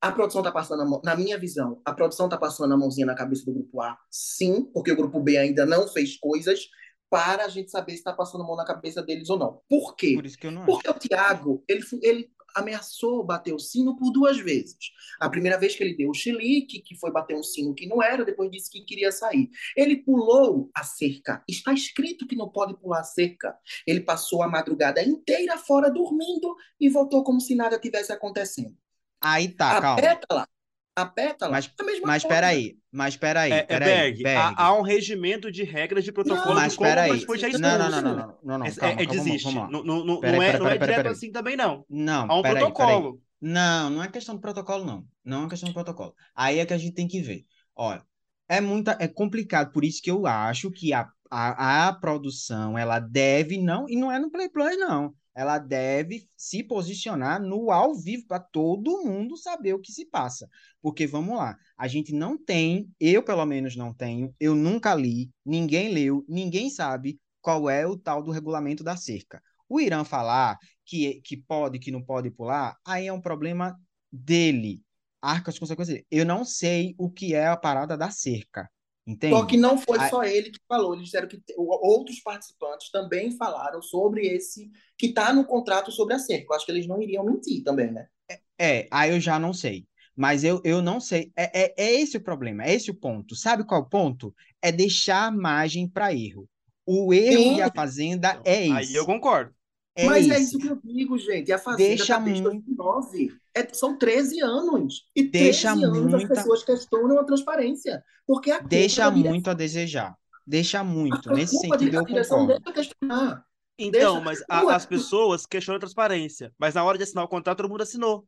A 0.00 0.12
produção 0.12 0.42
tá 0.42 0.52
passando 0.52 0.82
a 0.82 0.84
mão, 0.84 1.00
na 1.02 1.16
minha 1.16 1.38
visão, 1.38 1.80
a 1.84 1.94
produção 1.94 2.28
tá 2.28 2.36
passando 2.36 2.74
a 2.74 2.76
mãozinha 2.76 3.06
na 3.06 3.14
cabeça 3.14 3.44
do 3.46 3.54
grupo 3.54 3.80
A, 3.80 3.96
sim, 4.10 4.64
porque 4.74 4.92
o 4.92 4.96
grupo 4.96 5.20
B 5.20 5.38
ainda 5.38 5.64
não 5.64 5.88
fez 5.88 6.18
coisas 6.18 6.60
para 7.08 7.44
a 7.44 7.48
gente 7.48 7.70
saber 7.70 7.92
se 7.92 7.98
está 7.98 8.12
passando 8.12 8.42
a 8.42 8.46
mão 8.46 8.56
na 8.56 8.64
cabeça 8.64 9.02
deles 9.02 9.30
ou 9.30 9.38
não. 9.38 9.60
Por 9.68 9.94
quê? 9.94 10.14
Por 10.16 10.26
isso 10.26 10.36
que 10.36 10.48
eu 10.48 10.50
não 10.50 10.62
acho. 10.62 10.70
Porque 10.72 10.90
o 10.90 10.94
Thiago, 10.94 11.64
ele, 11.68 11.84
ele 12.02 12.30
ameaçou 12.56 13.22
bater 13.24 13.54
o 13.54 13.58
sino 13.58 13.96
por 13.96 14.10
duas 14.10 14.38
vezes. 14.38 14.76
A 15.20 15.28
primeira 15.28 15.58
vez 15.58 15.76
que 15.76 15.84
ele 15.84 15.96
deu 15.96 16.10
o 16.10 16.14
chilique, 16.14 16.80
que 16.80 16.96
foi 16.96 17.12
bater 17.12 17.36
um 17.36 17.42
sino 17.42 17.74
que 17.74 17.86
não 17.86 18.02
era, 18.02 18.24
depois 18.24 18.50
disse 18.50 18.70
que 18.70 18.80
queria 18.80 19.12
sair. 19.12 19.50
Ele 19.76 19.96
pulou 19.96 20.70
a 20.74 20.82
cerca. 20.82 21.42
Está 21.48 21.72
escrito 21.72 22.26
que 22.26 22.34
não 22.34 22.48
pode 22.48 22.78
pular 22.78 23.00
a 23.00 23.04
cerca. 23.04 23.56
Ele 23.86 24.00
passou 24.00 24.42
a 24.42 24.48
madrugada 24.48 25.02
inteira 25.02 25.58
fora 25.58 25.90
dormindo 25.90 26.56
e 26.80 26.88
voltou 26.88 27.22
como 27.22 27.40
se 27.40 27.54
nada 27.54 27.78
tivesse 27.78 28.12
acontecendo. 28.12 28.76
Aí 29.20 29.48
tá, 29.48 29.78
a 29.78 29.80
calma. 29.80 30.00
pétala, 30.00 30.48
a 30.96 31.06
pétala, 31.06 31.52
Mas- 31.52 31.70
a 31.78 31.84
mesma 31.84 32.06
Mas 32.06 32.22
coisa. 32.22 32.34
peraí, 32.34 32.78
mas 32.90 33.16
peraí, 33.16 33.52
É, 33.52 33.58
é 33.58 33.62
peraí. 33.64 33.94
Berg, 33.94 34.22
Berg. 34.22 34.38
Há, 34.56 34.64
há 34.64 34.72
um 34.78 34.82
regimento 34.82 35.52
de 35.52 35.62
regras 35.62 36.04
de 36.04 36.12
protocolo 36.12 36.54
Não, 36.54 36.54
de 36.54 36.60
Mas 36.62 36.74
como 36.76 36.88
peraí. 36.88 37.08
participante 37.08 37.44
é 37.44 37.58
Não, 37.58 37.78
não, 37.78 37.90
não, 37.90 38.02
não, 38.02 38.16
não, 38.16 38.38
não, 38.42 38.58
não, 38.58 38.66
É, 38.66 38.70
calma, 38.72 39.02
é, 39.02 39.06
calma, 39.06 39.22
desiste. 39.22 39.44
vamos 39.44 39.62
lá. 39.62 39.70
Não, 39.70 39.84
não, 39.84 40.04
não, 40.04 40.20
Peraí, 40.20 40.36
não 40.36 40.42
é, 40.42 40.46
peraí, 40.46 40.58
não 40.58 40.66
é 40.66 40.70
peraí, 40.70 40.78
direto 40.78 40.96
peraí. 40.96 41.12
assim 41.12 41.30
também, 41.32 41.56
não. 41.56 41.84
Não, 41.88 42.26
Há 42.30 42.38
um 42.38 42.42
peraí, 42.42 42.72
protocolo. 42.72 43.20
Não, 43.40 43.90
não 43.90 44.02
é 44.02 44.08
questão 44.08 44.34
de 44.34 44.40
protocolo, 44.40 44.84
não. 44.84 45.06
Não 45.24 45.44
é 45.44 45.48
questão 45.48 45.68
de 45.68 45.74
protocolo. 45.74 46.14
Aí 46.34 46.58
é 46.58 46.66
que 46.66 46.72
a 46.72 46.78
gente 46.78 46.94
tem 46.94 47.06
que 47.06 47.20
ver. 47.20 47.44
Olha, 47.74 48.02
é 48.48 48.60
muita, 48.60 48.96
é 48.98 49.06
complicado, 49.08 49.72
por 49.72 49.84
isso 49.84 50.00
que 50.02 50.10
eu 50.10 50.26
acho 50.26 50.70
que 50.70 50.92
a, 50.92 51.08
a, 51.30 51.88
a 51.88 51.92
produção 51.92 52.78
ela 52.78 52.98
deve 52.98 53.58
não, 53.58 53.88
e 53.88 53.96
não 53.96 54.10
é 54.10 54.18
no 54.18 54.30
Play 54.30 54.48
Plus, 54.48 54.78
não. 54.78 55.14
Ela 55.36 55.58
deve 55.58 56.26
se 56.34 56.62
posicionar 56.62 57.40
no 57.40 57.70
ao 57.70 57.94
vivo 57.94 58.26
para 58.26 58.40
todo 58.40 59.04
mundo 59.04 59.36
saber 59.36 59.74
o 59.74 59.78
que 59.78 59.92
se 59.92 60.06
passa. 60.06 60.48
Porque 60.80 61.06
vamos 61.06 61.36
lá, 61.36 61.58
a 61.76 61.86
gente 61.86 62.14
não 62.14 62.38
tem, 62.38 62.90
eu 62.98 63.22
pelo 63.22 63.44
menos 63.44 63.76
não 63.76 63.92
tenho, 63.92 64.34
eu 64.40 64.54
nunca 64.54 64.94
li, 64.94 65.30
ninguém 65.44 65.92
leu, 65.92 66.24
ninguém 66.26 66.70
sabe 66.70 67.20
qual 67.42 67.68
é 67.68 67.86
o 67.86 67.98
tal 67.98 68.22
do 68.22 68.30
regulamento 68.30 68.82
da 68.82 68.96
cerca. 68.96 69.42
O 69.68 69.78
Irã 69.78 70.04
falar 70.04 70.58
que, 70.86 71.20
que 71.20 71.36
pode, 71.36 71.78
que 71.78 71.90
não 71.90 72.02
pode 72.02 72.30
pular, 72.30 72.76
aí 72.84 73.06
é 73.06 73.12
um 73.12 73.20
problema 73.20 73.78
dele. 74.10 74.82
Arca 75.20 75.50
as 75.50 75.58
consequências. 75.58 76.02
Eu 76.10 76.24
não 76.24 76.44
sei 76.44 76.94
o 76.96 77.10
que 77.10 77.34
é 77.34 77.46
a 77.46 77.56
parada 77.56 77.96
da 77.96 78.10
cerca. 78.10 78.70
Entende? 79.06 79.34
Só 79.34 79.44
que 79.46 79.56
não 79.56 79.78
foi 79.78 79.98
Aí- 80.00 80.10
só 80.10 80.24
ele 80.24 80.50
que 80.50 80.58
falou, 80.68 80.92
eles 80.92 81.04
disseram 81.04 81.28
que 81.28 81.40
outros 81.56 82.18
participantes 82.20 82.90
também 82.90 83.30
falaram 83.30 83.80
sobre 83.80 84.26
esse 84.26 84.68
que 84.98 85.06
está 85.06 85.32
no 85.32 85.44
contrato 85.44 85.92
sobre 85.92 86.14
a 86.14 86.18
cerca. 86.18 86.46
Eu 86.50 86.56
acho 86.56 86.66
que 86.66 86.72
eles 86.72 86.88
não 86.88 87.00
iriam 87.00 87.24
mentir 87.24 87.62
também, 87.62 87.92
né? 87.92 88.08
É, 88.58 88.88
aí 88.90 89.10
eu 89.12 89.20
já 89.20 89.38
não 89.38 89.52
sei. 89.52 89.86
Mas 90.16 90.42
eu, 90.42 90.60
eu 90.64 90.80
não 90.82 90.98
sei. 90.98 91.30
É, 91.36 91.66
é, 91.66 91.74
é 91.76 92.00
esse 92.00 92.16
o 92.16 92.20
problema, 92.22 92.64
é 92.64 92.74
esse 92.74 92.90
o 92.90 92.94
ponto. 92.94 93.36
Sabe 93.36 93.64
qual 93.64 93.82
é 93.82 93.84
o 93.84 93.88
ponto? 93.88 94.34
É 94.62 94.72
deixar 94.72 95.30
margem 95.30 95.86
para 95.86 96.12
erro. 96.12 96.48
O 96.86 97.12
erro 97.12 97.42
Sim. 97.42 97.54
de 97.56 97.62
a 97.62 97.70
Fazenda 97.70 98.40
é 98.44 98.70
Aí 98.72 98.82
esse. 98.84 98.94
eu 98.94 99.04
concordo. 99.04 99.54
É 99.94 100.04
Mas 100.06 100.28
é 100.28 100.34
esse. 100.34 100.42
isso 100.44 100.58
que 100.58 100.68
eu 100.68 100.80
digo, 100.82 101.18
gente. 101.18 101.52
A 101.52 101.58
Fazenda 101.58 101.88
Deixa 101.88 102.02
está 102.02 102.18
desde 102.18 102.42
muito- 102.42 102.64
2009. 102.76 103.34
É, 103.56 103.66
são 103.72 103.96
13 103.96 104.40
anos. 104.40 105.06
E 105.16 105.22
Deixa 105.28 105.70
13 105.72 105.84
anos 105.84 105.98
muita- 106.12 106.16
as 106.18 106.24
pessoas 106.28 106.62
questionam 106.64 107.18
a 107.18 107.24
transparência. 107.24 108.02
Porque 108.26 108.50
a 108.50 108.58
Deixa 108.60 109.10
muito 109.10 109.48
a 109.50 109.54
desejar. 109.54 110.14
Deixa 110.46 110.84
muito. 110.84 111.30
a 111.30 111.34
Nesse 111.34 111.56
culpa 111.58 111.78
sentido, 111.78 111.96
eu 111.96 112.06
concordo. 112.06 112.46
deixa 112.46 112.72
questionar. 112.72 113.44
Então, 113.78 114.14
Deixa- 114.14 114.20
mas 114.24 114.42
a- 114.48 114.74
as 114.76 114.86
pessoas 114.86 115.44
questionam 115.46 115.76
a 115.76 115.80
transparência. 115.80 116.52
Mas 116.58 116.74
na 116.74 116.84
hora 116.84 116.96
de 116.98 117.04
assinar 117.04 117.24
o 117.24 117.28
contrato, 117.28 117.58
todo 117.58 117.68
mundo 117.68 117.82
assinou. 117.82 118.26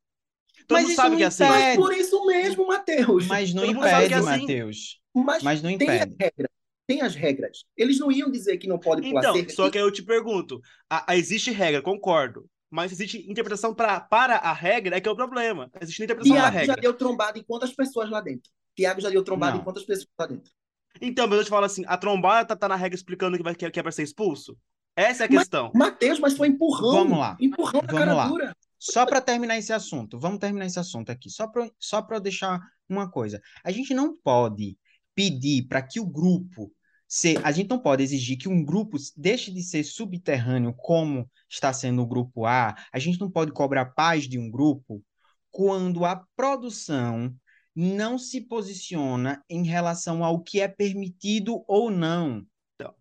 Todo 0.67 0.77
Mas 0.77 0.83
mundo 0.83 0.89
isso 0.93 0.97
sabe 0.97 1.11
não 1.11 1.17
que 1.19 1.23
é 1.23 1.27
assim. 1.27 1.45
Mas 1.45 1.77
por 1.77 1.93
isso 1.93 2.27
mesmo, 2.27 2.67
Matheus. 2.67 3.27
Mas 3.27 3.55
não 3.55 3.65
Todo 3.67 3.77
impede, 3.79 4.13
é 4.15 4.17
assim. 4.17 4.27
Matheus. 4.41 5.01
Mas, 5.15 5.43
Mas 5.43 5.63
não 5.63 5.77
tem 5.79 5.89
as 5.89 5.97
impede. 6.07 6.17
regras. 6.21 6.51
Tem 6.87 7.03
as 7.03 7.15
regras. 7.15 7.65
Eles 7.77 7.99
não 7.99 8.11
iam 8.11 8.31
dizer 8.31 8.57
que 8.59 8.67
não 8.67 8.79
pode 8.79 9.03
pular 9.03 9.21
Então, 9.21 9.49
só 9.51 9.71
que 9.71 9.77
aí 9.79 9.85
eu 9.85 9.93
te 9.93 10.03
pergunto: 10.03 10.61
a- 10.91 11.13
a- 11.13 11.17
existe 11.17 11.51
regra, 11.51 11.83
concordo. 11.83 12.47
Mas 12.71 12.93
existe 12.93 13.19
interpretação 13.31 13.75
pra, 13.75 13.99
para 14.01 14.37
a 14.37 14.53
regra 14.53 14.97
é 14.97 15.01
que 15.01 15.09
é 15.09 15.13
o 15.13 15.17
problema. 15.17 15.71
Existe 15.81 16.03
interpretação 16.03 16.37
da 16.37 16.43
Tiago 16.43 16.55
já 16.57 16.61
regra. 16.61 16.83
deu 16.83 16.95
trombada 16.95 17.39
em 17.39 17.43
quantas 17.43 17.73
pessoas 17.73 18.11
lá 18.11 18.21
dentro? 18.21 18.51
Tiago 18.77 19.01
já 19.01 19.09
deu 19.09 19.25
trombada 19.25 19.55
Não. 19.55 19.61
em 19.61 19.65
quantas 19.65 19.85
pessoas 19.85 20.09
lá 20.19 20.27
dentro? 20.27 20.53
Então, 21.01 21.27
mas 21.27 21.39
eu 21.39 21.45
te 21.45 21.51
falo 21.51 21.65
assim: 21.65 21.85
a 21.87 21.97
trombada 21.97 22.47
tá, 22.49 22.57
tá 22.57 22.69
na 22.69 22.77
regra 22.77 22.95
explicando 22.97 23.37
que, 23.37 23.43
vai, 23.43 23.55
que, 23.55 23.65
é- 23.65 23.71
que 23.71 23.81
é 23.81 23.83
pra 23.83 23.93
ser 23.93 24.03
expulso? 24.03 24.57
Essa 24.97 25.25
é 25.25 25.27
a 25.27 25.29
questão. 25.29 25.71
Matheus, 25.75 26.19
mas 26.19 26.37
foi 26.37 26.49
empurrão. 26.49 26.91
Vamos 26.93 27.19
lá. 27.19 27.37
Empurrão 27.41 27.81
na 27.83 27.87
Vamos 27.87 27.99
cara 28.01 28.15
lá. 28.15 28.27
dura. 28.29 28.57
Só 28.79 29.07
para 29.07 29.21
terminar 29.21 29.57
esse 29.59 29.73
assunto, 29.73 30.19
vamos 30.19 30.39
terminar 30.39 30.67
esse 30.67 30.79
assunto 30.79 31.11
aqui. 31.11 31.31
Só 31.31 31.47
para 31.49 31.69
só 31.79 32.03
para 32.03 32.19
deixar 32.19 32.61
uma 32.89 33.11
coisa. 33.11 33.41
A 33.65 33.71
gente 33.71 33.95
não 33.95 34.17
pode 34.17 34.77
pedir 35.15 35.67
para 35.69 35.83
que 35.83 35.99
o 36.01 36.07
grupo 36.07 36.73
se 37.09 37.39
a 37.43 37.51
gente 37.51 37.71
não 37.71 37.79
pode 37.79 38.03
exigir 38.03 38.37
que 38.37 38.49
um 38.49 38.63
grupo 38.63 38.99
deixe 39.17 39.51
de 39.51 39.63
ser 39.63 39.83
subterrâneo 39.83 40.75
como 40.75 41.29
está 41.49 41.73
sendo 41.73 42.03
o 42.03 42.07
grupo 42.07 42.45
A. 42.45 42.77
A 42.93 42.99
gente 42.99 43.19
não 43.19 43.31
pode 43.31 43.51
cobrar 43.51 43.87
paz 43.87 44.29
de 44.29 44.39
um 44.39 44.51
grupo 44.51 45.03
quando 45.51 46.05
a 46.05 46.23
produção 46.37 47.35
não 47.75 48.19
se 48.19 48.43
posiciona 48.43 49.43
em 49.49 49.65
relação 49.65 50.23
ao 50.23 50.43
que 50.43 50.61
é 50.61 50.69
permitido 50.69 51.65
ou 51.67 51.91
não. 51.91 52.47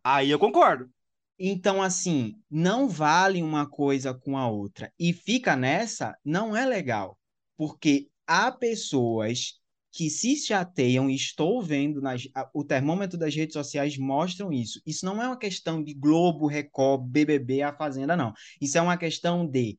Aí 0.03 0.31
eu 0.31 0.39
concordo. 0.39 0.89
Então, 1.37 1.81
assim, 1.81 2.41
não 2.49 2.87
vale 2.87 3.43
uma 3.43 3.69
coisa 3.69 4.13
com 4.13 4.37
a 4.37 4.47
outra. 4.49 4.91
E 4.97 5.11
fica 5.13 5.55
nessa, 5.55 6.17
não 6.23 6.55
é 6.55 6.65
legal. 6.65 7.19
Porque 7.57 8.09
há 8.25 8.51
pessoas 8.51 9.59
que 9.97 10.11
se 10.11 10.35
chateiam, 10.35 11.09
e 11.09 11.15
estou 11.15 11.59
vendo, 11.59 11.99
nas, 11.99 12.27
a- 12.35 12.47
o 12.53 12.63
termômetro 12.63 13.17
das 13.17 13.33
redes 13.33 13.53
sociais 13.53 13.97
mostram 13.97 14.53
isso. 14.53 14.79
Isso 14.85 15.03
não 15.03 15.19
é 15.19 15.25
uma 15.25 15.39
questão 15.39 15.83
de 15.83 15.91
Globo, 15.95 16.45
Record, 16.45 17.01
BBB, 17.09 17.63
A 17.63 17.75
Fazenda, 17.75 18.15
não. 18.15 18.31
Isso 18.61 18.77
é 18.77 18.81
uma 18.81 18.95
questão 18.95 19.43
de 19.47 19.75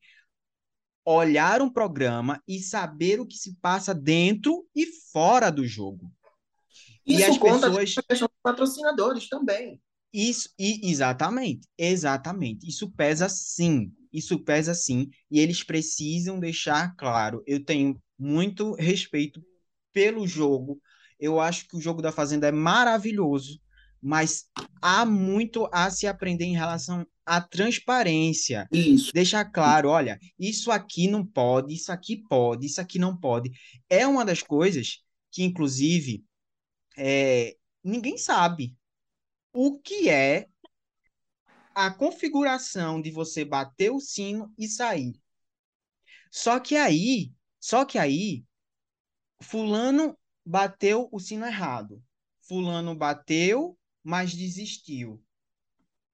olhar 1.04 1.62
um 1.62 1.70
programa 1.70 2.42
e 2.48 2.58
saber 2.58 3.20
o 3.20 3.26
que 3.26 3.36
se 3.36 3.54
passa 3.62 3.94
dentro 3.94 4.66
e 4.74 4.86
fora 5.12 5.50
do 5.50 5.64
jogo. 5.64 6.10
E 7.06 7.14
Isso 7.14 7.30
as 7.30 7.38
conta 7.38 7.68
pessoas- 7.68 7.94
a 7.98 8.02
questão 8.02 8.26
dos 8.28 8.38
patrocinadores 8.42 9.28
também. 9.28 9.80
Isso, 10.12 10.48
e, 10.58 10.90
exatamente, 10.90 11.68
exatamente. 11.78 12.66
Isso 12.68 12.90
pesa 12.90 13.28
sim, 13.28 13.92
isso 14.12 14.36
pesa 14.40 14.74
sim, 14.74 15.08
e 15.30 15.38
eles 15.38 15.62
precisam 15.62 16.40
deixar 16.40 16.96
claro. 16.96 17.40
Eu 17.46 17.64
tenho 17.64 18.02
muito 18.18 18.72
respeito 18.74 19.40
pelo 19.92 20.26
jogo. 20.26 20.80
Eu 21.18 21.40
acho 21.40 21.66
que 21.66 21.76
o 21.76 21.80
jogo 21.80 22.00
da 22.00 22.12
Fazenda 22.12 22.46
é 22.46 22.52
maravilhoso, 22.52 23.60
mas 24.00 24.44
há 24.80 25.04
muito 25.04 25.68
a 25.72 25.90
se 25.90 26.06
aprender 26.06 26.44
em 26.44 26.56
relação 26.56 27.06
à 27.26 27.40
transparência. 27.40 28.68
Isso. 28.72 29.12
Deixar 29.12 29.44
claro, 29.46 29.88
olha, 29.88 30.18
isso 30.38 30.70
aqui 30.70 31.08
não 31.08 31.26
pode, 31.26 31.74
isso 31.74 31.90
aqui 31.90 32.16
pode, 32.28 32.66
isso 32.66 32.80
aqui 32.80 32.98
não 32.98 33.16
pode. 33.16 33.50
É 33.88 34.06
uma 34.06 34.24
das 34.24 34.42
coisas 34.42 35.02
que, 35.30 35.42
inclusive, 35.42 36.24
é, 36.96 37.56
ninguém 37.82 38.16
sabe 38.16 38.76
o 39.52 39.78
que 39.78 40.08
é 40.08 40.46
a 41.74 41.90
configuração 41.92 43.00
de 43.00 43.10
você 43.10 43.44
bater 43.44 43.90
o 43.90 44.00
sino 44.00 44.52
e 44.58 44.66
sair. 44.66 45.12
Só 46.30 46.58
que 46.58 46.76
aí, 46.76 47.32
só 47.60 47.84
que 47.84 47.98
aí, 47.98 48.44
fulano 49.40 50.16
bateu 50.44 51.08
o 51.12 51.18
sino 51.20 51.46
errado. 51.46 52.02
Fulano 52.42 52.94
bateu, 52.94 53.78
mas 54.02 54.34
desistiu. 54.34 55.22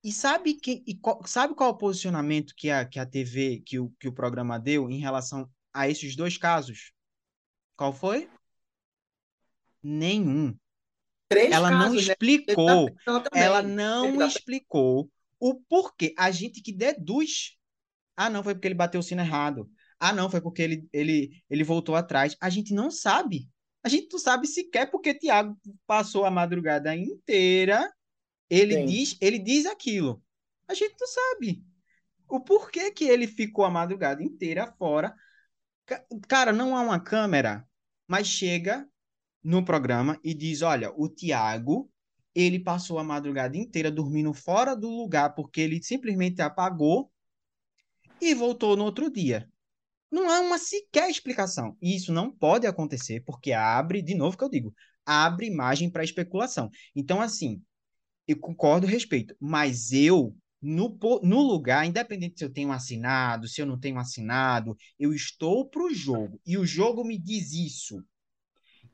E 0.03 0.13
sabe 0.13 0.55
que 0.55 0.83
e 0.87 0.97
qual, 0.97 1.27
sabe 1.27 1.55
qual 1.55 1.71
é 1.71 1.73
o 1.73 1.77
posicionamento 1.79 2.55
que 2.57 2.71
a, 2.71 2.85
que 2.85 2.99
a 2.99 3.07
TV, 3.07 3.63
que 3.65 3.79
o, 3.79 3.91
que 3.99 4.09
o 4.09 4.13
programa 4.13 4.59
deu 4.59 4.91
em 4.91 4.99
relação 4.99 5.49
a 5.73 5.89
esses 5.89 6.15
dois 6.15 6.37
casos? 6.37 6.93
Qual 7.77 7.93
foi? 7.93 8.29
Nenhum. 9.83 10.57
Três 11.29 11.53
ela 11.53 11.71
casos, 11.71 11.87
não 11.87 11.95
né? 11.95 12.01
explicou, 12.01 12.91
Ela 13.07 13.21
também. 13.21 13.43
ela 13.43 13.63
não 13.63 14.19
tá- 14.19 14.27
explicou 14.27 15.11
o 15.41 15.55
porquê. 15.55 16.15
A 16.19 16.31
gente 16.31 16.61
que 16.63 16.73
deduz. 16.73 17.57
Ah, 18.17 18.31
não, 18.31 18.43
foi 18.45 18.55
porque 18.55 18.69
ele 18.69 18.75
bateu 18.75 19.01
o 19.01 19.03
sino 19.03 19.23
errado. 19.23 19.69
Ah, 20.05 20.13
não, 20.13 20.29
foi 20.29 20.41
porque 20.41 20.61
ele, 20.61 20.89
ele, 20.93 21.43
ele 21.49 21.65
voltou 21.65 21.97
atrás. 21.97 22.37
A 22.39 22.51
gente 22.51 22.75
não 22.75 22.91
sabe. 22.91 23.49
A 23.83 23.89
gente 23.89 24.09
não 24.13 24.19
sabe 24.19 24.47
sequer 24.47 24.91
porque 24.91 25.15
Tiago 25.15 25.57
passou 25.87 26.27
a 26.27 26.31
madrugada 26.31 26.95
inteira. 26.95 27.91
Ele 28.51 28.77
Sim. 28.77 28.87
diz, 28.87 29.17
ele 29.21 29.39
diz 29.39 29.67
aquilo. 29.67 30.23
A 30.69 30.75
gente 30.75 30.95
não 31.01 31.09
sabe. 31.09 31.65
O 32.29 32.41
porquê 32.41 32.91
que 32.91 33.05
ele 33.05 33.27
ficou 33.27 33.65
a 33.65 33.71
madrugada 33.71 34.23
inteira 34.23 34.73
fora. 34.79 35.15
Ca- 35.87 36.05
Cara, 36.29 36.53
não 36.53 36.77
há 36.77 36.83
uma 36.83 37.01
câmera, 37.01 37.67
mas 38.09 38.27
chega 38.27 38.89
no 39.43 39.65
programa 39.65 40.21
e 40.25 40.35
diz: 40.35 40.63
olha, 40.63 40.93
o 40.97 41.09
Tiago, 41.09 41.91
ele 42.35 42.61
passou 42.61 42.99
a 42.99 43.05
madrugada 43.05 43.57
inteira 43.57 43.91
dormindo 43.91 44.35
fora 44.35 44.77
do 44.77 44.89
lugar 44.91 45.35
porque 45.35 45.61
ele 45.63 45.83
simplesmente 45.83 46.43
apagou 46.43 47.13
e 48.21 48.35
voltou 48.35 48.77
no 48.77 48.85
outro 48.85 49.09
dia. 49.11 49.49
Não 50.15 50.31
há 50.31 50.39
uma 50.39 50.59
sequer 50.59 51.11
explicação. 51.11 51.77
E 51.83 51.97
isso 51.97 52.13
não 52.13 52.31
pode 52.31 52.69
acontecer 52.69 53.25
porque 53.27 53.51
abre, 53.51 54.01
de 54.01 54.15
novo 54.15 54.39
que 54.39 54.45
eu 54.45 54.49
digo, 54.49 54.73
abre 55.05 55.51
margem 55.51 55.91
para 55.91 56.05
especulação. 56.05 56.71
Então, 56.95 57.21
assim, 57.21 57.61
eu 58.29 58.39
concordo, 58.39 58.87
respeito, 58.87 59.35
mas 59.41 59.91
eu, 59.91 60.33
no, 60.63 60.97
no 61.21 61.43
lugar, 61.43 61.85
independente 61.85 62.39
se 62.39 62.45
eu 62.45 62.53
tenho 62.53 62.71
assinado, 62.71 63.49
se 63.49 63.61
eu 63.61 63.67
não 63.67 63.77
tenho 63.77 63.99
assinado, 63.99 64.77
eu 64.97 65.13
estou 65.13 65.69
pro 65.69 65.93
jogo 65.93 66.41
e 66.47 66.57
o 66.57 66.65
jogo 66.65 67.03
me 67.03 67.19
diz 67.19 67.53
isso. 67.53 68.01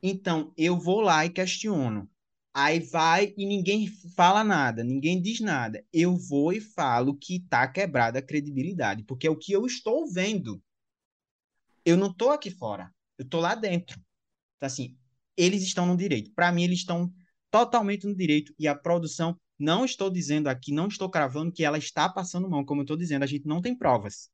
Então, 0.02 0.54
eu 0.56 0.78
vou 0.80 1.02
lá 1.02 1.26
e 1.26 1.28
questiono. 1.28 2.08
Aí 2.54 2.80
vai 2.80 3.34
e 3.36 3.44
ninguém 3.44 3.86
fala 4.16 4.42
nada, 4.42 4.82
ninguém 4.82 5.20
diz 5.20 5.38
nada. 5.38 5.84
Eu 5.92 6.16
vou 6.16 6.50
e 6.50 6.62
falo 6.62 7.14
que 7.14 7.40
tá 7.40 7.68
quebrada 7.68 8.20
a 8.20 8.22
credibilidade, 8.22 9.04
porque 9.04 9.26
é 9.26 9.30
o 9.30 9.36
que 9.36 9.52
eu 9.52 9.66
estou 9.66 10.10
vendo. 10.10 10.62
Eu 11.84 11.96
não 11.96 12.12
tô 12.12 12.30
aqui 12.30 12.50
fora, 12.50 12.92
eu 13.18 13.28
tô 13.28 13.40
lá 13.40 13.54
dentro. 13.54 14.00
Então, 14.56 14.66
assim, 14.66 14.96
eles 15.36 15.62
estão 15.62 15.86
no 15.86 15.96
direito. 15.96 16.32
Para 16.34 16.52
mim, 16.52 16.64
eles 16.64 16.80
estão 16.80 17.12
totalmente 17.50 18.06
no 18.06 18.14
direito 18.14 18.54
e 18.58 18.68
a 18.68 18.74
produção, 18.74 19.38
não 19.58 19.84
estou 19.84 20.10
dizendo 20.10 20.48
aqui, 20.48 20.72
não 20.72 20.88
estou 20.88 21.10
cravando 21.10 21.52
que 21.52 21.64
ela 21.64 21.78
está 21.78 22.08
passando 22.08 22.48
mão, 22.48 22.64
como 22.64 22.80
eu 22.80 22.84
estou 22.84 22.96
dizendo, 22.96 23.22
a 23.22 23.26
gente 23.26 23.46
não 23.46 23.60
tem 23.60 23.76
provas. 23.76 24.30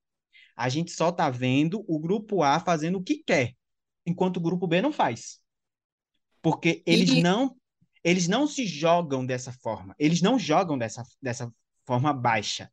A 0.57 0.68
gente 0.68 0.90
só 0.92 1.12
tá 1.12 1.30
vendo 1.30 1.84
o 1.88 1.99
grupo 1.99 2.42
A 2.42 2.61
fazendo 2.61 2.99
o 2.99 3.03
que 3.03 3.22
quer, 3.24 3.55
enquanto 4.07 4.38
o 4.38 4.40
grupo 4.40 4.66
B 4.66 4.80
não 4.82 4.92
faz. 4.92 5.40
Porque 6.42 6.82
eles 6.86 7.11
E- 7.11 7.22
não 7.22 7.57
eles 8.05 8.28
não 8.28 8.47
se 8.47 8.64
jogam 8.66 9.26
dessa 9.26 9.53
forma. 9.53 9.92
Eles 9.99 10.22
não 10.22 10.38
jogam 10.38 10.78
dessa, 10.78 11.03
dessa 11.20 11.53
forma 11.84 12.12
baixa. 12.12 12.70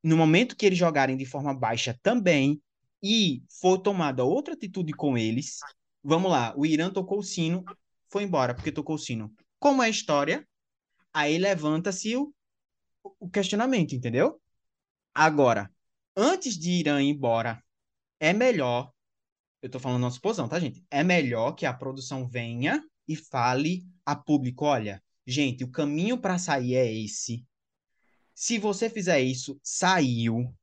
No 0.00 0.16
momento 0.16 0.54
que 0.54 0.64
eles 0.64 0.78
jogarem 0.78 1.16
de 1.16 1.24
forma 1.26 1.52
baixa 1.52 1.98
também 2.00 2.62
e 3.06 3.44
for 3.60 3.78
tomada 3.78 4.24
outra 4.24 4.54
atitude 4.54 4.92
com 4.92 5.16
eles, 5.16 5.60
vamos 6.02 6.30
lá, 6.30 6.52
o 6.56 6.66
Irã 6.66 6.90
tocou 6.90 7.20
o 7.20 7.22
sino, 7.22 7.64
foi 8.08 8.24
embora 8.24 8.54
porque 8.54 8.72
tocou 8.72 8.96
o 8.96 8.98
sino. 8.98 9.32
Como 9.58 9.82
é 9.82 9.86
a 9.86 9.90
história? 9.90 10.46
Aí 11.12 11.38
levanta-se 11.38 12.16
o, 12.16 12.34
o 13.20 13.30
questionamento, 13.30 13.94
entendeu? 13.94 14.40
Agora, 15.14 15.70
antes 16.16 16.58
de 16.58 16.70
Irã 16.72 17.00
ir 17.00 17.10
embora, 17.10 17.62
é 18.18 18.32
melhor, 18.32 18.92
eu 19.62 19.70
tô 19.70 19.78
falando 19.78 20.00
nossa 20.00 20.16
suposição, 20.16 20.48
tá, 20.48 20.58
gente? 20.58 20.84
É 20.90 21.04
melhor 21.04 21.52
que 21.52 21.64
a 21.64 21.72
produção 21.72 22.26
venha 22.26 22.82
e 23.06 23.14
fale 23.14 23.86
a 24.04 24.16
público, 24.16 24.64
olha, 24.64 25.02
gente, 25.26 25.64
o 25.64 25.70
caminho 25.70 26.18
para 26.18 26.38
sair 26.38 26.74
é 26.74 26.92
esse. 26.92 27.46
Se 28.34 28.58
você 28.58 28.90
fizer 28.90 29.20
isso, 29.20 29.58
saiu. 29.62 30.54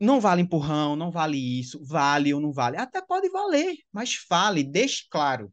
Não 0.00 0.20
vale 0.20 0.42
empurrão, 0.42 0.94
não 0.94 1.10
vale 1.10 1.36
isso, 1.36 1.84
vale 1.84 2.32
ou 2.32 2.40
não 2.40 2.52
vale. 2.52 2.76
Até 2.76 3.02
pode 3.02 3.28
valer, 3.28 3.76
mas 3.92 4.14
fale, 4.14 4.62
deixe 4.62 5.06
claro. 5.10 5.52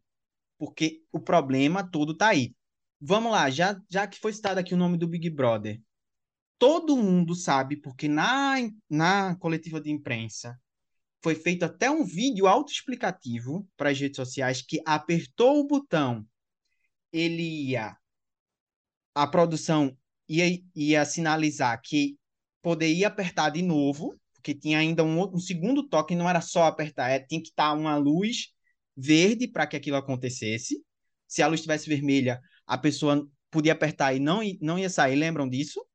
Porque 0.58 1.04
o 1.12 1.20
problema 1.20 1.84
todo 1.90 2.16
tá 2.16 2.30
aí. 2.30 2.56
Vamos 3.02 3.32
lá, 3.32 3.50
já, 3.50 3.80
já 3.90 4.08
que 4.08 4.20
foi 4.20 4.32
citado 4.34 4.60
aqui 4.60 4.74
o 4.74 4.78
nome 4.78 4.98
do 4.98 5.08
Big 5.08 5.30
Brother. 5.30 5.82
Todo 6.58 6.96
mundo 6.96 7.36
sabe, 7.36 7.76
porque 7.76 8.08
na, 8.08 8.56
na 8.90 9.36
coletiva 9.36 9.82
de 9.82 9.92
imprensa 9.92 10.58
foi 11.22 11.36
feito 11.36 11.64
até 11.64 11.90
um 11.90 12.06
vídeo 12.06 12.48
autoexplicativo 12.48 13.68
para 13.76 13.90
as 13.90 14.00
redes 14.00 14.16
sociais 14.16 14.62
que 14.62 14.80
apertou 14.86 15.60
o 15.60 15.68
botão, 15.68 16.26
ele 17.12 17.70
ia. 17.70 17.98
A 19.14 19.26
produção 19.26 19.98
ia, 20.30 20.62
ia 20.76 21.04
sinalizar 21.04 21.82
que 21.84 22.18
poderia 22.66 23.08
apertar 23.10 23.52
de 23.52 23.62
novo, 23.62 24.20
porque 24.34 24.56
tinha 24.56 24.80
ainda 24.80 25.04
um, 25.04 25.20
outro- 25.20 25.38
um 25.38 25.40
segundo 25.40 25.88
toque, 25.88 26.16
não 26.16 26.28
era 26.28 26.42
só 26.42 26.64
apertar, 26.64 27.12
é, 27.12 27.20
tinha 27.20 27.40
que 27.40 27.50
estar 27.50 27.72
uma 27.74 27.96
luz 27.96 28.48
verde 28.98 29.48
para 29.48 29.68
que 29.68 29.76
aquilo 29.76 29.98
acontecesse. 29.98 30.84
Se 31.28 31.44
a 31.44 31.48
luz 31.48 31.60
estivesse 31.60 31.88
vermelha, 31.88 32.42
a 32.66 32.76
pessoa 32.76 33.30
podia 33.52 33.74
apertar 33.74 34.16
e 34.16 34.20
não, 34.20 34.40
não 34.62 34.80
ia 34.80 34.90
sair, 34.90 35.16
lembram 35.16 35.48
disso? 35.48 35.86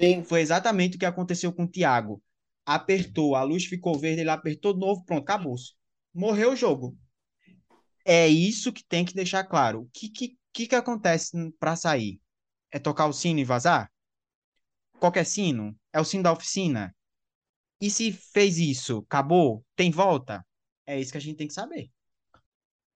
Sim. 0.00 0.24
Foi 0.24 0.40
exatamente 0.40 0.96
o 0.96 0.98
que 0.98 1.04
aconteceu 1.06 1.52
com 1.52 1.64
o 1.64 1.68
Thiago. 1.68 2.22
Apertou, 2.64 3.36
a 3.36 3.42
luz 3.42 3.66
ficou 3.66 3.98
verde, 3.98 4.22
ele 4.22 4.30
apertou 4.30 4.72
de 4.72 4.80
novo, 4.80 5.04
pronto, 5.04 5.22
acabou. 5.24 5.56
Morreu 6.14 6.52
o 6.52 6.56
jogo. 6.56 6.96
É 8.06 8.26
isso 8.28 8.72
que 8.72 8.82
tem 8.84 9.04
que 9.04 9.14
deixar 9.14 9.44
claro. 9.44 9.82
O 9.82 9.90
que, 9.92 10.08
que, 10.08 10.38
que, 10.54 10.66
que 10.68 10.74
acontece 10.74 11.36
para 11.58 11.76
sair? 11.76 12.18
É 12.70 12.78
tocar 12.78 13.06
o 13.06 13.12
sino 13.12 13.40
e 13.40 13.44
vazar? 13.44 13.90
Qualquer 14.98 15.24
sino? 15.24 15.76
É 15.94 16.00
o 16.00 16.04
sino 16.04 16.24
da 16.24 16.32
oficina? 16.32 16.94
E 17.80 17.88
se 17.88 18.12
fez 18.12 18.58
isso, 18.58 19.04
acabou? 19.06 19.64
Tem 19.76 19.90
volta? 19.90 20.44
É 20.84 21.00
isso 21.00 21.12
que 21.12 21.18
a 21.18 21.20
gente 21.20 21.36
tem 21.36 21.46
que 21.46 21.54
saber. 21.54 21.88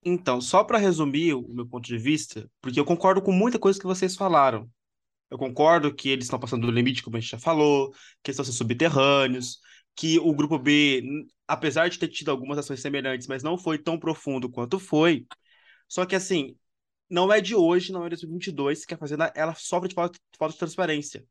Então, 0.04 0.40
só 0.40 0.64
para 0.64 0.78
resumir 0.78 1.34
o 1.34 1.48
meu 1.48 1.66
ponto 1.66 1.86
de 1.86 1.96
vista, 1.96 2.50
porque 2.60 2.78
eu 2.78 2.84
concordo 2.84 3.22
com 3.22 3.32
muita 3.32 3.58
coisa 3.58 3.78
que 3.78 3.86
vocês 3.86 4.16
falaram. 4.16 4.68
Eu 5.30 5.38
concordo 5.38 5.94
que 5.94 6.08
eles 6.08 6.24
estão 6.24 6.40
passando 6.40 6.66
do 6.66 6.72
limite, 6.72 7.02
como 7.02 7.16
a 7.16 7.20
gente 7.20 7.30
já 7.30 7.38
falou, 7.38 7.90
que 8.22 8.30
eles 8.30 8.34
estão 8.34 8.44
sendo 8.44 8.56
subterrâneos, 8.56 9.60
que 9.94 10.18
o 10.18 10.34
grupo 10.34 10.58
B, 10.58 11.02
apesar 11.46 11.88
de 11.88 11.98
ter 11.98 12.08
tido 12.08 12.30
algumas 12.30 12.58
ações 12.58 12.80
semelhantes, 12.80 13.26
mas 13.26 13.42
não 13.42 13.58
foi 13.58 13.78
tão 13.78 13.98
profundo 13.98 14.50
quanto 14.50 14.78
foi. 14.78 15.26
Só 15.88 16.06
que 16.06 16.16
assim, 16.16 16.56
não 17.10 17.32
é 17.32 17.40
de 17.40 17.54
hoje, 17.54 17.92
não 17.92 18.04
é 18.04 18.08
de 18.08 18.16
2022 18.16 18.84
que 18.84 18.94
a 18.94 18.98
Fazenda 18.98 19.32
ela 19.36 19.54
sofre 19.54 19.88
de 19.88 19.94
falta, 19.94 20.18
falta 20.38 20.52
de 20.54 20.58
transparência. 20.58 21.24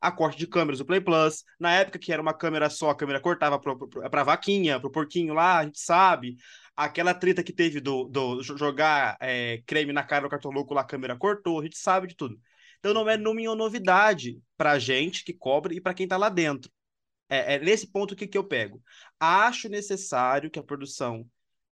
A 0.00 0.10
corte 0.12 0.38
de 0.38 0.46
câmeras 0.46 0.78
do 0.78 0.84
Play 0.86 1.00
Plus, 1.00 1.44
na 1.58 1.72
época 1.74 1.98
que 1.98 2.12
era 2.12 2.20
uma 2.22 2.34
câmera 2.34 2.68
só, 2.70 2.90
a 2.90 2.96
câmera 2.96 3.20
cortava 3.20 3.58
pra 3.58 4.24
vaquinha, 4.24 4.80
pro 4.80 4.90
porquinho 4.90 5.34
lá, 5.34 5.58
a 5.58 5.64
gente 5.64 5.80
sabe. 5.80 6.36
Aquela 6.76 7.14
treta 7.14 7.42
que 7.42 7.52
teve 7.52 7.80
do, 7.80 8.04
do 8.04 8.42
jo- 8.42 8.56
jogar 8.56 9.16
é, 9.20 9.62
creme 9.66 9.92
na 9.92 10.02
cara 10.02 10.24
do 10.24 10.30
cartoloco 10.30 10.74
lá, 10.74 10.82
a 10.82 10.84
câmera 10.84 11.16
cortou, 11.16 11.60
a 11.60 11.62
gente 11.64 11.78
sabe 11.78 12.06
de 12.08 12.14
tudo. 12.16 12.38
Então 12.78 12.92
não 12.94 13.08
é 13.08 13.16
nenhuma 13.16 13.56
novidade 13.56 14.38
pra 14.56 14.78
gente 14.78 15.24
que 15.24 15.32
cobra 15.32 15.74
e 15.74 15.80
pra 15.80 15.94
quem 15.94 16.06
tá 16.06 16.16
lá 16.16 16.28
dentro. 16.28 16.70
É, 17.28 17.54
é 17.54 17.58
nesse 17.58 17.86
ponto 17.90 18.14
que, 18.16 18.26
que 18.26 18.38
eu 18.38 18.44
pego. 18.44 18.82
Acho 19.18 19.68
necessário 19.68 20.50
que 20.50 20.58
a 20.58 20.62
produção 20.62 21.26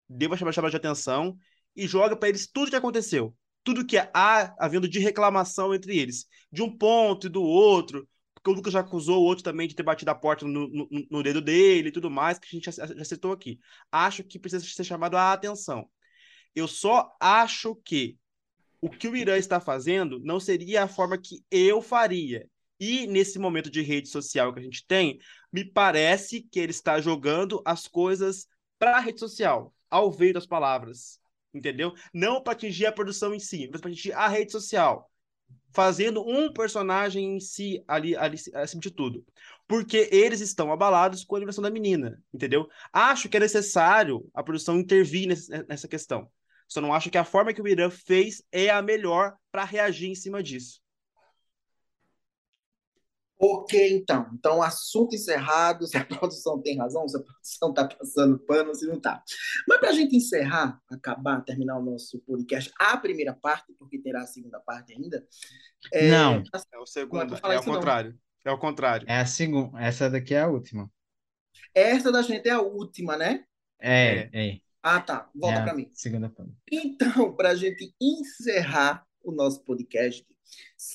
deva 0.09 0.37
chamar, 0.37 0.53
chamar 0.53 0.71
de 0.71 0.77
atenção 0.77 1.37
e 1.77 1.87
joga 1.87 2.17
pra 2.17 2.29
eles 2.29 2.47
tudo 2.47 2.71
que 2.71 2.77
aconteceu. 2.77 3.37
Tudo 3.63 3.87
que 3.87 3.97
há 3.99 4.55
havendo 4.59 4.89
de 4.89 4.99
reclamação 4.99 5.75
entre 5.75 5.97
eles. 5.99 6.27
De 6.53 6.63
um 6.63 6.77
ponto 6.77 7.27
e 7.27 7.31
do 7.31 7.43
outro. 7.43 8.09
Porque 8.45 8.51
o 8.51 8.57
Lucas 8.57 8.75
já 8.75 8.81
acusou 8.81 9.23
o 9.23 9.25
outro 9.25 9.43
também 9.43 9.67
de 9.67 9.75
ter 9.75 9.83
batido 9.83 10.11
a 10.11 10.15
porta 10.15 10.47
no, 10.47 10.69
no, 10.69 10.87
no 11.11 11.23
dedo 11.23 11.41
dele 11.41 11.89
e 11.89 11.93
tudo 11.93 12.11
mais, 12.11 12.39
que 12.39 12.47
a 12.47 12.51
gente 12.51 12.71
já, 12.71 13.05
citou 13.05 13.33
aqui. 13.33 13.59
Acho 13.91 14.23
que 14.23 14.39
precisa 14.39 14.63
ser 14.63 14.85
chamado 14.85 15.17
a 15.17 15.33
atenção. 15.33 15.89
Eu 16.55 16.69
só 16.69 17.17
acho 17.19 17.75
que 17.77 18.19
o 18.83 18.91
que 18.91 19.09
o 19.09 19.17
Irã 19.17 19.39
está 19.39 19.61
fazendo 19.61 20.21
não 20.23 20.39
seria 20.39 20.83
a 20.85 20.89
forma 20.89 21.17
que 21.17 21.43
eu 21.51 21.81
faria. 21.81 22.47
E 22.79 23.07
nesse 23.07 23.39
momento 23.39 23.71
de 23.71 23.81
rede 23.81 24.11
social 24.11 24.53
que 24.53 24.61
a 24.61 24.63
gente 24.63 24.87
tem, 24.87 25.19
me 25.51 25.65
parece 25.65 26.43
que 26.43 26.61
ele 26.61 26.71
está 26.71 27.01
jogando 27.01 27.63
as 27.65 27.89
coisas 27.89 28.47
para 28.79 28.99
a 28.99 29.01
rede 29.01 29.21
social, 29.21 29.75
ao 29.89 30.13
ver 30.13 30.35
das 30.35 30.45
palavras, 30.45 31.19
entendeu? 31.55 31.95
Não 32.13 32.43
para 32.43 32.53
atingir 32.53 32.85
a 32.85 32.93
produção 32.93 33.35
em 33.35 33.41
si, 33.41 33.71
mas 33.73 33.81
para 33.81 33.91
atingir 33.91 34.13
a 34.13 34.29
rede 34.29 34.53
social, 34.53 35.11
fazendo 35.75 36.23
um 36.27 36.53
personagem 36.53 37.37
em 37.37 37.41
si 37.41 37.83
ali, 37.87 38.17
ali 38.17 38.39
acima 38.55 38.81
de 38.81 38.91
tudo. 38.91 39.27
Porque 39.67 40.09
eles 40.13 40.41
estão 40.41 40.73
abalados 40.73 41.25
com 41.25 41.35
a 41.35 41.39
eliminação 41.39 41.63
da 41.63 41.71
menina, 41.71 42.23
entendeu? 42.33 42.69
Acho 42.93 43.29
que 43.29 43.37
é 43.37 43.41
necessário 43.41 44.25
a 44.33 44.43
produção 44.43 44.79
intervir 44.79 45.29
nessa 45.69 45.89
questão. 45.89 46.31
Só 46.69 46.81
não 46.81 46.95
acho 46.95 47.11
que 47.11 47.19
a 47.19 47.25
forma 47.25 47.53
que 47.53 47.61
o 47.61 47.69
Irã 47.69 47.91
fez 47.91 48.43
é 48.53 48.71
a 48.71 48.81
melhor 48.81 49.35
para 49.51 49.65
reagir 49.65 50.09
em 50.09 50.15
cima 50.15 50.43
disso. 50.43 50.81
Ok, 53.47 53.95
então. 53.95 54.27
Então, 54.33 54.63
assunto 54.63 55.15
encerrado. 55.15 55.87
Se 55.87 55.99
a 55.99 56.05
produção 56.07 56.63
tem 56.63 56.79
razão, 56.79 57.07
se 57.07 57.19
a 57.19 57.21
produção 57.21 57.69
está 57.69 57.87
passando 57.87 58.39
pano, 58.39 58.75
se 58.75 58.87
não 58.87 58.97
está. 58.97 59.23
Mas 59.69 59.81
para 59.81 59.91
a 59.91 59.93
gente 59.93 60.17
encerrar, 60.17 60.81
acabar, 60.91 61.43
terminar 61.43 61.79
o 61.79 61.83
nosso 61.83 62.19
podcast, 62.21 62.73
a 62.81 62.97
primeira 62.97 63.35
parte, 63.35 63.75
porque 63.79 63.99
terá 63.99 64.23
a 64.23 64.27
segunda 64.27 64.59
parte 64.61 64.95
ainda. 64.95 65.23
É... 65.93 66.11
Não. 66.11 66.43
É 66.73 66.79
o 66.79 66.87
segundo. 66.87 67.35
É 67.35 67.59
o 67.59 67.63
contrário. 67.63 68.19
Não. 68.45 68.53
É 68.53 68.55
o 68.55 68.59
contrário. 68.59 69.07
É 69.07 69.19
a 69.19 69.27
segunda. 69.27 69.79
Essa 69.79 70.09
daqui 70.09 70.35
é 70.35 70.41
a 70.41 70.49
última. 70.49 70.91
Essa 71.75 72.11
da 72.11 72.23
gente 72.23 72.49
é 72.49 72.53
a 72.53 72.63
última, 72.63 73.15
né? 73.15 73.45
É, 73.79 74.31
é. 74.33 74.49
é. 74.49 74.59
Ah, 74.83 75.01
tá. 75.01 75.29
Volta 75.35 75.59
é 75.59 75.65
para 75.65 75.75
mim. 75.75 75.91
Segunda 75.93 76.31
parte. 76.31 76.53
Então, 76.73 77.37
para 77.37 77.51
a 77.51 77.55
gente 77.55 77.95
encerrar 78.01 79.07
o 79.23 79.33
nosso 79.33 79.63
podcast, 79.65 80.27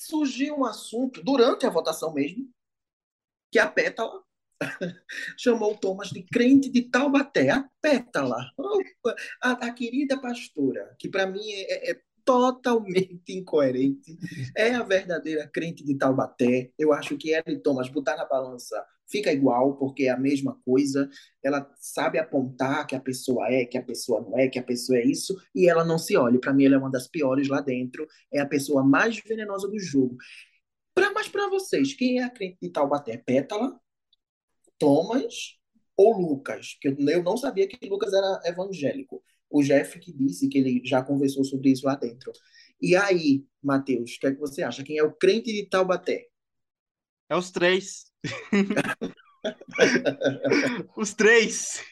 surgiu 0.07 0.55
um 0.55 0.65
assunto 0.65 1.23
durante 1.23 1.65
a 1.65 1.69
votação 1.69 2.13
mesmo, 2.13 2.49
que 3.51 3.57
a 3.57 3.67
Pétala 3.67 4.23
chamou 5.37 5.73
o 5.73 5.77
Thomas 5.77 6.09
de 6.09 6.21
crente 6.23 6.69
de 6.69 6.83
Taubaté. 6.83 7.49
A 7.49 7.67
Pétala, 7.81 8.51
a, 9.41 9.51
a 9.51 9.73
querida 9.73 10.19
pastora, 10.19 10.95
que 10.99 11.09
para 11.09 11.25
mim 11.25 11.41
é, 11.51 11.91
é, 11.91 12.01
totalmente 12.23 13.33
incoerente, 13.33 14.17
é 14.55 14.75
a 14.75 14.83
verdadeira 14.83 15.47
crente 15.47 15.83
de 15.83 15.97
Taubaté. 15.97 16.71
Eu 16.77 16.93
acho 16.93 17.17
que 17.17 17.33
ela 17.33 17.43
e 17.47 17.57
Thomas 17.57 17.89
botar 17.89 18.15
na 18.15 18.25
balança 18.25 18.85
fica 19.09 19.31
igual, 19.31 19.75
porque 19.77 20.03
é 20.03 20.09
a 20.09 20.17
mesma 20.17 20.57
coisa. 20.63 21.09
Ela 21.43 21.69
sabe 21.77 22.19
apontar 22.19 22.85
que 22.87 22.95
a 22.95 22.99
pessoa 22.99 23.47
é, 23.49 23.65
que 23.65 23.77
a 23.77 23.83
pessoa 23.83 24.21
não 24.21 24.37
é, 24.37 24.47
que 24.47 24.59
a 24.59 24.63
pessoa 24.63 24.97
é 24.97 25.05
isso, 25.05 25.35
e 25.53 25.67
ela 25.67 25.83
não 25.83 25.97
se 25.97 26.15
olha. 26.15 26.39
Para 26.39 26.53
mim, 26.53 26.65
ela 26.65 26.75
é 26.75 26.77
uma 26.77 26.91
das 26.91 27.07
piores 27.07 27.47
lá 27.47 27.61
dentro. 27.61 28.07
É 28.31 28.39
a 28.39 28.45
pessoa 28.45 28.83
mais 28.83 29.19
venenosa 29.19 29.67
do 29.67 29.79
jogo. 29.79 30.17
Pra, 30.93 31.11
mas 31.11 31.27
para 31.27 31.49
vocês, 31.49 31.93
quem 31.93 32.19
é 32.19 32.23
a 32.23 32.29
crente 32.29 32.57
de 32.61 32.69
Taubaté? 32.69 33.17
Pétala, 33.17 33.79
Thomas 34.77 35.57
ou 35.95 36.17
Lucas? 36.17 36.77
Que 36.79 36.89
eu 36.89 37.23
não 37.23 37.37
sabia 37.37 37.67
que 37.67 37.87
Lucas 37.87 38.13
era 38.13 38.41
evangélico. 38.45 39.23
O 39.49 39.63
Jeff 39.63 39.99
que 39.99 40.13
disse 40.13 40.47
que 40.47 40.59
ele 40.59 40.81
já 40.85 41.01
conversou 41.01 41.43
sobre 41.43 41.71
isso 41.71 41.85
lá 41.85 41.95
dentro. 41.95 42.31
E 42.81 42.95
aí, 42.95 43.43
Matheus, 43.61 44.15
o 44.15 44.19
que, 44.19 44.27
é 44.27 44.31
que 44.33 44.39
você 44.39 44.61
acha? 44.61 44.83
Quem 44.83 44.97
é 44.97 45.03
o 45.03 45.11
crente 45.11 45.51
de 45.51 45.67
Taubaté? 45.67 46.27
É 47.27 47.35
os 47.35 47.51
três. 47.51 48.08
Os 50.95 51.13
três. 51.13 51.83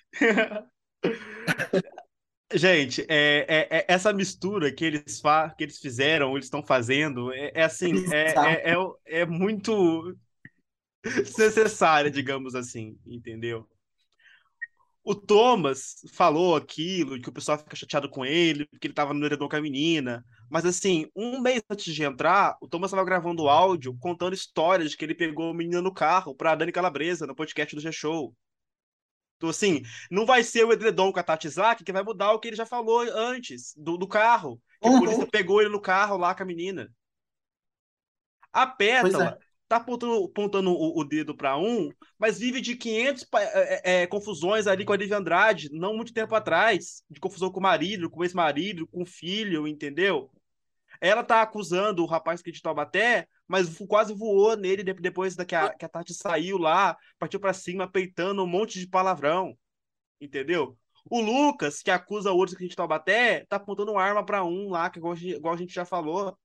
Gente, 2.54 3.06
é, 3.10 3.46
é, 3.48 3.80
é, 3.80 3.86
essa 3.90 4.14
mistura 4.14 4.72
que 4.72 4.86
eles, 4.86 5.20
fa 5.20 5.50
que 5.50 5.66
eles 5.66 5.80
fizeram, 5.80 6.32
eles 6.32 6.46
estão 6.46 6.64
fazendo, 6.64 7.34
é, 7.34 7.52
é 7.54 7.64
assim, 7.64 8.06
é, 8.14 8.70
é, 8.70 8.72
é, 8.72 9.22
é 9.22 9.26
muito 9.26 10.16
necessária, 11.38 12.10
digamos 12.10 12.56
assim, 12.56 12.98
entendeu? 13.06 13.68
O 15.04 15.16
Thomas 15.16 15.96
falou 16.14 16.56
aquilo, 16.56 17.20
que 17.22 17.30
o 17.30 17.34
pessoal 17.34 17.58
fica 17.58 17.76
chateado 17.76 18.10
com 18.10 18.26
ele, 18.26 18.66
porque 18.68 18.88
ele 18.88 18.92
estava 18.92 19.14
no 19.14 19.26
heredor 19.26 19.50
com 19.50 19.56
a 19.56 19.62
menina. 19.62 20.24
Mas 20.50 20.66
assim, 20.66 21.10
um 21.16 21.42
mês 21.42 21.62
antes 21.70 21.94
de 21.94 22.04
entrar, 22.04 22.58
o 22.62 22.68
Thomas 22.68 22.90
estava 22.90 23.06
gravando 23.06 23.50
áudio 23.50 23.98
contando 24.00 24.34
histórias 24.34 24.92
de 24.92 24.98
que 24.98 25.06
ele 25.06 25.16
pegou 25.16 25.52
a 25.52 25.54
menina 25.54 25.82
no 25.82 25.94
carro 25.94 26.36
pra 26.36 26.56
Dani 26.56 26.72
Calabresa, 26.72 27.28
no 27.28 27.36
podcast 27.36 27.76
do 27.76 27.82
G-Show. 27.82 28.34
Então, 29.38 29.50
assim, 29.50 29.84
não 30.10 30.26
vai 30.26 30.44
ser 30.44 30.66
o 30.66 30.74
edredom 30.74 31.12
com 31.12 31.20
a 31.20 31.24
Tati 31.24 31.48
Zaki 31.48 31.84
que 31.84 31.92
vai 31.92 32.04
mudar 32.04 32.32
o 32.32 32.40
que 32.40 32.48
ele 32.48 32.58
já 32.58 32.66
falou 32.66 33.02
antes, 33.02 33.74
do, 33.78 33.98
do 33.98 34.08
carro. 34.08 34.60
Que 34.82 34.90
uhum. 34.90 34.98
a 34.98 35.00
polícia 35.00 35.28
pegou 35.28 35.62
ele 35.62 35.70
no 35.70 35.82
carro 35.82 36.18
lá 36.18 36.34
com 36.34 36.44
a 36.44 36.46
menina. 36.46 36.92
A 38.52 38.66
Pétala 38.66 39.38
tá 39.68 39.76
apontando, 39.76 40.26
apontando 40.26 40.72
o, 40.72 41.00
o, 41.00 41.04
dedo 41.04 41.36
para 41.36 41.58
um, 41.58 41.92
mas 42.18 42.40
vive 42.40 42.62
de 42.62 42.76
500 42.76 43.28
é, 43.36 44.02
é, 44.02 44.08
confusões 44.08 44.66
ali 44.66 44.86
com 44.86 44.94
a 44.94 44.98
Lívia 44.98 45.18
Andrade, 45.18 45.70
não 45.72 45.96
muito 45.96 46.14
tempo 46.14 46.34
atrás, 46.34 47.04
de 47.10 47.20
confusão 47.20 47.52
com 47.52 47.60
o 47.60 47.64
marido, 47.64 48.10
com 48.10 48.22
o 48.22 48.24
ex-marido, 48.24 48.88
com 48.88 49.04
o 49.04 49.06
filho, 49.06 49.68
entendeu? 49.68 50.32
Ela 51.02 51.24
tá 51.24 51.42
acusando 51.42 52.04
o 52.04 52.08
rapaz 52.08 52.42
que 52.42 52.50
é 52.50 52.54
de 52.54 52.62
Taubaté, 52.62 53.28
mas 53.48 53.78
quase 53.88 54.14
voou 54.14 54.56
nele 54.56 54.84
depois 54.84 55.36
da 55.36 55.46
que 55.46 55.56
a, 55.56 55.74
que 55.74 55.86
a 55.86 55.90
Tati 55.90 56.14
saiu 56.14 56.58
lá, 56.58 56.98
partiu 57.20 57.40
para 57.40 57.54
cima, 57.54 57.90
peitando 57.90 58.44
um 58.44 58.48
monte 58.48 58.80
de 58.80 58.88
palavrão, 58.88 59.58
entendeu? 60.20 60.78
O 61.10 61.22
Lucas, 61.22 61.82
que 61.82 61.90
acusa 61.90 62.32
o 62.32 62.38
outro 62.38 62.56
que 62.56 62.64
a 62.64 62.68
gente 62.68 62.76
Taubaté, 62.76 63.46
tá 63.48 63.56
apontando 63.56 63.98
arma 63.98 64.26
para 64.26 64.44
um 64.44 64.70
lá, 64.70 64.90
que 64.90 65.00
igual, 65.00 65.16
igual 65.16 65.54
a 65.54 65.58
gente 65.58 65.74
já 65.74 65.86
falou 65.86 66.38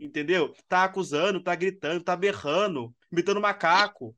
entendeu? 0.00 0.54
Tá 0.66 0.84
acusando, 0.84 1.42
tá 1.42 1.54
gritando, 1.54 2.02
tá 2.02 2.16
berrando, 2.16 2.94
imitando 3.12 3.40
macaco. 3.40 4.16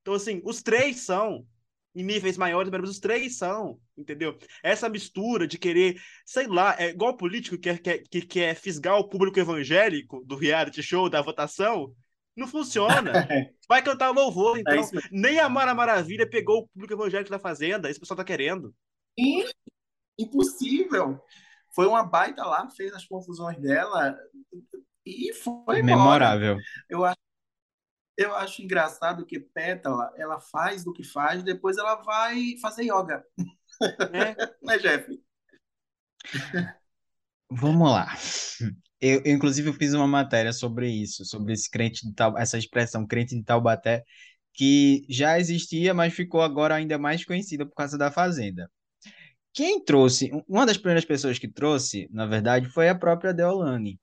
Então, 0.00 0.14
assim, 0.14 0.40
os 0.44 0.62
três 0.62 1.00
são 1.00 1.46
em 1.94 2.02
níveis 2.02 2.38
maiores, 2.38 2.70
mas 2.70 2.88
os 2.88 2.98
três 2.98 3.36
são, 3.36 3.78
entendeu? 3.98 4.38
Essa 4.62 4.88
mistura 4.88 5.46
de 5.46 5.58
querer, 5.58 6.00
sei 6.24 6.46
lá, 6.46 6.76
é 6.78 6.90
igual 6.90 7.16
político 7.16 7.58
que 7.58 7.76
quer, 7.76 7.98
que 7.98 8.22
quer 8.22 8.54
fisgar 8.54 8.96
o 8.98 9.08
público 9.08 9.38
evangélico 9.38 10.24
do 10.24 10.36
reality 10.36 10.82
show, 10.82 11.10
da 11.10 11.20
votação, 11.20 11.94
não 12.36 12.46
funciona. 12.46 13.12
Vai 13.68 13.82
cantar 13.82 14.10
louvor, 14.10 14.56
é 14.56 14.60
então. 14.60 14.74
É 14.74 15.00
Nem 15.10 15.40
a 15.40 15.48
Mara 15.48 15.74
Maravilha 15.74 16.28
pegou 16.28 16.60
o 16.60 16.68
público 16.68 16.94
evangélico 16.94 17.30
da 17.30 17.38
Fazenda, 17.38 17.90
esse 17.90 18.00
pessoal 18.00 18.16
tá 18.16 18.24
querendo. 18.24 18.74
Impossível. 20.18 21.20
Foi 21.74 21.86
uma 21.86 22.02
baita 22.02 22.44
lá, 22.44 22.68
fez 22.70 22.92
as 22.94 23.04
confusões 23.04 23.58
dela. 23.60 24.16
E 25.04 25.32
foi 25.34 25.82
memorável. 25.82 26.56
Eu 26.88 27.04
acho, 27.04 27.18
eu 28.16 28.34
acho 28.34 28.62
engraçado 28.62 29.26
que 29.26 29.38
Pétala, 29.38 30.12
ela 30.16 30.40
faz 30.40 30.86
o 30.86 30.92
que 30.92 31.04
faz, 31.04 31.42
depois 31.42 31.76
ela 31.76 31.96
vai 31.96 32.56
fazer 32.60 32.84
yoga. 32.84 33.24
É. 33.80 34.34
né, 34.62 34.78
Jeff? 34.78 35.20
Vamos 37.50 37.90
lá. 37.90 38.14
Eu, 39.00 39.22
eu, 39.24 39.32
inclusive, 39.34 39.68
eu 39.68 39.74
fiz 39.74 39.94
uma 39.94 40.06
matéria 40.06 40.52
sobre 40.52 40.88
isso, 40.90 41.24
sobre 41.24 41.52
esse 41.52 41.70
crente 41.70 42.06
de 42.06 42.14
tal, 42.14 42.36
essa 42.36 42.58
expressão 42.58 43.06
crente 43.06 43.36
de 43.36 43.44
Taubaté, 43.44 44.04
que 44.52 45.06
já 45.08 45.38
existia, 45.38 45.94
mas 45.94 46.14
ficou 46.14 46.42
agora 46.42 46.74
ainda 46.74 46.98
mais 46.98 47.24
conhecida 47.24 47.64
por 47.64 47.74
causa 47.74 47.96
da 47.96 48.10
Fazenda. 48.10 48.70
Quem 49.52 49.82
trouxe, 49.84 50.30
uma 50.48 50.66
das 50.66 50.76
primeiras 50.76 51.04
pessoas 51.04 51.38
que 51.38 51.48
trouxe, 51.48 52.08
na 52.12 52.26
verdade, 52.26 52.68
foi 52.68 52.88
a 52.88 52.94
própria 52.94 53.32
Deolane 53.32 53.98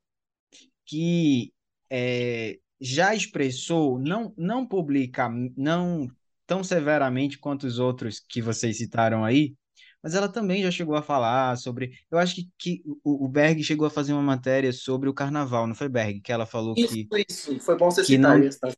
que 0.86 1.51
é, 1.89 2.59
já 2.80 3.13
expressou, 3.15 3.99
não, 3.99 4.34
não 4.38 4.65
publica, 4.65 5.30
não 5.57 6.07
tão 6.45 6.63
severamente 6.63 7.39
quanto 7.39 7.65
os 7.65 7.80
outros 7.80 8.19
que 8.19 8.41
vocês 8.41 8.78
citaram 8.78 9.26
aí, 9.26 9.55
mas 10.05 10.13
ela 10.13 10.29
também 10.29 10.61
já 10.61 10.69
chegou 10.69 10.95
a 10.95 11.01
falar 11.01 11.57
sobre. 11.57 11.93
Eu 12.11 12.19
acho 12.19 12.35
que, 12.35 12.47
que 12.59 12.83
o, 13.03 13.25
o 13.25 13.27
Berg 13.27 13.63
chegou 13.63 13.87
a 13.87 13.89
fazer 13.89 14.13
uma 14.13 14.21
matéria 14.21 14.71
sobre 14.71 15.09
o 15.09 15.13
carnaval, 15.15 15.65
não 15.65 15.73
foi 15.73 15.89
Berg? 15.89 16.21
Que 16.21 16.31
ela 16.31 16.45
falou 16.45 16.75
isso, 16.77 16.93
que. 16.93 17.07
Isso, 17.27 17.59
foi 17.59 17.75
bom 17.75 17.89
você 17.89 18.05
citar 18.05 18.37
não, 18.37 18.47
isso. 18.47 18.59
Tá? 18.59 18.71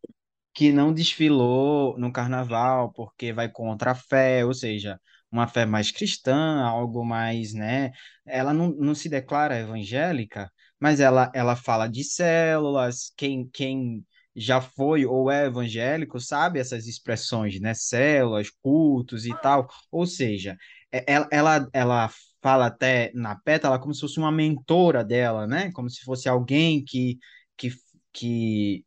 Que 0.54 0.72
não 0.72 0.94
desfilou 0.94 2.00
no 2.00 2.14
carnaval 2.14 2.94
porque 2.94 3.34
vai 3.34 3.52
contra 3.52 3.92
a 3.92 3.96
fé, 3.96 4.46
ou 4.46 4.54
seja, 4.54 4.98
uma 5.30 5.50
fé 5.50 5.66
mais 5.66 5.92
cristã, 5.92 6.62
algo 6.62 7.04
mais, 7.04 7.54
né? 7.54 7.92
Ela 8.26 8.54
não, 8.54 8.70
não 8.70 8.96
se 8.96 9.10
declara 9.10 9.60
evangélica, 9.60 10.50
mas 10.80 11.02
ela, 11.02 11.30
ela 11.36 11.58
fala 11.58 11.90
de 11.90 12.06
células, 12.06 13.12
quem, 13.18 13.50
quem 13.50 14.02
já 14.34 14.62
foi 14.62 15.06
ou 15.06 15.32
é 15.32 15.48
evangélico 15.48 16.20
sabe 16.20 16.60
essas 16.60 16.88
expressões, 16.88 17.60
né? 17.60 17.74
Células, 17.74 18.50
cultos 18.62 19.26
e 19.26 19.34
tal. 19.42 19.68
Ou 19.92 20.06
seja, 20.06 20.56
ela, 20.92 21.28
ela, 21.32 21.70
ela 21.74 22.10
fala 22.42 22.68
até 22.68 23.12
na 23.14 23.36
pétala 23.36 23.80
como 23.80 23.94
se 23.94 24.02
fosse 24.02 24.20
uma 24.20 24.32
mentora 24.32 25.04
dela, 25.04 25.48
né? 25.48 25.72
Como 25.74 25.90
se 25.90 26.04
fosse 26.04 26.30
alguém 26.30 26.84
que, 26.86 27.20
que, 27.58 27.70
que 28.14 28.86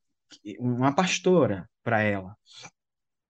uma 0.59 0.95
pastora 0.95 1.69
para 1.83 2.03
ela. 2.03 2.37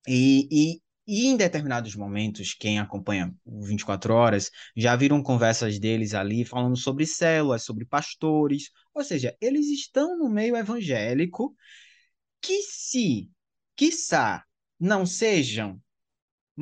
E, 0.09 0.49
e, 0.51 0.83
E 1.07 1.27
em 1.27 1.37
determinados 1.37 1.95
momentos, 1.97 2.55
quem 2.55 2.79
acompanha 2.79 3.35
o 3.45 3.63
24 3.65 4.13
Horas 4.15 4.51
já 4.77 4.95
viram 4.97 5.23
conversas 5.23 5.79
deles 5.79 6.15
ali 6.15 6.45
falando 6.45 6.77
sobre 6.77 7.07
células, 7.07 7.65
sobre 7.65 7.85
pastores. 7.85 8.71
Ou 8.95 9.03
seja, 9.05 9.37
eles 9.41 9.67
estão 9.69 10.17
no 10.19 10.29
meio 10.29 10.57
evangélico 10.57 11.55
que, 12.43 12.63
se, 12.63 13.31
quiçá, 13.77 14.45
não 14.81 15.07
sejam, 15.07 15.81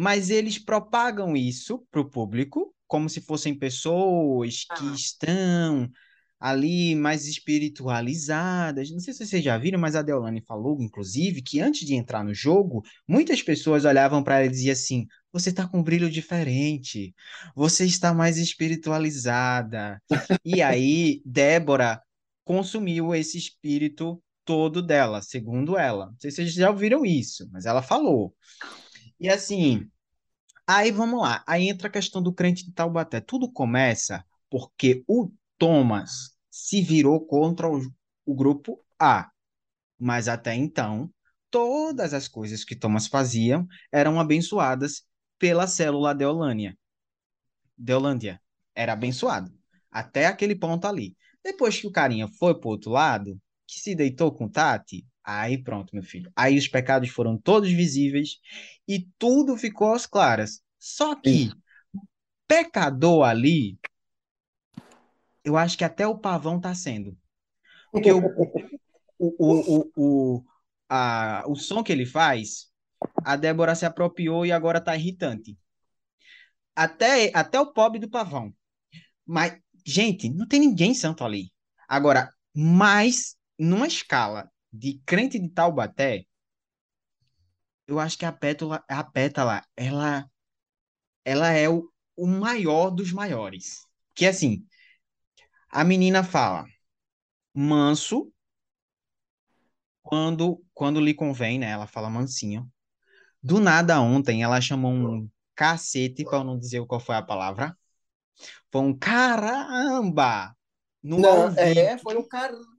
mas 0.01 0.31
eles 0.31 0.61
propagam 0.61 1.37
isso 1.37 1.85
para 1.91 2.01
o 2.01 2.09
público 2.09 2.73
como 2.87 3.09
se 3.09 3.21
fossem 3.21 3.53
pessoas 3.53 4.65
que 4.77 4.87
ah. 4.87 4.95
estão 4.95 5.91
ali 6.39 6.95
mais 6.95 7.27
espiritualizadas. 7.27 8.93
Não 8.93 9.01
sei 9.01 9.13
se 9.13 9.27
vocês 9.27 9.43
já 9.43 9.59
viram, 9.59 9.81
mas 9.81 9.97
a 9.97 10.03
Deolane 10.03 10.41
falou, 10.41 10.81
inclusive, 10.81 11.43
que 11.43 11.59
antes 11.59 11.85
de 11.85 11.97
entrar 11.97 12.23
no 12.23 12.33
jogo, 12.33 12.85
muitas 13.09 13.43
pessoas 13.43 13.85
olhavam 13.85 14.23
para 14.23 14.37
ela 14.37 14.47
e 14.47 14.51
diziam 14.51 14.73
assim: 14.73 15.05
você 15.33 15.51
está 15.51 15.67
com 15.67 15.81
um 15.81 15.83
brilho 15.83 16.09
diferente, 16.09 17.13
você 17.53 17.85
está 17.85 18.15
mais 18.15 18.39
espiritualizada. 18.39 20.01
e 20.45 20.63
aí, 20.63 21.21
Débora 21.27 22.01
consumiu 22.45 23.17
esse 23.17 23.37
espírito 23.37 24.23
todo 24.45 24.81
dela, 24.81 25.21
segundo 25.23 25.77
ela. 25.77 26.07
Não 26.07 26.19
sei 26.21 26.31
se 26.31 26.37
vocês 26.37 26.53
já 26.53 26.71
ouviram 26.71 27.05
isso, 27.05 27.49
mas 27.51 27.67
ela 27.67 27.83
falou. 27.83 28.33
E 29.21 29.29
assim, 29.29 29.91
aí 30.67 30.91
vamos 30.91 31.21
lá. 31.21 31.43
Aí 31.47 31.69
entra 31.69 31.89
a 31.89 31.91
questão 31.91 32.23
do 32.23 32.33
crente 32.33 32.65
de 32.65 32.73
Taubaté. 32.73 33.21
Tudo 33.21 33.51
começa 33.51 34.25
porque 34.51 35.05
o 35.07 35.31
Thomas 35.59 36.37
se 36.51 36.81
virou 36.83 37.25
contra 37.27 37.69
o, 37.69 37.81
o 38.25 38.35
grupo 38.35 38.85
A. 38.99 39.31
Mas 39.99 40.29
até 40.29 40.55
então, 40.55 41.13
todas 41.51 42.15
as 42.15 42.29
coisas 42.29 42.65
que 42.65 42.77
Thomas 42.77 43.07
fazia 43.07 43.67
eram 43.91 44.21
abençoadas 44.21 45.05
pela 45.39 45.67
célula 45.67 46.15
Deolânia. 46.15 46.77
Deolândia 47.77 48.41
era 48.75 48.93
abençoado. 48.93 49.53
Até 49.91 50.27
aquele 50.27 50.55
ponto 50.55 50.87
ali. 50.87 51.17
Depois 51.43 51.81
que 51.81 51.87
o 51.87 51.93
carinha 51.93 52.29
foi 52.29 52.59
pro 52.59 52.71
outro 52.71 52.91
lado, 52.91 53.41
que 53.67 53.81
se 53.81 53.95
deitou 53.95 54.33
com 54.33 54.49
Tati, 54.49 55.07
aí 55.29 55.63
pronto, 55.63 55.95
meu 55.95 56.03
filho. 56.03 56.33
Aí 56.35 56.57
os 56.57 56.67
pecados 56.67 57.11
foram 57.11 57.37
todos 57.37 57.71
visíveis 57.71 58.41
e 58.87 59.07
tudo 59.19 59.57
ficou 59.57 59.93
às 59.93 60.07
claras. 60.07 60.63
Só 60.79 61.15
que 61.15 61.51
pecador 62.47 63.25
ali 63.25 63.79
eu 65.45 65.57
acho 65.57 65.77
que 65.77 65.85
até 65.85 66.07
o 66.07 66.19
pavão 66.19 66.57
está 66.57 66.75
sendo. 66.75 67.17
Porque 67.91 68.11
o, 68.11 68.19
o, 68.19 68.75
o, 69.19 69.35
o, 69.39 69.93
o, 69.97 70.45
a, 70.89 71.45
o 71.47 71.55
som 71.55 71.83
que 71.83 71.93
ele 71.93 72.05
faz, 72.05 72.71
a 73.25 73.37
Débora 73.37 73.75
se 73.75 73.87
apropriou 73.87 74.45
e 74.45 74.53
agora 74.53 74.79
está 74.79 74.97
irritante. 74.97 75.59
Até, 76.75 77.31
até 77.35 77.59
o 77.59 77.73
pobre 77.73 77.99
do 77.99 78.11
pavão. 78.11 78.55
Mas, 79.27 79.59
gente, 79.85 80.29
não 80.29 80.47
tem 80.47 80.61
ninguém 80.61 80.95
santo 80.95 81.25
ali. 81.25 81.51
Agora, 81.89 82.33
mas 82.55 83.37
numa 83.59 83.87
escala 83.87 84.51
de 84.79 85.01
crente 85.05 85.39
de 85.39 85.49
Taubaté, 85.49 86.25
eu 87.87 87.99
acho 87.99 88.17
que 88.19 88.25
a 88.25 88.33
pétala, 88.33 88.85
a 88.89 89.03
pétala 89.03 89.65
ela, 89.77 90.31
ela 91.25 91.51
é 91.53 91.69
o, 91.69 91.91
o 92.17 92.27
maior 92.27 92.91
dos 92.91 93.13
maiores. 93.13 93.81
Que 94.15 94.27
assim, 94.27 94.65
a 95.71 95.83
menina 95.83 96.23
fala 96.23 96.67
manso 97.53 98.33
quando 100.03 100.63
quando 100.73 101.01
lhe 101.01 101.15
convém, 101.15 101.59
né? 101.59 101.71
Ela 101.71 101.87
fala 101.87 102.09
mansinho. 102.09 102.71
Do 103.43 103.59
nada 103.59 104.01
ontem 104.01 104.43
ela 104.43 104.61
chamou 104.61 104.93
um 104.93 105.29
cacete, 105.55 106.25
para 106.25 106.45
não 106.45 106.59
dizer 106.59 106.85
qual 106.87 107.01
foi 107.01 107.17
a 107.17 107.23
palavra. 107.23 107.77
Foi 108.71 108.83
um 108.83 108.97
caramba! 108.97 110.55
No 111.03 111.19
não, 111.19 111.49
é, 111.57 111.99
foi 111.99 112.17
um 112.17 112.27
caramba. 112.27 112.78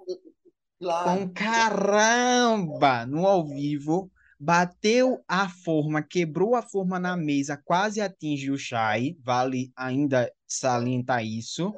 Foi 0.80 1.12
um 1.14 1.34
caramba 1.34 3.06
no 3.06 3.26
ao 3.26 3.48
vivo. 3.48 4.12
Bateu 4.42 5.22
a 5.28 5.50
forma, 5.50 6.02
quebrou 6.02 6.56
a 6.56 6.62
forma 6.62 6.98
na 6.98 7.18
mesa, 7.18 7.58
quase 7.58 8.00
atinge 8.00 8.50
o 8.50 8.58
Chai. 8.58 9.18
Vale 9.22 9.72
ainda 9.76 10.32
salientar 10.48 11.26
isso 11.26 11.74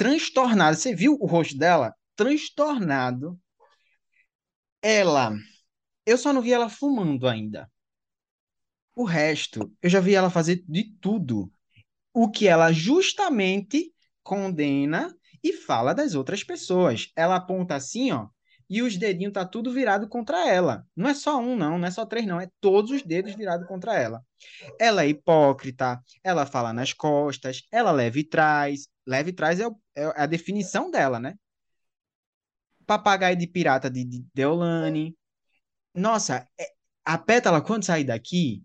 transtornada. 0.00 0.74
Você 0.74 0.94
viu 0.94 1.18
o 1.20 1.26
rosto 1.26 1.58
dela? 1.58 1.94
Transtornado. 2.16 3.38
Ela. 4.80 5.36
Eu 6.06 6.16
só 6.16 6.32
não 6.32 6.40
vi 6.40 6.54
ela 6.54 6.70
fumando 6.70 7.28
ainda. 7.28 7.70
O 8.96 9.04
resto, 9.04 9.70
eu 9.82 9.90
já 9.90 10.00
vi 10.00 10.14
ela 10.14 10.30
fazer 10.30 10.64
de 10.66 10.84
tudo. 11.02 11.52
O 12.14 12.30
que 12.30 12.48
ela 12.48 12.72
justamente 12.72 13.92
condena 14.22 15.14
e 15.42 15.52
fala 15.52 15.94
das 15.94 16.14
outras 16.14 16.44
pessoas. 16.44 17.10
Ela 17.16 17.36
aponta 17.36 17.74
assim, 17.74 18.12
ó, 18.12 18.28
e 18.70 18.82
os 18.82 18.96
dedinhos 18.96 19.32
tá 19.32 19.44
tudo 19.44 19.72
virado 19.72 20.08
contra 20.08 20.48
ela. 20.48 20.86
Não 20.94 21.08
é 21.08 21.14
só 21.14 21.40
um, 21.40 21.56
não, 21.56 21.76
não 21.76 21.88
é 21.88 21.90
só 21.90 22.06
três, 22.06 22.24
não, 22.24 22.40
é 22.40 22.48
todos 22.60 22.92
os 22.92 23.02
dedos 23.02 23.34
virados 23.34 23.66
contra 23.66 23.98
ela. 23.98 24.24
Ela 24.78 25.02
é 25.02 25.08
hipócrita, 25.08 26.00
ela 26.22 26.46
fala 26.46 26.72
nas 26.72 26.92
costas, 26.92 27.62
ela 27.72 27.90
leva 27.90 28.18
e 28.20 28.24
traz. 28.24 28.86
Leva 29.04 29.28
e 29.28 29.32
traz 29.32 29.58
é, 29.58 29.66
é 29.96 30.12
a 30.14 30.24
definição 30.24 30.88
dela, 30.88 31.18
né? 31.18 31.34
Papagaio 32.86 33.36
de 33.36 33.46
pirata 33.48 33.90
de, 33.90 34.04
de 34.04 34.24
Deolane. 34.32 35.16
Nossa, 35.94 36.46
é, 36.58 36.66
a 37.04 37.18
Pétala, 37.18 37.60
quando 37.60 37.84
sair 37.84 38.04
daqui, 38.04 38.62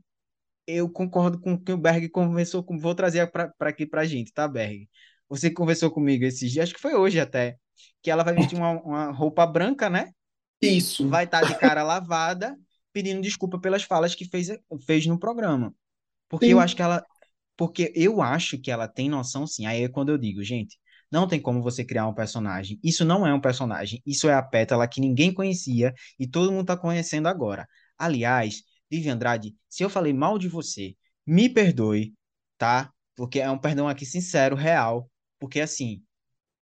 eu 0.67 0.89
concordo 0.89 1.39
com 1.39 1.53
o 1.53 1.59
que 1.59 1.71
o 1.71 1.78
Berg 1.78 2.09
conversou 2.09 2.63
com. 2.63 2.78
Vou 2.78 2.95
trazer 2.95 3.32
para 3.32 3.53
aqui 3.61 3.86
pra 3.88 4.05
gente, 4.05 4.32
tá, 4.34 4.47
Berg? 4.47 4.89
Você 5.30 5.49
conversou 5.49 5.89
comigo 5.91 6.23
esses 6.23 6.51
dias, 6.51 6.63
acho 6.63 6.73
que 6.73 6.82
foi 6.82 6.93
hoje 6.93 7.19
até 7.19 7.57
que 8.01 8.11
ela 8.11 8.23
vai 8.23 8.36
vestir 8.36 8.57
uma, 8.57 8.71
uma 8.82 9.11
roupa 9.11 9.45
branca, 9.45 9.89
né? 9.89 10.11
Isso. 10.61 11.07
Vai 11.09 11.26
estar 11.26 11.41
tá 11.41 11.47
de 11.47 11.57
cara 11.59 11.84
lavada, 11.84 12.55
pedindo 12.93 13.21
desculpa 13.21 13.59
pelas 13.59 13.84
falas 13.84 14.15
que 14.15 14.26
fez, 14.26 14.49
fez 14.86 15.05
no 15.05 15.19
programa. 15.19 15.73
Porque 16.30 16.45
sim. 16.45 16.51
eu 16.51 16.59
acho 16.59 16.76
que 16.76 16.82
ela. 16.82 17.03
Porque 17.57 17.91
eu 17.95 18.21
acho 18.21 18.59
que 18.59 18.69
ela 18.69 18.88
tem 18.88 19.09
noção, 19.09 19.47
sim. 19.47 19.65
Aí 19.65 19.84
é 19.84 19.89
quando 19.89 20.09
eu 20.09 20.17
digo, 20.17 20.43
gente, 20.43 20.78
não 21.11 21.28
tem 21.28 21.41
como 21.41 21.61
você 21.61 21.84
criar 21.84 22.07
um 22.07 22.13
personagem. 22.13 22.80
Isso 22.84 23.05
não 23.05 23.26
é 23.26 23.34
um 23.34 23.39
personagem. 23.39 24.01
Isso 24.05 24.28
é 24.28 24.34
a 24.34 24.43
pétala 24.43 24.88
que 24.88 24.99
ninguém 24.99 25.34
conhecia 25.34 25.93
e 26.19 26.28
todo 26.28 26.51
mundo 26.51 26.61
está 26.61 26.78
conhecendo 26.78 27.28
agora. 27.28 27.67
Aliás, 27.97 28.63
Vivi 28.89 29.09
Andrade, 29.09 29.55
se 29.69 29.84
eu 29.84 29.89
falei 29.89 30.13
mal 30.13 30.38
de 30.38 30.47
você, 30.47 30.95
me 31.26 31.49
perdoe, 31.49 32.13
tá? 32.57 32.91
Porque 33.15 33.39
é 33.39 33.49
um 33.49 33.57
perdão 33.57 33.88
aqui 33.88 34.05
sincero, 34.05 34.55
real. 34.55 35.09
Porque 35.39 35.59
assim, 35.59 36.01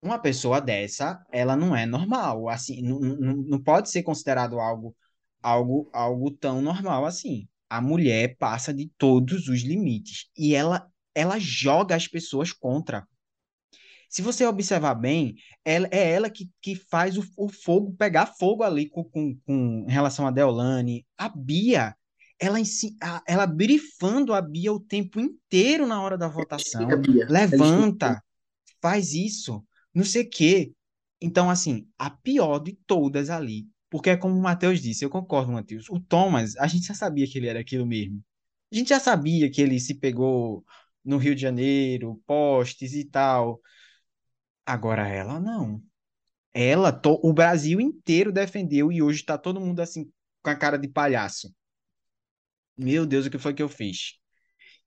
uma 0.03 0.19
pessoa 0.19 0.61
dessa, 0.61 1.25
ela 1.31 1.57
não 1.57 1.77
é 1.77 1.85
normal, 1.85 2.49
assim, 2.49 2.83
não, 2.83 2.99
não, 3.01 3.37
não 3.37 3.63
pode 3.63 3.91
ser 3.91 4.03
considerado 4.03 4.59
algo, 4.59 4.97
algo, 5.43 5.91
algo 5.93 6.31
tão 6.31 6.63
normal 6.63 7.05
assim. 7.05 7.47
A 7.69 7.81
mulher 7.81 8.37
passa 8.39 8.73
de 8.75 8.91
todos 8.99 9.49
os 9.49 9.61
limites 9.61 10.29
e 10.37 10.55
ela, 10.55 10.89
ela 11.15 11.39
joga 11.39 11.95
as 11.95 12.09
pessoas 12.09 12.53
contra. 12.53 13.07
Se 14.09 14.23
você 14.23 14.45
observar 14.45 14.95
bem, 14.95 15.37
ela, 15.65 15.89
é 15.93 16.13
ela 16.13 16.29
que, 16.29 16.51
que 16.61 16.75
faz 16.75 17.17
o, 17.17 17.25
o 17.37 17.49
fogo 17.49 17.95
pegar 17.97 18.27
fogo 18.27 18.65
ali 18.65 18.89
com, 18.89 19.05
com, 19.05 19.37
com 19.47 19.87
em 19.89 19.93
relação 19.93 20.27
a 20.27 20.33
Deolane. 20.33 21.07
A 21.17 21.29
Bia, 21.29 21.95
ela, 22.41 22.59
ela 23.25 23.47
brifando 23.47 24.35
a 24.35 24.43
Bia 24.43 24.73
o 24.73 24.81
tempo 24.81 25.21
inteiro 25.21 25.87
na 25.87 26.03
hora 26.03 26.19
da 26.19 26.27
votação. 26.27 26.89
Levanta, 27.29 28.21
faz 28.81 29.13
isso 29.15 29.65
não 29.95 30.05
sei 30.05 30.23
o 30.23 30.31
quê. 30.31 30.73
Então, 31.21 31.51
assim, 31.51 31.89
a 31.99 32.11
pior 32.11 32.59
de 32.59 32.73
todas 32.87 33.31
ali. 33.31 33.69
Porque 33.91 34.11
é 34.11 34.17
como 34.17 34.37
o 34.37 34.43
Matheus 34.43 34.81
disse, 34.81 35.05
eu 35.05 35.11
concordo, 35.11 35.53
Matheus. 35.53 35.89
O 35.91 36.01
Thomas, 36.01 36.57
a 36.57 36.67
gente 36.67 36.87
já 36.87 36.95
sabia 36.95 37.27
que 37.27 37.39
ele 37.39 37.49
era 37.49 37.61
aquilo 37.61 37.87
mesmo. 37.87 38.23
A 38.73 38.77
gente 38.77 38.89
já 38.91 39.01
sabia 39.01 39.51
que 39.51 39.61
ele 39.61 39.81
se 39.81 39.95
pegou 39.95 40.65
no 41.05 41.19
Rio 41.19 41.35
de 41.35 41.43
Janeiro, 41.43 42.23
postes 42.27 42.95
e 42.95 43.05
tal. 43.05 43.61
Agora 44.65 45.09
ela 45.09 45.41
não. 45.41 45.83
Ela, 46.55 46.93
to... 46.93 47.21
o 47.23 47.33
Brasil 47.33 47.81
inteiro 47.81 48.33
defendeu 48.33 48.93
e 48.93 49.03
hoje 49.03 49.25
tá 49.25 49.37
todo 49.37 49.61
mundo 49.61 49.81
assim 49.81 50.11
com 50.43 50.51
a 50.51 50.57
cara 50.57 50.79
de 50.79 50.89
palhaço. 50.89 51.53
Meu 52.77 53.05
Deus, 53.07 53.27
o 53.27 53.31
que 53.31 53.39
foi 53.39 53.55
que 53.55 53.63
eu 53.63 53.69
fiz? 53.69 54.19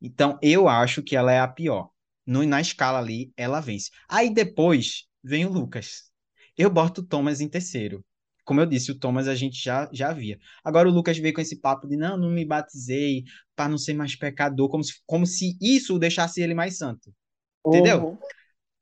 Então, 0.01 0.39
eu 0.41 0.67
acho 0.67 1.03
que 1.03 1.15
ela 1.15 1.31
é 1.31 1.39
a 1.39 1.47
pior 1.47 1.93
no, 2.26 2.43
na 2.45 2.61
escala 2.61 2.99
ali, 2.99 3.32
ela 3.36 3.59
vence. 3.59 3.89
Aí 4.09 4.34
depois 4.34 5.07
vem 5.24 5.45
o 5.45 5.51
Lucas. 5.51 6.11
Eu 6.57 6.69
boto 6.69 7.01
o 7.01 7.05
Thomas 7.05 7.41
em 7.41 7.49
terceiro. 7.49 8.03
Como 8.43 8.59
eu 8.59 8.65
disse, 8.65 8.91
o 8.91 8.99
Thomas 8.99 9.28
a 9.28 9.36
gente 9.36 9.61
já, 9.61 9.89
já 9.93 10.11
via. 10.11 10.38
Agora 10.63 10.89
o 10.89 10.91
Lucas 10.91 11.17
veio 11.17 11.34
com 11.34 11.41
esse 11.41 11.59
papo 11.59 11.88
de 11.88 11.95
não, 11.95 12.17
não 12.17 12.30
me 12.30 12.43
batizei 12.43 13.24
para 13.55 13.69
não 13.69 13.78
ser 13.78 13.93
mais 13.93 14.15
pecador, 14.15 14.69
como 14.69 14.84
se, 14.84 14.95
como 15.05 15.26
se 15.26 15.57
isso 15.61 15.97
deixasse 15.97 16.41
ele 16.41 16.53
mais 16.53 16.78
santo. 16.78 17.13
Entendeu? 17.65 18.05
Uhum. 18.05 18.17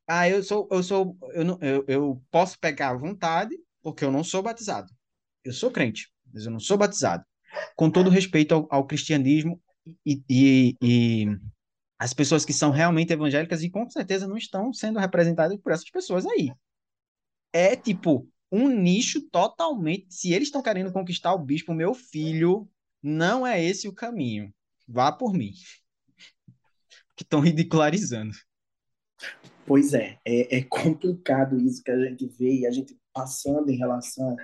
Ah, 0.07 0.27
eu 0.27 0.43
sou, 0.43 0.67
eu 0.71 0.81
sou, 0.81 1.15
eu, 1.33 1.45
não, 1.45 1.59
eu, 1.61 1.85
eu 1.87 2.23
posso 2.31 2.59
pegar 2.59 2.89
à 2.89 2.97
vontade, 2.97 3.55
porque 3.83 4.03
eu 4.03 4.11
não 4.11 4.23
sou 4.23 4.41
batizado. 4.41 4.91
Eu 5.43 5.53
sou 5.53 5.71
crente, 5.71 6.11
mas 6.33 6.45
eu 6.45 6.51
não 6.51 6.59
sou 6.59 6.77
batizado. 6.77 7.23
Com 7.75 7.89
todo 7.89 8.09
respeito 8.09 8.53
ao, 8.53 8.67
ao 8.69 8.87
cristianismo, 8.87 9.61
e, 10.05 10.21
e, 10.29 10.77
e 10.81 11.25
as 12.01 12.15
pessoas 12.15 12.43
que 12.43 12.51
são 12.51 12.71
realmente 12.71 13.13
evangélicas 13.13 13.61
e 13.61 13.69
com 13.69 13.87
certeza 13.87 14.27
não 14.27 14.35
estão 14.35 14.73
sendo 14.73 14.97
representadas 14.97 15.55
por 15.59 15.71
essas 15.71 15.87
pessoas 15.87 16.25
aí. 16.25 16.51
É 17.53 17.75
tipo 17.75 18.27
um 18.51 18.69
nicho 18.69 19.21
totalmente. 19.29 20.07
Se 20.09 20.33
eles 20.33 20.47
estão 20.47 20.63
querendo 20.63 20.91
conquistar 20.91 21.31
o 21.31 21.37
bispo, 21.37 21.75
meu 21.75 21.93
filho, 21.93 22.67
não 23.03 23.45
é 23.45 23.63
esse 23.63 23.87
o 23.87 23.93
caminho. 23.93 24.51
Vá 24.87 25.11
por 25.11 25.31
mim. 25.31 25.53
Que 27.15 27.23
estão 27.23 27.39
ridicularizando. 27.39 28.33
Pois 29.67 29.93
é, 29.93 30.17
é, 30.25 30.57
é, 30.57 30.63
complicado 30.63 31.55
isso 31.59 31.83
que 31.83 31.91
a 31.91 32.05
gente 32.05 32.25
vê 32.25 32.61
e 32.61 32.65
a 32.65 32.71
gente 32.71 32.97
passando 33.13 33.69
em 33.69 33.77
relação 33.77 34.35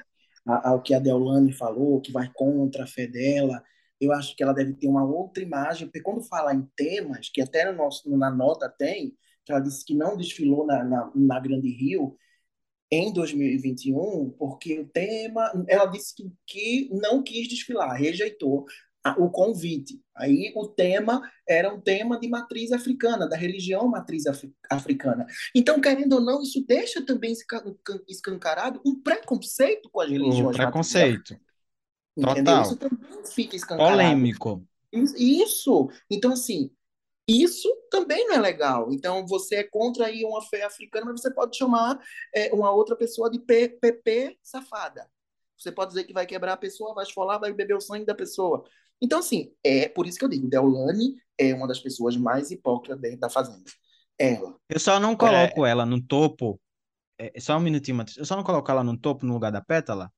ao 0.46 0.80
que 0.80 0.94
a 0.94 1.00
Deolane 1.00 1.52
falou, 1.52 2.02
que 2.02 2.12
vai 2.12 2.32
contra 2.36 2.84
a 2.84 2.88
fé 2.88 3.08
dela. 3.08 3.64
Eu 4.00 4.12
acho 4.12 4.36
que 4.36 4.44
ela 4.44 4.54
deve 4.54 4.74
ter 4.74 4.88
uma 4.88 5.04
outra 5.04 5.42
imagem, 5.42 5.88
porque 5.88 6.02
quando 6.02 6.24
fala 6.24 6.54
em 6.54 6.68
temas, 6.76 7.30
que 7.30 7.42
até 7.42 7.70
no 7.70 7.78
nosso, 7.78 8.10
na 8.18 8.30
nota 8.30 8.70
tem, 8.70 9.16
que 9.46 9.52
ela 9.52 9.62
disse 9.62 9.84
que 9.86 9.96
não 9.96 10.18
desfilou 10.18 10.66
na, 10.66 10.84
na, 10.84 11.12
na 11.16 11.40
Grande 11.40 11.70
Rio, 11.70 12.16
em 12.92 13.12
2021, 13.12 14.36
porque 14.38 14.80
o 14.80 14.88
tema, 14.88 15.52
ela 15.68 15.86
disse 15.86 16.16
que, 16.16 16.32
que 16.46 16.90
não 16.94 17.22
quis 17.22 17.48
desfilar, 17.48 17.94
rejeitou 17.98 18.66
o 19.18 19.30
convite. 19.30 20.02
Aí 20.16 20.52
o 20.56 20.68
tema 20.68 21.22
era 21.48 21.74
um 21.74 21.80
tema 21.80 22.20
de 22.20 22.28
matriz 22.28 22.72
africana, 22.72 23.28
da 23.28 23.38
religião 23.38 23.88
matriz 23.88 24.24
africana. 24.70 25.26
Então, 25.56 25.80
querendo 25.80 26.14
ou 26.14 26.22
não, 26.22 26.42
isso 26.42 26.66
deixa 26.68 27.06
também 27.06 27.34
escancarado 28.08 28.82
um 28.86 29.00
preconceito 29.00 29.90
com 29.90 30.02
as 30.02 30.10
religiões. 30.10 30.56
Um 30.56 30.60
preconceito. 30.60 31.40
Total. 32.22 32.62
Isso 32.64 32.78
também 32.78 33.26
fica 33.26 33.56
escancarado. 33.56 33.92
Polêmico. 33.92 34.64
Isso. 34.92 35.90
Então, 36.10 36.34
assim, 36.34 36.72
isso 37.28 37.70
também 37.92 38.26
não 38.28 38.36
é 38.36 38.40
legal. 38.40 38.92
Então, 38.92 39.26
você 39.28 39.58
é 39.58 39.64
contra 39.64 40.06
aí 40.06 40.24
uma 40.24 40.42
fé 40.42 40.64
africana, 40.64 41.08
mas 41.08 41.22
você 41.22 41.34
pode 41.34 41.58
chamar 41.58 42.00
é, 42.34 42.54
uma 42.54 42.72
outra 42.72 42.96
pessoa 42.96 43.30
de 43.30 43.40
PP 43.40 44.38
safada. 44.42 45.10
Você 45.58 45.72
pode 45.72 45.90
dizer 45.90 46.06
que 46.06 46.14
vai 46.14 46.26
quebrar 46.26 46.54
a 46.54 46.58
pessoa, 46.58 46.94
vai 46.94 47.04
esfolar, 47.04 47.40
vai 47.40 47.52
beber 47.52 47.76
o 47.76 47.82
sangue 47.82 48.06
da 48.06 48.16
pessoa. 48.16 48.64
Então, 49.02 49.20
assim, 49.20 49.52
é 49.64 49.90
por 49.90 50.08
isso 50.08 50.18
que 50.18 50.26
eu 50.26 50.30
digo, 50.30 50.48
Deolane 50.48 51.16
é 51.38 51.54
uma 51.54 51.68
das 51.68 51.80
pessoas 51.80 52.16
mais 52.16 52.50
hipócritas 52.50 53.00
dentro 53.00 53.20
da 53.20 53.30
Fazenda. 53.30 53.70
Ela. 54.18 54.56
Eu 54.70 54.80
só 54.80 55.00
não 55.00 55.16
coloco 55.16 55.66
é... 55.66 55.70
ela 55.70 55.86
no 55.86 56.02
topo. 56.02 56.60
É, 57.20 57.40
só 57.40 57.58
um 57.58 57.60
minutinho, 57.60 57.98
Matheus. 57.98 58.18
Eu 58.18 58.26
só 58.26 58.36
não 58.36 58.44
coloco 58.44 58.72
ela 58.72 58.84
no 58.84 58.98
topo 58.98 59.26
no 59.26 59.34
lugar 59.34 59.52
da 59.52 59.62
Pétala, 59.62 60.12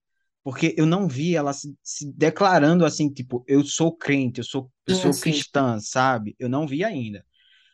porque 0.50 0.74
eu 0.76 0.88
não 0.88 1.08
vi 1.08 1.36
ela 1.36 1.54
se, 1.54 1.78
se 1.84 2.12
declarando 2.12 2.84
assim, 2.84 3.08
tipo, 3.14 3.46
eu 3.48 3.64
sou 3.64 3.96
crente, 3.96 4.40
eu 4.40 4.44
sou, 4.44 4.72
eu 4.88 4.96
sou 4.96 5.12
cristã, 5.12 5.80
sabe? 5.80 6.36
Eu 6.40 6.50
não 6.50 6.66
vi 6.66 6.84
ainda. 6.84 7.24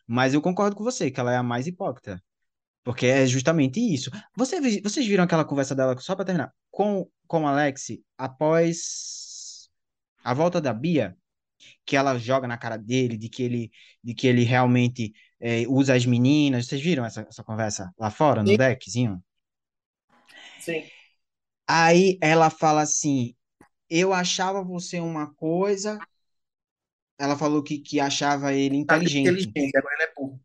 Mas 0.06 0.34
eu 0.34 0.42
concordo 0.42 0.76
com 0.76 0.84
você, 0.84 1.10
que 1.10 1.18
ela 1.18 1.32
é 1.32 1.38
a 1.38 1.42
mais 1.42 1.68
hipócrita. 1.68 2.22
Porque 2.84 3.06
é 3.06 3.26
justamente 3.26 3.80
isso. 3.80 4.12
Você, 4.36 4.60
vocês 4.82 5.08
viram 5.08 5.24
aquela 5.24 5.46
conversa 5.46 5.74
dela, 5.74 5.98
só 6.00 6.18
para 6.18 6.26
terminar, 6.26 6.52
com, 6.70 7.10
com 7.26 7.48
Alex, 7.48 7.92
após 8.18 9.70
a 10.22 10.34
volta 10.34 10.60
da 10.60 10.74
Bia, 10.74 11.16
que 11.86 11.96
ela 11.96 12.18
joga 12.18 12.46
na 12.46 12.58
cara 12.58 12.76
dele, 12.76 13.16
de 13.18 13.30
que 13.30 13.42
ele, 13.42 13.72
de 14.04 14.14
que 14.14 14.28
ele 14.28 14.44
realmente 14.44 15.14
é, 15.40 15.64
usa 15.70 15.96
as 15.96 16.06
meninas. 16.06 16.68
Vocês 16.68 16.82
viram 16.82 17.06
essa, 17.06 17.22
essa 17.22 17.42
conversa 17.42 17.90
lá 17.98 18.12
fora, 18.12 18.44
no 18.44 18.50
Sim. 18.50 18.58
deckzinho? 18.58 19.24
Sim. 20.60 20.84
Aí 21.68 22.18
ela 22.22 22.50
fala 22.50 22.82
assim: 22.82 23.36
eu 23.90 24.14
achava 24.14 24.64
você 24.64 25.00
uma 25.00 25.34
coisa. 25.34 26.00
Ela 27.18 27.38
falou 27.38 27.64
que, 27.64 27.80
que 27.80 28.00
achava 28.00 28.54
ele 28.54 28.76
inteligente. 28.76 29.48
Inteligente, 29.48 29.78
agora 29.78 29.96
ele 29.96 30.04
é 30.04 30.14
burro. 30.16 30.42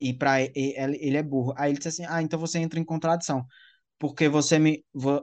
E 0.00 0.14
para 0.14 0.42
ele, 0.42 0.98
ele 1.00 1.16
é 1.16 1.22
burro. 1.22 1.54
Aí 1.56 1.70
ele 1.70 1.78
disse 1.78 1.88
assim: 1.88 2.04
ah, 2.08 2.22
então 2.22 2.38
você 2.38 2.58
entra 2.58 2.80
em 2.80 2.84
contradição. 2.84 3.46
Porque 3.98 4.28
você 4.30 4.58
me. 4.58 4.82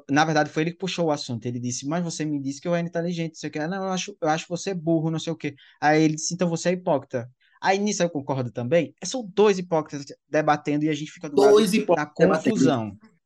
Na 0.10 0.24
verdade, 0.24 0.52
foi 0.52 0.64
ele 0.64 0.72
que 0.72 0.78
puxou 0.78 1.08
o 1.08 1.12
assunto. 1.12 1.46
Ele 1.48 1.60
disse, 1.60 1.88
mas 1.88 2.04
você 2.04 2.24
me 2.24 2.40
disse 2.40 2.62
que 2.62 2.68
eu 2.68 2.76
era 2.76 2.88
inteligente. 2.88 3.38
Você 3.38 3.50
quer? 3.50 3.68
Não, 3.68 3.86
eu 3.86 3.92
acho, 3.92 4.16
eu 4.22 4.30
acho 4.30 4.46
você 4.48 4.72
burro, 4.72 5.10
não 5.10 5.18
sei 5.18 5.34
o 5.34 5.36
quê. 5.36 5.56
Aí 5.82 6.04
ele 6.04 6.14
disse, 6.14 6.36
então 6.36 6.48
você 6.48 6.70
é 6.70 6.74
hipócrita. 6.74 7.28
Aí 7.60 7.80
nisso 7.80 8.04
eu 8.04 8.10
concordo 8.10 8.52
também. 8.52 8.94
São 9.04 9.28
dois 9.34 9.58
hipócritas 9.58 10.06
debatendo 10.30 10.86
e 10.86 10.90
a 10.90 10.94
gente 10.94 11.12
fica 11.12 11.28
do 11.28 11.36
dois 11.36 11.74
lado 11.74 11.96
da 11.96 12.06
confusão. 12.06 12.92
Debatendo. 12.92 13.18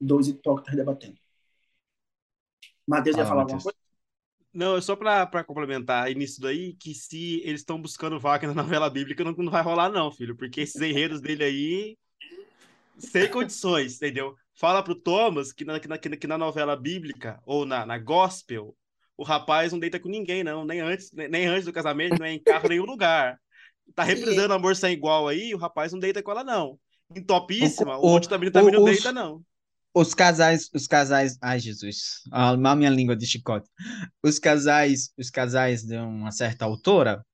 Dois 0.00 0.26
hipócritas 0.26 0.74
debatendo. 0.74 1.16
Matheus 2.86 3.16
ia 3.16 3.26
falar 3.26 3.42
alguma 3.42 3.60
coisa? 3.60 3.76
Não, 4.56 4.76
é 4.76 4.80
só 4.80 4.96
para 4.96 5.44
complementar 5.44 6.08
nisso 6.14 6.40
daí, 6.40 6.72
que 6.74 6.94
se 6.94 7.42
eles 7.44 7.60
estão 7.60 7.80
buscando 7.80 8.18
vaca 8.18 8.46
na 8.46 8.54
novela 8.62 8.88
bíblica, 8.88 9.22
não, 9.22 9.32
não 9.32 9.50
vai 9.50 9.62
rolar, 9.62 9.90
não, 9.90 10.10
filho, 10.10 10.34
porque 10.34 10.62
esses 10.62 10.80
enredos 10.80 11.20
dele 11.20 11.44
aí, 11.44 11.98
sem 12.98 13.28
condições, 13.30 13.96
entendeu? 13.96 14.34
Fala 14.54 14.82
pro 14.82 14.94
Thomas 14.94 15.52
que 15.52 15.64
na, 15.64 15.78
que 15.78 15.86
na, 15.86 15.98
que 15.98 16.26
na 16.26 16.38
novela 16.38 16.74
bíblica, 16.74 17.38
ou 17.44 17.66
na, 17.66 17.84
na 17.84 17.98
gospel, 17.98 18.74
o 19.14 19.22
rapaz 19.22 19.72
não 19.72 19.78
deita 19.78 20.00
com 20.00 20.08
ninguém, 20.08 20.42
não, 20.42 20.64
nem 20.64 20.80
antes, 20.80 21.12
nem, 21.12 21.28
nem 21.28 21.46
antes 21.46 21.66
do 21.66 21.72
casamento, 21.72 22.18
nem 22.18 22.36
em 22.36 22.42
carro, 22.42 22.68
nenhum 22.68 22.86
lugar. 22.86 23.38
Tá 23.94 24.04
reprisando 24.04 24.54
amor 24.54 24.74
sem 24.74 24.94
igual 24.94 25.28
aí, 25.28 25.54
o 25.54 25.58
rapaz 25.58 25.92
não 25.92 25.98
deita 26.00 26.22
com 26.22 26.30
ela, 26.30 26.42
não. 26.42 26.78
Em 27.14 27.22
topíssima, 27.22 27.98
o, 27.98 28.00
o, 28.00 28.06
o 28.06 28.08
outro 28.08 28.28
também, 28.30 28.50
também 28.50 28.72
não 28.72 28.84
deita, 28.84 29.12
não 29.12 29.44
os 29.96 30.12
casais, 30.12 30.68
os 30.74 30.86
casais, 30.86 31.38
ai 31.40 31.58
Jesus, 31.58 32.20
a 32.30 32.54
minha 32.76 32.90
língua 32.90 33.16
de 33.16 33.24
chicote. 33.26 33.66
Os 34.22 34.38
casais, 34.38 35.10
os 35.16 35.30
casais 35.30 35.84
de 35.84 35.96
uma 35.96 36.30
certa 36.30 36.66
autora, 36.66 37.24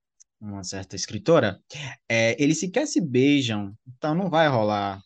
uma 0.40 0.62
certa 0.62 0.94
escritora, 0.94 1.60
é, 2.08 2.40
eles 2.40 2.60
sequer 2.60 2.86
se 2.86 3.00
beijam, 3.00 3.74
então 3.84 4.14
não 4.14 4.30
vai 4.30 4.46
rolar. 4.46 5.00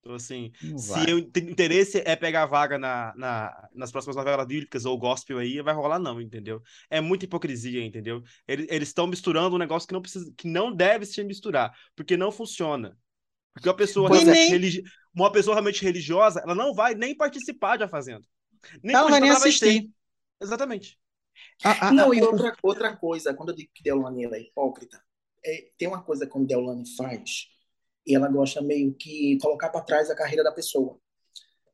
Então, 0.00 0.14
assim, 0.14 0.52
não 0.62 0.76
se 0.76 1.14
o 1.14 1.18
interesse 1.18 2.02
é 2.04 2.14
pegar 2.14 2.44
vaga 2.44 2.78
na, 2.78 3.14
na, 3.16 3.68
nas 3.74 3.90
próximas 3.90 4.16
novelas 4.16 4.46
bíblicas 4.46 4.84
ou 4.84 4.98
gospel 4.98 5.38
aí, 5.38 5.62
vai 5.62 5.72
rolar 5.72 5.98
não, 5.98 6.20
entendeu? 6.20 6.62
É 6.90 7.00
muita 7.00 7.24
hipocrisia, 7.24 7.82
entendeu? 7.82 8.22
Eles 8.46 8.88
estão 8.88 9.06
misturando 9.06 9.56
um 9.56 9.58
negócio 9.58 9.88
que 9.88 9.94
não 9.94 10.02
precisa, 10.02 10.30
que 10.36 10.46
não 10.46 10.74
deve 10.74 11.06
se 11.06 11.24
misturar, 11.24 11.74
porque 11.96 12.18
não 12.18 12.30
funciona. 12.30 12.94
Porque 13.54 13.68
uma 13.68 13.74
pessoa, 13.74 14.08
nem... 14.10 14.50
religi... 14.50 14.82
uma 15.24 15.32
pessoa 15.32 15.54
realmente 15.54 15.82
religiosa, 15.82 16.40
ela 16.40 16.54
não 16.54 16.74
vai 16.74 16.94
nem 16.94 17.16
participar 17.16 17.76
de 17.76 17.84
A 17.84 17.88
Fazenda. 17.88 18.26
Nem 18.82 18.94
ela 18.94 19.10
vai 19.10 19.20
nem 19.20 19.30
assistir. 19.30 19.90
Exatamente. 20.40 20.98
Ah, 21.64 21.88
ah, 21.88 21.92
não, 21.92 22.10
ah, 22.10 22.16
e 22.16 22.22
outra, 22.22 22.56
outra 22.62 22.96
coisa, 22.96 23.34
quando 23.34 23.50
eu 23.50 23.56
digo 23.56 23.70
que 23.72 23.82
Deolane 23.82 24.24
é 24.26 24.40
hipócrita, 24.40 25.02
é, 25.44 25.70
tem 25.76 25.88
uma 25.88 26.02
coisa 26.02 26.26
que 26.26 26.36
a 26.36 26.40
Deolane 26.40 26.84
faz, 26.96 27.46
e 28.06 28.14
ela 28.14 28.28
gosta 28.28 28.60
meio 28.60 28.94
que 28.94 29.38
colocar 29.40 29.68
para 29.68 29.82
trás 29.82 30.10
a 30.10 30.16
carreira 30.16 30.42
da 30.42 30.52
pessoa. 30.52 30.98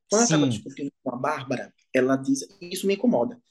Quando 0.09 0.21
ela 0.21 0.23
estava 0.23 0.47
discutindo 0.47 0.91
com 1.03 1.13
a 1.13 1.17
Bárbara, 1.17 1.73
ela 1.93 2.15
diz, 2.15 2.47
isso 2.61 2.85
me 2.85 2.95
incomoda. 2.95 3.41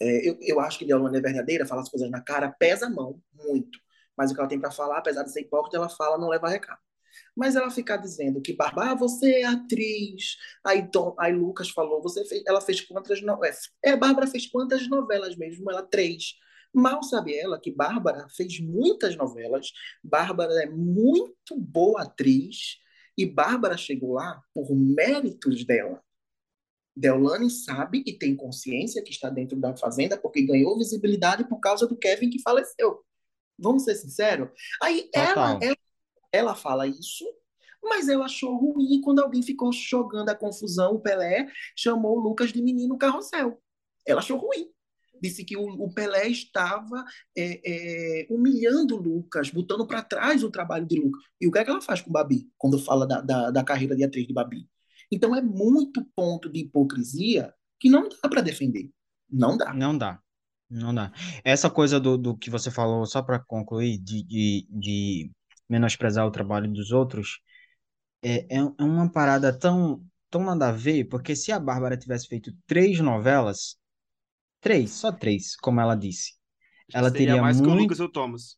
É, 0.00 0.28
eu, 0.28 0.38
eu 0.40 0.60
acho 0.60 0.78
que 0.78 0.84
Deolane 0.84 1.18
é 1.18 1.20
verdadeira, 1.20 1.66
fala 1.66 1.82
as 1.82 1.88
coisas 1.88 2.10
na 2.10 2.20
cara, 2.20 2.52
pesa 2.52 2.86
a 2.86 2.90
mão, 2.90 3.20
muito. 3.32 3.78
Mas 4.16 4.30
o 4.30 4.34
que 4.34 4.40
ela 4.40 4.48
tem 4.48 4.60
para 4.60 4.70
falar, 4.70 4.98
apesar 4.98 5.22
de 5.24 5.32
ser 5.32 5.40
hipócrita, 5.40 5.76
ela 5.76 5.88
fala, 5.88 6.18
não 6.18 6.28
leva 6.28 6.48
recado. 6.48 6.80
Mas 7.36 7.56
ela 7.56 7.70
ficar 7.70 7.96
dizendo 7.96 8.40
que 8.40 8.52
Bárbara, 8.52 8.92
ah, 8.92 8.94
você 8.94 9.40
é 9.40 9.44
atriz. 9.44 10.36
Aí, 10.64 10.88
Tom, 10.88 11.14
aí 11.18 11.32
Lucas 11.32 11.70
falou, 11.70 12.00
você 12.00 12.24
fez, 12.24 12.42
ela 12.46 12.60
fez 12.60 12.80
quantas 12.80 13.20
novelas? 13.22 13.70
É, 13.82 13.96
Bárbara 13.96 14.26
fez 14.26 14.46
quantas 14.46 14.88
novelas 14.88 15.36
mesmo? 15.36 15.70
Ela 15.70 15.82
três. 15.82 16.34
Mal 16.72 17.02
sabe 17.02 17.36
ela 17.36 17.60
que 17.60 17.70
Bárbara 17.70 18.26
fez 18.28 18.58
muitas 18.60 19.16
novelas. 19.16 19.72
Bárbara 20.02 20.52
é 20.62 20.66
muito 20.66 21.56
boa 21.56 22.02
atriz 22.02 22.78
e 23.16 23.24
Bárbara 23.24 23.76
chegou 23.76 24.12
lá 24.12 24.42
por 24.52 24.74
méritos 24.74 25.64
dela. 25.64 26.02
Deolane 26.96 27.50
sabe 27.50 28.02
e 28.06 28.12
tem 28.12 28.36
consciência 28.36 29.02
que 29.02 29.10
está 29.10 29.28
dentro 29.28 29.58
da 29.58 29.76
fazenda 29.76 30.16
porque 30.16 30.42
ganhou 30.42 30.78
visibilidade 30.78 31.44
por 31.48 31.58
causa 31.58 31.86
do 31.86 31.96
Kevin 31.96 32.30
que 32.30 32.42
faleceu. 32.42 33.04
Vamos 33.58 33.84
ser 33.84 33.94
sinceros? 33.94 34.50
Aí 34.82 35.08
ela, 35.14 35.58
ela 35.62 35.76
ela 36.34 36.54
fala 36.54 36.86
isso, 36.86 37.24
mas 37.82 38.08
ela 38.08 38.24
achou 38.24 38.56
ruim 38.56 39.00
quando 39.00 39.20
alguém 39.20 39.42
ficou 39.42 39.72
jogando 39.72 40.30
a 40.30 40.34
confusão. 40.34 40.94
O 40.94 41.00
Pelé 41.00 41.46
chamou 41.76 42.18
o 42.18 42.20
Lucas 42.20 42.52
de 42.52 42.62
menino 42.62 42.96
carrossel. 42.96 43.60
Ela 44.06 44.20
achou 44.20 44.38
ruim. 44.38 44.68
Disse 45.20 45.44
que 45.44 45.56
o, 45.56 45.64
o 45.64 45.92
Pelé 45.92 46.28
estava 46.28 47.04
é, 47.36 47.60
é, 47.64 48.26
humilhando 48.30 48.96
o 48.96 49.00
Lucas, 49.00 49.50
botando 49.50 49.86
para 49.86 50.02
trás 50.02 50.42
o 50.42 50.50
trabalho 50.50 50.86
de 50.86 51.00
Lucas. 51.00 51.22
E 51.40 51.46
o 51.46 51.52
que 51.52 51.58
é 51.58 51.64
que 51.64 51.70
ela 51.70 51.80
faz 51.80 52.00
com 52.00 52.10
o 52.10 52.12
Babi, 52.12 52.50
quando 52.58 52.78
fala 52.78 53.06
da, 53.06 53.20
da, 53.20 53.50
da 53.50 53.64
carreira 53.64 53.94
de 53.94 54.04
atriz 54.04 54.26
de 54.26 54.34
Babi? 54.34 54.68
Então 55.10 55.34
é 55.34 55.40
muito 55.40 56.04
ponto 56.16 56.50
de 56.50 56.60
hipocrisia 56.60 57.54
que 57.78 57.88
não 57.88 58.08
dá 58.08 58.28
para 58.28 58.42
defender. 58.42 58.90
Não 59.30 59.56
dá. 59.56 59.72
Não 59.72 59.96
dá. 59.96 60.20
Não 60.70 60.94
dá. 60.94 61.12
Essa 61.44 61.70
coisa 61.70 62.00
do, 62.00 62.18
do 62.18 62.36
que 62.36 62.50
você 62.50 62.70
falou, 62.70 63.06
só 63.06 63.22
para 63.22 63.38
concluir, 63.38 63.98
de, 63.98 64.22
de, 64.22 64.66
de 64.70 65.30
menosprezar 65.68 66.26
o 66.26 66.30
trabalho 66.30 66.70
dos 66.70 66.90
outros, 66.90 67.40
é, 68.22 68.56
é, 68.56 68.58
é 68.58 68.82
uma 68.82 69.10
parada 69.10 69.56
tão, 69.56 70.04
tão 70.30 70.44
nada 70.44 70.68
a 70.68 70.72
ver, 70.72 71.04
porque 71.04 71.36
se 71.36 71.52
a 71.52 71.60
Bárbara 71.60 71.96
tivesse 71.96 72.26
feito 72.26 72.52
três 72.66 73.00
novelas, 73.00 73.76
três, 74.60 74.92
só 74.92 75.12
três, 75.12 75.56
como 75.56 75.80
ela 75.80 75.94
disse, 75.94 76.32
ela 76.92 77.10
teria 77.10 77.40
mais 77.40 77.60
muito... 77.60 77.70
que 77.70 77.76
o 77.76 77.82
Lucas 77.82 77.98
e 77.98 78.02
o 78.02 78.08
Thomas. 78.08 78.56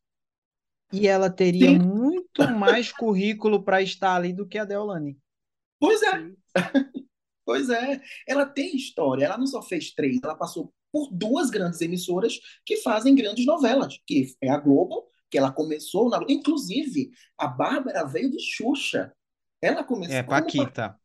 E 0.92 1.09
ela 1.09 1.28
teria 1.28 1.70
Sim. 1.70 1.78
muito 1.78 2.48
mais 2.57 2.92
currículo 2.92 3.62
para 3.64 3.82
estar 3.82 4.14
ali 4.14 4.32
do 4.32 4.46
que 4.46 4.57
a 4.57 4.64
Deolane. 4.64 5.18
Pois 5.80 6.00
é, 6.02 6.30
pois 7.44 7.68
é. 7.68 8.00
Ela 8.26 8.46
tem 8.46 8.76
história. 8.76 9.24
Ela 9.24 9.36
não 9.36 9.46
só 9.46 9.61
fez 9.62 9.92
três, 9.92 10.18
ela 10.22 10.36
passou 10.36 10.72
por 10.92 11.11
duas 11.12 11.50
grandes 11.50 11.80
emissoras 11.80 12.38
que 12.64 12.78
fazem 12.78 13.14
grandes 13.14 13.44
novelas, 13.44 14.00
que 14.07 14.34
é 14.40 14.48
a 14.48 14.59
Globo, 14.59 15.09
ela 15.37 15.53
começou 15.53 16.09
na... 16.09 16.24
Inclusive, 16.28 17.11
a 17.39 17.47
Bárbara 17.47 18.05
veio 18.05 18.30
de 18.30 18.41
Xuxa. 18.41 19.12
Ela 19.61 19.82
começou 19.84 20.14
É, 20.16 20.22
Paquita. 20.22 20.99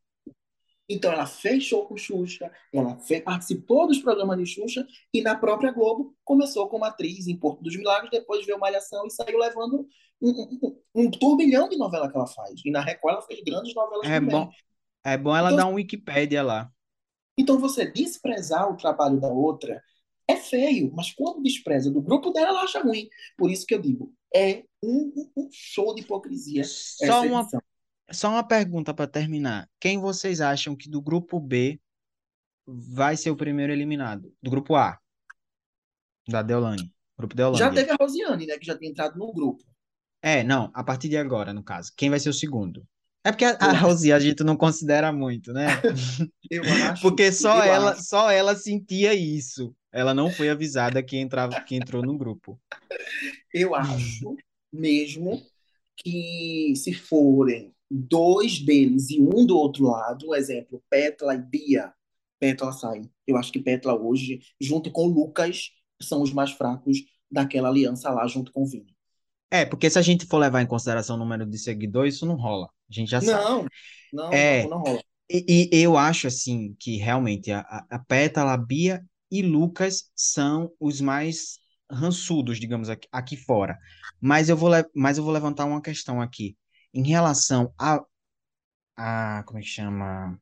Então 0.89 1.09
ela 1.11 1.25
fez 1.25 1.63
show 1.63 1.85
com 1.87 1.95
Xuxa, 1.95 2.51
ela 2.73 2.97
fe- 2.99 3.21
participou 3.21 3.87
dos 3.87 3.99
programas 3.99 4.37
de 4.37 4.45
Xuxa 4.45 4.85
e 5.13 5.21
na 5.21 5.35
própria 5.35 5.71
Globo 5.71 6.13
começou 6.23 6.67
como 6.67 6.83
atriz 6.83 7.27
em 7.27 7.37
Porto 7.37 7.63
dos 7.63 7.77
Milagres, 7.77 8.11
depois 8.11 8.45
veio 8.45 8.59
Malhação 8.59 9.05
e 9.07 9.09
saiu 9.09 9.37
levando 9.39 9.87
um, 10.21 10.29
um, 10.29 10.59
um- 10.61 11.05
um 11.05 11.11
turbilhão 11.11 11.69
de 11.69 11.77
novela 11.77 12.11
que 12.11 12.17
ela 12.17 12.27
faz. 12.27 12.59
E 12.65 12.71
na 12.71 12.81
Record 12.81 13.13
ela 13.13 13.21
fez 13.21 13.41
grandes 13.41 13.73
novelas 13.73 14.05
É 14.09 14.19
também. 14.19 14.35
bom, 14.35 14.49
é 15.05 15.17
bom 15.17 15.33
ela 15.35 15.49
Então, 15.51 15.57
dar 15.57 15.67
um 15.67 15.75
Wikipédia 15.75 16.43
lá. 16.43 16.69
então 17.37 17.57
você 17.57 17.89
desprezar 17.89 18.69
o 18.69 18.75
trabalho 18.75 19.17
da 19.19 19.29
outra 19.29 19.81
é 20.27 20.35
feio, 20.35 20.91
mas 20.93 21.11
quando 21.13 21.41
despreza 21.41 21.89
do 21.89 22.01
grupo 22.01 22.31
dela, 22.31 22.49
ela 22.49 22.63
acha 22.63 22.81
ruim. 22.81 23.07
Por 23.37 23.49
isso 23.49 23.65
que 23.65 23.73
eu 23.73 23.79
digo, 23.81 24.13
é 24.33 24.63
um, 24.83 25.31
um- 25.35 25.49
show 25.51 25.93
de 25.95 26.01
hipocrisia 26.01 26.63
Só 26.65 27.21
uma, 27.23 27.41
edição. 27.41 27.61
só 28.11 28.29
uma 28.29 28.43
pergunta 28.47 28.93
para 28.93 29.07
terminar. 29.07 29.69
Quem 29.79 29.99
vocês 29.99 30.41
acham 30.41 30.75
que 30.75 30.89
do 30.89 31.01
grupo 31.01 31.39
B 31.39 31.79
vai 32.65 33.17
ser 33.17 33.29
o 33.31 33.35
primeiro 33.35 33.71
eliminado? 33.73 34.33
Do 34.41 34.49
grupo 34.49 34.75
A, 34.75 34.97
da 36.27 36.41
Deolane. 36.41 36.93
Grupo 37.17 37.35
Já 37.35 37.37
Deolândia. 37.37 37.71
teve 37.73 37.91
a 37.91 37.95
Rosiane, 37.99 38.45
né, 38.47 38.57
que 38.57 38.65
já 38.65 38.75
tem 38.77 38.89
entrado 38.89 39.17
no 39.17 39.31
grupo. 39.33 39.63
É, 40.23 40.43
não, 40.43 40.71
a 40.73 40.83
partir 40.83 41.09
de 41.09 41.17
agora, 41.17 41.53
no 41.53 41.63
caso. 41.63 41.91
Quem 41.95 42.09
vai 42.09 42.19
ser 42.19 42.29
o 42.29 42.33
segundo? 42.33 42.85
É 43.23 43.31
porque 43.31 43.45
a, 43.45 43.51
a 43.51 43.71
Rosi 43.73 44.11
a 44.11 44.19
gente 44.19 44.43
não 44.43 44.55
considera 44.57 45.11
muito, 45.11 45.53
né? 45.53 45.67
eu 46.49 46.63
acho, 46.89 47.01
Porque 47.03 47.31
só 47.31 47.63
ela, 47.63 47.91
acho. 47.91 48.03
só 48.03 48.31
ela 48.31 48.55
sentia 48.55 49.13
isso. 49.13 49.75
Ela 49.91 50.13
não 50.13 50.31
foi 50.31 50.49
avisada 50.49 51.03
que 51.03 51.17
entrava, 51.17 51.61
que 51.61 51.75
entrou 51.75 52.01
no 52.01 52.17
grupo. 52.17 52.59
Eu 53.53 53.75
acho 53.75 54.35
mesmo 54.71 55.41
que 55.97 56.73
se 56.75 56.93
forem 56.93 57.73
dois 57.89 58.59
deles 58.59 59.09
e 59.09 59.21
um 59.21 59.45
do 59.45 59.57
outro 59.57 59.85
lado, 59.85 60.33
exemplo, 60.35 60.81
Pétala 60.89 61.35
e 61.35 61.39
Bia, 61.41 61.93
Pétala 62.39 62.71
sai. 62.71 63.01
Eu 63.27 63.37
acho 63.37 63.51
que 63.51 63.59
Pétala 63.59 63.99
hoje, 63.99 64.41
junto 64.59 64.91
com 64.91 65.07
Lucas, 65.07 65.71
são 66.01 66.21
os 66.21 66.33
mais 66.33 66.51
fracos 66.51 66.99
daquela 67.29 67.69
aliança 67.69 68.09
lá, 68.11 68.27
junto 68.27 68.51
com 68.51 68.63
o 68.63 68.65
Vini. 68.65 68.95
É, 69.49 69.65
porque 69.65 69.89
se 69.89 69.99
a 69.99 70.01
gente 70.01 70.25
for 70.25 70.37
levar 70.37 70.61
em 70.61 70.67
consideração 70.67 71.15
o 71.15 71.19
número 71.19 71.45
de 71.45 71.57
seguidores, 71.57 72.15
isso 72.15 72.25
não 72.25 72.35
rola. 72.35 72.67
A 72.89 72.93
gente 72.93 73.09
já 73.11 73.19
sabe. 73.21 73.43
Não, 73.43 73.65
não, 74.11 74.31
É, 74.31 74.63
não, 74.63 74.69
não 74.69 74.77
rola. 74.79 75.03
e, 75.29 75.69
e 75.71 75.81
eu 75.83 75.97
acho 75.97 76.27
assim 76.27 76.75
que 76.79 76.97
realmente 76.97 77.51
a, 77.51 77.61
a, 77.89 77.99
Pétala, 77.99 78.53
a 78.53 78.57
Bia 78.57 79.03
e 79.29 79.41
Lucas 79.41 80.09
são 80.15 80.71
os 80.79 81.01
mais 81.01 81.59
rançudos, 81.91 82.59
digamos, 82.59 82.89
aqui, 82.89 83.07
aqui 83.11 83.37
fora. 83.37 83.77
Mas 84.19 84.49
eu 84.49 84.57
vou, 84.57 84.71
mas 84.95 85.17
eu 85.17 85.23
vou 85.23 85.33
levantar 85.33 85.65
uma 85.65 85.81
questão 85.81 86.21
aqui. 86.21 86.57
Em 86.93 87.03
relação 87.07 87.73
a, 87.79 88.03
a, 88.97 89.43
como 89.45 89.59
é 89.59 89.61
que 89.61 89.67
chama? 89.67 90.39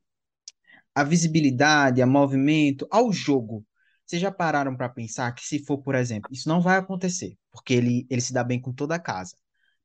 A 0.95 1.03
visibilidade, 1.03 2.01
a 2.01 2.07
movimento, 2.07 2.87
ao 2.91 3.11
jogo. 3.11 3.65
Vocês 4.05 4.21
já 4.21 4.31
pararam 4.31 4.75
para 4.75 4.89
pensar 4.89 5.33
que 5.33 5.45
se 5.45 5.63
for, 5.65 5.77
por 5.79 5.95
exemplo, 5.95 6.29
isso 6.33 6.49
não 6.49 6.61
vai 6.61 6.77
acontecer, 6.77 7.37
porque 7.51 7.73
ele, 7.73 8.07
ele 8.09 8.21
se 8.21 8.33
dá 8.33 8.43
bem 8.43 8.59
com 8.59 8.73
toda 8.73 8.95
a 8.95 8.99
casa. 8.99 9.35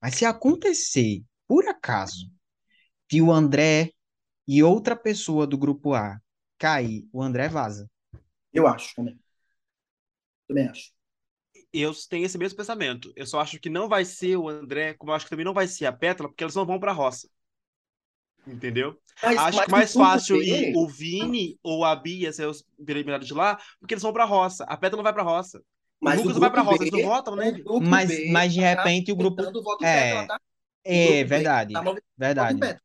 Mas 0.01 0.15
se 0.17 0.25
acontecer, 0.25 1.23
por 1.47 1.67
acaso, 1.69 2.31
de 3.11 3.23
o 3.23 3.33
André 3.33 3.93
e 4.47 4.63
outra 4.63 4.97
pessoa 4.97 5.47
do 5.47 5.59
grupo 5.59 5.95
A 5.95 6.21
cair, 6.59 7.09
o 7.13 7.23
André 7.23 7.49
vaza. 7.49 7.91
Eu 8.53 8.67
acho 8.67 8.95
também. 8.95 9.19
Também 10.49 10.69
acho. 10.69 10.94
Eu 11.77 11.93
tenho 12.09 12.25
esse 12.25 12.39
mesmo 12.39 12.57
pensamento. 12.57 13.13
Eu 13.17 13.27
só 13.27 13.41
acho 13.41 13.59
que 13.59 13.69
não 13.69 13.89
vai 13.89 14.05
ser 14.05 14.37
o 14.37 14.49
André, 14.49 14.95
como 14.95 15.11
eu 15.11 15.17
acho 15.17 15.27
que 15.27 15.31
também 15.31 15.45
não 15.45 15.53
vai 15.53 15.67
ser 15.67 15.87
a 15.87 15.93
Pétala, 15.93 16.29
porque 16.29 16.45
eles 16.45 16.55
não 16.55 16.65
vão 16.65 16.79
pra 16.79 16.93
roça. 16.93 17.29
Entendeu? 18.47 18.97
Mas, 19.23 19.39
Acho 19.39 19.57
mas 19.57 19.65
que 19.65 19.73
mais 19.73 19.93
fácil 19.93 20.43
ir 20.43 20.77
o 20.77 20.87
Vini 20.87 21.59
ou 21.63 21.85
a 21.85 21.97
Bia 21.97 22.33
ser 22.33 22.47
os 22.47 22.65
eliminados 22.87 23.27
de 23.27 23.35
lá, 23.35 23.59
porque 23.81 23.95
eles 23.95 24.03
vão 24.03 24.13
pra 24.13 24.25
roça. 24.25 24.65
A 24.65 24.77
Pétala 24.77 24.99
não 24.99 25.05
vai 25.05 25.13
pra 25.13 25.23
roça. 25.23 25.59
O 26.01 26.05
mas 26.05 26.21
o 26.21 26.23
Lucas 26.23 26.35
não 26.35 26.41
vai 26.41 26.51
pra 26.51 26.63
grupo 26.63 26.71
roça, 26.71 26.85
eles 26.85 26.93
não 26.93 27.09
votam 27.09 27.37
grupo 27.65 27.81
Mas, 27.81 28.09
B 28.09 28.33
mas 28.33 28.53
de 28.53 28.61
tá 28.61 28.67
repente 28.67 29.11
o 29.13 29.17
grupo. 29.17 29.43
É, 29.83 30.13
Pétala, 30.13 30.27
tá? 30.29 30.37
O 30.37 30.39
é 30.85 30.97
grupo 31.07 31.19
B 31.23 31.25
verdade, 31.29 31.73
tá 31.73 31.83
verdade, 32.17 32.61
Pétala. 32.61 32.84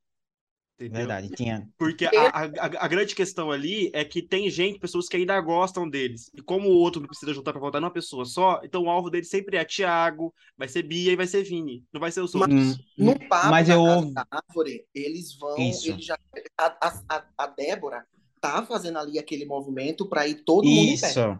Entendeu? 0.85 1.07
verdade. 1.07 1.29
Tinha. 1.35 1.67
Porque 1.77 2.05
a, 2.05 2.09
a, 2.09 2.43
a- 2.85 2.87
grande 2.87 3.13
questão 3.15 3.51
ali 3.51 3.89
é 3.93 4.03
que 4.05 4.21
tem 4.21 4.49
gente, 4.49 4.79
pessoas 4.79 5.07
que 5.07 5.17
ainda 5.17 5.39
gostam 5.41 5.89
deles. 5.89 6.31
E 6.33 6.41
como 6.41 6.69
o 6.69 6.73
outro 6.73 7.01
não 7.01 7.07
precisa 7.07 7.33
juntar 7.33 7.51
pra 7.51 7.59
votar 7.61 7.81
numa 7.81 7.91
pessoa 7.91 8.25
só, 8.25 8.61
então 8.63 8.83
o 8.83 8.89
alvo 8.89 9.09
dele 9.09 9.25
sempre 9.25 9.57
é 9.57 9.65
Thiago, 9.65 10.33
vai 10.57 10.67
ser 10.67 10.83
Bia 10.83 11.11
e 11.11 11.15
vai 11.15 11.27
ser 11.27 11.43
Vini. 11.43 11.83
Não 11.91 11.99
vai 11.99 12.11
ser 12.11 12.21
os 12.21 12.33
Mas 12.33 12.41
outros. 12.43 12.75
Hum, 12.97 13.05
no 13.05 13.11
hum, 13.11 13.27
papo 13.27 13.47
mas 13.49 13.67
da 13.67 13.73
eu 13.73 14.13
da 14.13 14.25
Árvore, 14.31 14.85
eles 14.93 15.37
vão, 15.37 15.57
Isso. 15.57 15.89
eles 15.91 16.05
já, 16.05 16.17
a, 16.57 16.87
a, 16.87 17.25
a- 17.37 17.47
Débora 17.47 18.05
tá 18.39 18.65
fazendo 18.65 18.99
ali 18.99 19.19
aquele 19.19 19.45
movimento 19.45 20.07
para 20.07 20.27
ir 20.27 20.35
todo 20.45 20.63
mundo 20.65 20.91
em 20.91 20.99
pé. 20.99 21.09
Isso. 21.09 21.39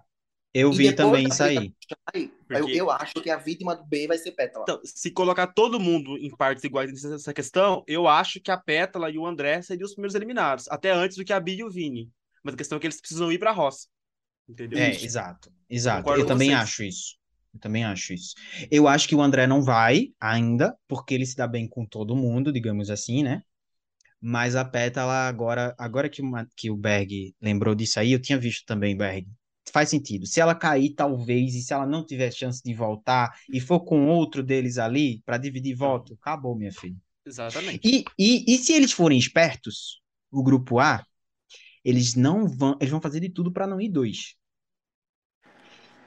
Eu 0.54 0.72
E 0.72 0.78
vi 0.78 0.94
também 0.96 1.28
isso 1.28 1.44
aí. 1.44 1.74
eu, 2.50 2.68
eu 2.70 2.90
acho 2.92 3.14
que 3.22 3.30
a 3.30 3.38
vítima 3.38 3.76
do 3.76 3.84
B 3.86 4.08
vai 4.08 4.18
ser 4.18 4.32
Pétala. 4.32 4.64
Então, 4.64 4.82
se 4.84 5.12
colocar 5.12 5.48
todo 5.48 5.80
mundo 5.80 6.18
em 6.18 6.30
partes 6.36 6.64
iguais 6.64 6.92
nessa 7.04 7.34
questão, 7.34 7.84
eu 7.88 8.08
acho 8.08 8.40
que 8.42 8.52
a 8.52 8.58
Pétala 8.58 9.10
e 9.10 9.18
o 9.18 9.26
André 9.26 9.62
seriam 9.62 9.86
os 9.86 9.94
primeiros 9.94 10.16
eliminados, 10.16 10.68
até 10.70 10.92
antes 10.92 11.18
do 11.18 11.26
que 11.26 11.34
a 11.34 11.40
Bia 11.40 11.56
e 11.60 11.64
o 11.64 11.70
Vini. 11.70 12.12
Mas 12.44 12.54
a 12.54 12.58
questão 12.58 12.78
é 12.78 12.82
que 12.82 12.88
eles 12.88 13.00
precisam 13.00 13.32
ir 13.32 13.40
pra 13.40 13.52
roça. 13.52 13.88
Entendeu? 14.48 14.84
É, 14.84 15.04
Isso. 15.04 15.04
exato, 15.04 15.52
exato. 15.70 16.14
Concordo 16.14 16.14
Eu 16.14 16.26
também 16.26 16.54
vocês. 16.54 16.54
acho 16.54 16.84
isso. 16.84 17.18
Eu 17.54 17.60
também 17.60 17.84
acho 17.84 18.14
isso. 18.14 18.36
Eu 18.72 18.88
acho 18.88 19.08
que 19.08 19.16
o 19.16 19.22
André 19.22 19.48
não 19.48 19.62
vai 19.62 20.14
ainda, 20.20 20.78
porque 20.88 21.14
ele 21.16 21.26
se 21.26 21.36
dá 21.36 21.48
bem 21.48 21.68
com 21.68 21.86
todo 21.86 22.16
mundo, 22.16 22.52
digamos 22.54 22.90
assim, 22.90 23.24
né? 23.24 23.42
Mas 24.22 24.56
a 24.56 24.66
Pétala, 24.66 25.28
agora, 25.28 25.76
agora 25.78 26.10
que, 26.10 26.22
o 26.22 26.26
Ma- 26.26 26.48
que 26.58 26.72
o 26.72 26.78
Berg 26.78 27.36
lembrou 27.42 27.76
disso 27.76 28.00
aí, 28.00 28.14
eu 28.14 28.22
tinha 28.22 28.40
visto 28.40 28.66
também, 28.66 28.98
Berg. 28.98 29.28
Faz 29.72 29.90
sentido. 29.90 30.26
Se 30.26 30.40
ela 30.40 30.56
cair, 30.56 30.94
talvez, 30.96 31.56
e 31.56 31.62
se 31.62 31.74
ela 31.74 31.86
não 31.86 32.06
tiver 32.06 32.32
chance 32.32 32.62
de 32.64 32.74
voltar 32.74 33.38
e 33.52 33.60
for 33.60 33.82
com 33.82 34.08
outro 34.08 34.44
deles 34.44 34.78
ali 34.78 35.22
para 35.26 35.38
dividir 35.38 35.76
voto, 35.76 36.18
acabou, 36.20 36.56
minha 36.56 36.72
filha. 36.72 36.98
Exatamente. 37.26 37.88
E, 37.88 38.04
e, 38.18 38.56
e 38.56 38.58
se 38.58 38.74
eles 38.74 38.92
forem 38.92 39.18
espertos, 39.18 40.02
o 40.32 40.44
grupo 40.44 40.80
A, 40.80 41.06
eles 41.84 42.16
não 42.16 42.48
vão, 42.48 42.76
eles 42.80 42.92
vão 42.92 43.02
fazer 43.02 43.20
de 43.20 43.30
tudo 43.30 43.52
para 43.52 43.68
não 43.68 43.80
ir 43.80 43.90
dois. 43.90 44.36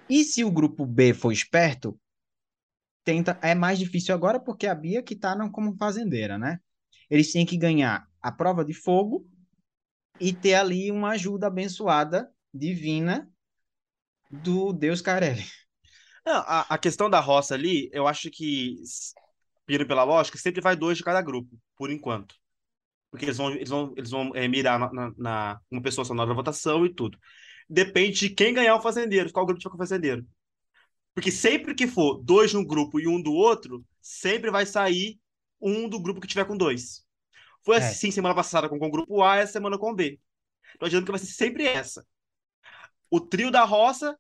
E 0.09 0.25
se 0.25 0.45
o 0.45 0.51
grupo 0.51 0.85
B 0.85 1.15
for 1.15 1.33
esperto, 1.33 1.99
tenta, 3.05 3.39
é 3.43 3.55
mais 3.55 3.79
difícil 3.79 4.15
agora 4.15 4.39
porque 4.39 4.67
a 4.67 4.75
Bia 4.75 5.03
que 5.03 5.17
tá 5.17 5.35
não 5.35 5.51
como 5.51 5.77
fazendeira, 5.77 6.37
né? 6.37 6.59
Eles 7.09 7.33
têm 7.33 7.47
que 7.47 7.57
ganhar 7.57 8.07
a 8.21 8.31
prova 8.31 8.65
de 8.65 8.75
fogo 8.75 9.27
e 10.21 10.33
ter 10.33 10.55
ali 10.55 10.91
uma 10.91 11.11
ajuda 11.11 11.47
abençoada 11.47 12.31
divina 12.53 13.32
do 14.33 14.73
Deus 14.73 15.01
Carelli. 15.01 15.45
Não, 16.25 16.37
a, 16.47 16.61
a 16.75 16.79
questão 16.79 17.11
da 17.11 17.21
roça 17.21 17.55
ali, 17.55 17.91
eu 17.93 18.07
acho 18.07 18.31
que, 18.31 18.77
indo 19.69 19.87
pela 19.87 20.05
lógica, 20.05 20.39
sempre 20.39 20.61
vai 20.61 20.77
dois 20.77 20.99
de 20.99 21.05
cada 21.05 21.23
grupo, 21.23 21.51
por 21.77 21.91
enquanto. 21.91 22.35
Porque 23.11 23.27
eles 23.27 23.37
vão, 23.37 23.53
eles 23.53 23.69
vão, 23.71 23.95
eles 23.97 24.11
vão 24.11 24.33
é, 24.35 24.49
mirar 24.49 24.79
na, 24.79 24.93
na- 24.93 25.15
na- 25.17 25.61
uma 25.71 25.83
pessoa 25.83 26.05
só 26.05 26.15
na 26.15 26.25
votação 26.27 26.87
e 26.87 26.95
tudo. 26.95 27.19
Depende 27.69 28.21
de 28.21 28.31
quem 28.31 28.55
ganhar 28.55 28.77
o 28.77 28.83
fazendeiro, 28.83 29.33
qual 29.33 29.47
grupo 29.47 29.61
tiver 29.61 29.71
com 29.71 29.77
o 29.77 29.79
fazendeiro. 29.79 30.27
Porque 31.15 31.31
sempre 31.31 31.75
que 31.75 31.87
for 31.87 32.23
dois 32.23 32.51
de 32.51 32.57
um 32.57 32.65
grupo 32.65 33.01
e 33.01 33.07
um 33.09 33.23
do 33.23 33.33
outro, 33.33 33.85
sempre 34.01 34.51
vai 34.51 34.67
sair 34.67 35.21
um 35.61 35.89
do 35.89 36.01
grupo 36.01 36.21
que 36.21 36.27
tiver 36.27 36.47
com 36.47 36.57
dois. 36.57 37.05
Foi 37.65 37.77
É. 37.77 37.79
assim 37.79 38.11
semana 38.11 38.35
passada 38.35 38.69
com, 38.69 38.79
com 38.79 38.87
o 38.89 38.91
grupo 38.91 39.23
A 39.23 39.37
e 39.39 39.41
essa 39.41 39.53
semana 39.55 39.79
com 39.79 39.91
o 39.91 39.95
B. 39.95 40.19
Então 40.75 40.87
adianta 40.87 41.05
que 41.07 41.13
vai 41.13 41.21
ser 41.21 41.27
sempre 41.27 41.65
essa. 41.67 42.07
O 43.11 43.21
trio 43.21 43.51
da 43.51 43.65
roça, 43.65 44.19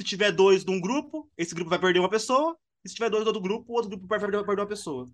se 0.00 0.04
tiver 0.04 0.32
dois 0.32 0.64
de 0.64 0.70
um 0.70 0.80
grupo, 0.80 1.30
esse 1.36 1.54
grupo 1.54 1.68
vai 1.68 1.78
perder 1.78 1.98
uma 1.98 2.08
pessoa. 2.08 2.56
E 2.82 2.88
se 2.88 2.94
tiver 2.94 3.10
dois 3.10 3.22
do 3.22 3.26
outro 3.26 3.42
grupo, 3.42 3.70
o 3.70 3.74
outro 3.76 3.90
grupo 3.90 4.06
vai 4.06 4.18
perder, 4.18 4.38
uma 4.38 4.66
pessoa. 4.66 5.06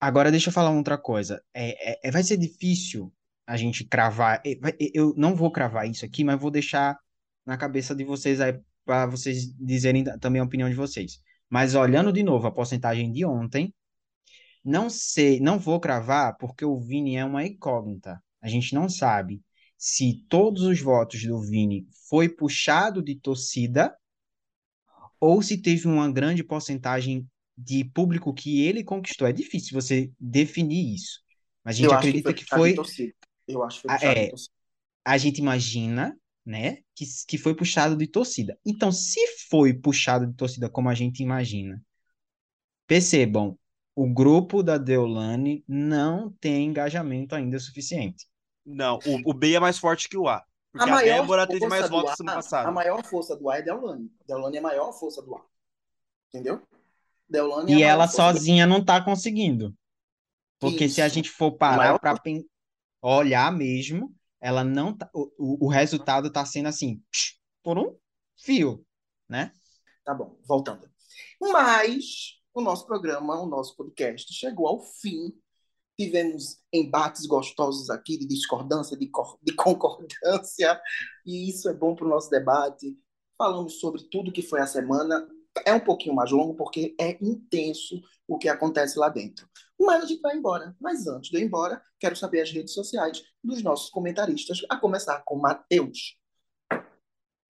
Agora 0.00 0.32
deixa 0.32 0.48
eu 0.48 0.52
falar 0.52 0.70
outra 0.70 0.98
coisa. 0.98 1.40
É, 1.54 1.92
é- 1.92 2.00
é- 2.08 2.10
vai 2.10 2.24
ser 2.24 2.36
difícil 2.36 3.12
a 3.46 3.56
gente 3.56 3.84
cravar. 3.84 4.42
é, 4.44 4.56
vai- 4.56 4.74
Eu 4.92 5.14
não 5.16 5.36
vou 5.36 5.52
cravar 5.52 5.88
isso 5.88 6.04
aqui, 6.04 6.24
mas 6.24 6.40
vou 6.40 6.50
deixar 6.50 6.98
na 7.46 7.56
cabeça 7.56 7.94
de 7.94 8.02
vocês 8.04 8.40
aí 8.40 8.58
para 8.84 9.06
vocês 9.06 9.54
dizerem 9.56 10.02
também 10.18 10.40
a 10.40 10.44
opinião 10.44 10.68
de 10.68 10.74
vocês. 10.74 11.20
Mas 11.48 11.76
olhando 11.76 12.12
de 12.12 12.24
novo 12.24 12.48
a 12.48 12.50
porcentagem 12.50 13.12
de 13.12 13.24
ontem, 13.24 13.72
não 14.64 14.90
sei, 14.90 15.38
não 15.38 15.56
vou 15.56 15.78
cravar 15.78 16.36
porque 16.36 16.64
o 16.64 16.80
Vini 16.80 17.16
é 17.16 17.24
uma 17.24 17.46
incógnita. 17.46 18.20
A 18.40 18.48
gente 18.48 18.74
não 18.74 18.88
sabe 18.88 19.40
se 19.78 20.24
todos 20.28 20.62
os 20.62 20.80
votos 20.80 21.22
do 21.24 21.40
Vini 21.40 21.86
foi 22.08 22.28
puxado 22.28 23.00
de 23.00 23.14
torcida 23.14 23.96
ou 25.22 25.40
se 25.40 25.56
teve 25.56 25.86
uma 25.86 26.10
grande 26.10 26.42
porcentagem 26.42 27.24
de 27.56 27.84
público 27.84 28.34
que 28.34 28.66
ele 28.66 28.82
conquistou. 28.82 29.28
É 29.28 29.32
difícil 29.32 29.72
você 29.72 30.10
definir 30.18 30.96
isso. 30.96 31.20
Mas 31.64 31.76
a 31.76 31.78
gente 31.78 31.94
acredita 31.94 32.34
que 32.34 32.44
foi. 32.44 32.70
Que 32.70 32.76
foi... 32.76 33.14
Eu 33.46 33.62
acho 33.62 33.82
que 33.82 33.88
foi 33.88 33.96
ah, 33.96 34.18
é, 34.18 34.30
A 35.04 35.16
gente 35.16 35.38
imagina, 35.38 36.18
né, 36.44 36.78
que, 36.92 37.04
que 37.28 37.38
foi 37.38 37.54
puxado 37.54 37.96
de 37.96 38.08
torcida. 38.08 38.58
Então, 38.66 38.90
se 38.90 39.20
foi 39.48 39.72
puxado 39.72 40.26
de 40.26 40.34
torcida 40.34 40.68
como 40.68 40.88
a 40.88 40.94
gente 40.94 41.22
imagina, 41.22 41.80
percebam, 42.88 43.56
o 43.94 44.12
grupo 44.12 44.60
da 44.60 44.76
Deolane 44.76 45.62
não 45.68 46.32
tem 46.40 46.66
engajamento 46.66 47.36
ainda 47.36 47.60
suficiente. 47.60 48.26
Não, 48.66 48.98
o, 49.06 49.30
o 49.30 49.32
B 49.32 49.54
é 49.54 49.60
mais 49.60 49.78
forte 49.78 50.08
que 50.08 50.16
o 50.16 50.26
A. 50.26 50.44
Porque 50.72 50.90
a, 50.90 50.98
a 50.98 51.02
Débora 51.02 51.46
teve 51.46 51.66
mais 51.66 51.88
votos 51.88 52.18
no 52.18 52.26
passado. 52.26 52.66
A 52.66 52.72
maior 52.72 53.04
força 53.04 53.36
do 53.36 53.50
A 53.50 53.58
é 53.58 53.62
Deolane. 53.62 54.10
Deolane 54.26 54.56
é 54.56 54.60
a 54.60 54.62
maior 54.62 54.92
força 54.92 55.20
do 55.20 55.36
A. 55.36 55.44
Entendeu? 56.28 56.62
Deolane 57.28 57.72
é 57.72 57.76
e 57.76 57.82
ela 57.82 58.08
sozinha 58.08 58.66
não 58.66 58.82
tá 58.82 59.02
conseguindo. 59.04 59.76
Porque 60.58 60.86
Isso. 60.86 60.96
se 60.96 61.02
a 61.02 61.08
gente 61.08 61.28
for 61.28 61.52
parar 61.52 61.98
para 61.98 62.18
olhar 63.02 63.52
mesmo, 63.52 64.14
ela 64.40 64.64
não 64.64 64.96
tá, 64.96 65.10
o, 65.12 65.66
o 65.66 65.68
resultado 65.68 66.30
tá 66.30 66.44
sendo 66.46 66.68
assim, 66.68 67.02
por 67.62 67.78
um 67.78 67.96
fio, 68.36 68.84
né? 69.28 69.52
Tá 70.04 70.14
bom, 70.14 70.38
voltando. 70.44 70.88
Mas 71.40 72.40
o 72.54 72.60
nosso 72.60 72.86
programa, 72.86 73.40
o 73.40 73.46
nosso 73.46 73.76
podcast 73.76 74.32
chegou 74.32 74.66
ao 74.66 74.80
fim. 74.80 75.32
Tivemos 76.02 76.58
embates 76.72 77.26
gostosos 77.26 77.88
aqui 77.88 78.18
de 78.18 78.26
discordância, 78.26 78.96
de, 78.96 79.08
de 79.40 79.52
concordância, 79.54 80.80
e 81.24 81.48
isso 81.48 81.68
é 81.68 81.72
bom 81.72 81.94
para 81.94 82.06
o 82.06 82.08
nosso 82.08 82.28
debate. 82.28 82.98
Falamos 83.38 83.78
sobre 83.78 84.02
tudo 84.10 84.32
que 84.32 84.42
foi 84.42 84.60
a 84.60 84.66
semana. 84.66 85.28
É 85.64 85.72
um 85.72 85.80
pouquinho 85.80 86.14
mais 86.14 86.32
longo 86.32 86.54
porque 86.54 86.96
é 86.98 87.16
intenso 87.24 88.02
o 88.26 88.36
que 88.36 88.48
acontece 88.48 88.98
lá 88.98 89.08
dentro. 89.08 89.48
Mas 89.78 90.02
a 90.02 90.06
gente 90.06 90.20
vai 90.20 90.36
embora. 90.36 90.74
Mas 90.80 91.06
antes 91.06 91.30
de 91.30 91.38
ir 91.38 91.44
embora, 91.44 91.80
quero 92.00 92.16
saber 92.16 92.40
as 92.40 92.50
redes 92.50 92.74
sociais 92.74 93.22
dos 93.44 93.62
nossos 93.62 93.88
comentaristas, 93.88 94.58
a 94.68 94.76
começar 94.76 95.22
com 95.24 95.38
Matheus. 95.38 96.18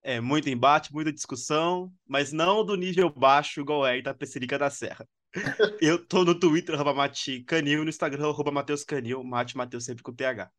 É, 0.02 0.20
muito 0.20 0.50
embate, 0.50 0.92
muita 0.92 1.12
discussão, 1.12 1.90
mas 2.06 2.32
não 2.32 2.64
do 2.64 2.74
nível 2.74 3.08
baixo 3.08 3.60
igual 3.60 3.86
é 3.86 3.96
Itapecerica 3.96 4.58
da 4.58 4.68
Serra. 4.68 5.08
Eu 5.80 6.04
tô 6.04 6.24
no 6.24 6.38
Twitter, 6.38 6.74
arroba 6.74 6.94
Mati 6.94 7.40
Canil, 7.44 7.84
no 7.84 7.90
Instagram, 7.90 8.28
arroba 8.28 8.50
Matheus 8.50 8.84
Canil, 8.84 9.24
Mate 9.24 9.56
Matheus 9.56 9.84
sempre 9.84 10.02
com 10.02 10.12
TH. 10.12 10.50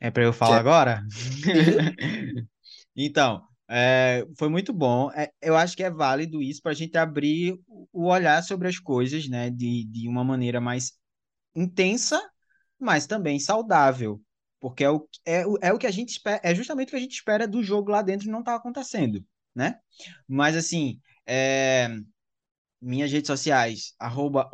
É 0.00 0.10
pra 0.10 0.22
eu 0.22 0.32
falar 0.32 0.56
é. 0.56 0.60
agora? 0.60 1.04
então, 2.94 3.42
é, 3.68 4.26
foi 4.36 4.48
muito 4.48 4.72
bom. 4.72 5.10
É, 5.12 5.30
eu 5.42 5.56
acho 5.56 5.76
que 5.76 5.82
é 5.82 5.90
válido 5.90 6.42
isso 6.42 6.62
para 6.62 6.72
a 6.72 6.74
gente 6.74 6.96
abrir 6.96 7.58
o 7.92 8.06
olhar 8.06 8.42
sobre 8.42 8.68
as 8.68 8.78
coisas, 8.78 9.28
né, 9.28 9.50
de, 9.50 9.84
de 9.84 10.08
uma 10.08 10.22
maneira 10.22 10.60
mais 10.60 10.92
intensa, 11.54 12.20
mas 12.78 13.06
também 13.06 13.40
saudável. 13.40 14.20
Porque 14.60 14.84
é 14.84 14.90
o, 14.90 15.08
é, 15.24 15.44
é 15.62 15.72
o 15.72 15.78
que 15.78 15.86
a 15.86 15.90
gente 15.90 16.10
espera, 16.10 16.40
é 16.42 16.54
justamente 16.54 16.88
o 16.88 16.90
que 16.90 16.96
a 16.96 17.00
gente 17.00 17.14
espera 17.14 17.46
do 17.46 17.62
jogo 17.62 17.90
lá 17.90 18.02
dentro 18.02 18.26
e 18.26 18.30
não 18.30 18.42
tá 18.42 18.54
acontecendo, 18.54 19.24
né? 19.54 19.78
Mas 20.26 20.56
assim, 20.56 21.00
é, 21.26 21.88
minhas 22.80 23.10
redes 23.10 23.26
sociais, 23.26 23.94
arroba 23.98 24.50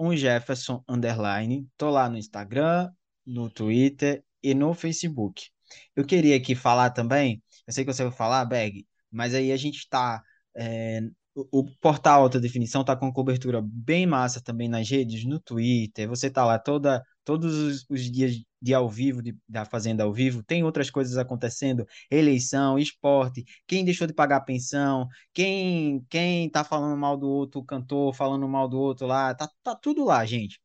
underline, 0.88 1.68
tô 1.76 1.90
lá 1.90 2.08
no 2.08 2.16
Instagram, 2.16 2.90
no 3.26 3.50
Twitter 3.50 4.24
e 4.42 4.54
no 4.54 4.74
Facebook. 4.74 5.48
Eu 5.96 6.04
queria 6.04 6.36
aqui 6.36 6.54
falar 6.54 6.90
também, 6.90 7.42
eu 7.66 7.72
sei 7.72 7.84
que 7.84 7.92
você 7.92 8.04
vai 8.04 8.12
falar, 8.12 8.44
Berg, 8.44 8.86
mas 9.10 9.34
aí 9.34 9.52
a 9.52 9.56
gente 9.56 9.78
está 9.78 10.22
é, 10.56 11.00
o, 11.34 11.64
portal 11.80 12.22
Alta 12.22 12.40
Definição 12.40 12.82
está 12.82 12.96
com 12.96 13.12
cobertura 13.12 13.60
bem 13.62 14.06
massa 14.06 14.40
também 14.40 14.68
nas 14.68 14.88
redes, 14.88 15.24
no 15.24 15.40
Twitter. 15.40 16.08
Você 16.08 16.28
está 16.28 16.44
lá 16.44 16.58
toda, 16.58 17.02
todos 17.24 17.54
os, 17.54 17.86
os, 17.88 18.10
dias 18.10 18.36
de 18.60 18.74
ao 18.74 18.88
vivo, 18.88 19.22
de, 19.22 19.36
da 19.48 19.64
Fazenda 19.64 20.04
ao 20.04 20.12
vivo. 20.12 20.42
Tem 20.42 20.62
outras 20.64 20.90
coisas 20.90 21.16
acontecendo: 21.16 21.86
eleição, 22.10 22.78
esporte, 22.78 23.44
quem 23.66 23.84
deixou 23.84 24.06
de 24.06 24.12
pagar 24.14 24.42
pensão, 24.42 25.08
quem 25.32 26.04
quem 26.08 26.46
está 26.46 26.64
falando 26.64 26.96
mal 26.98 27.16
do 27.16 27.28
outro 27.28 27.62
cantor, 27.64 28.14
falando 28.14 28.48
mal 28.48 28.68
do 28.68 28.78
outro 28.78 29.06
lá. 29.06 29.34
Tá, 29.34 29.48
tá 29.62 29.74
tudo 29.74 30.04
lá, 30.04 30.24
gente. 30.24 30.60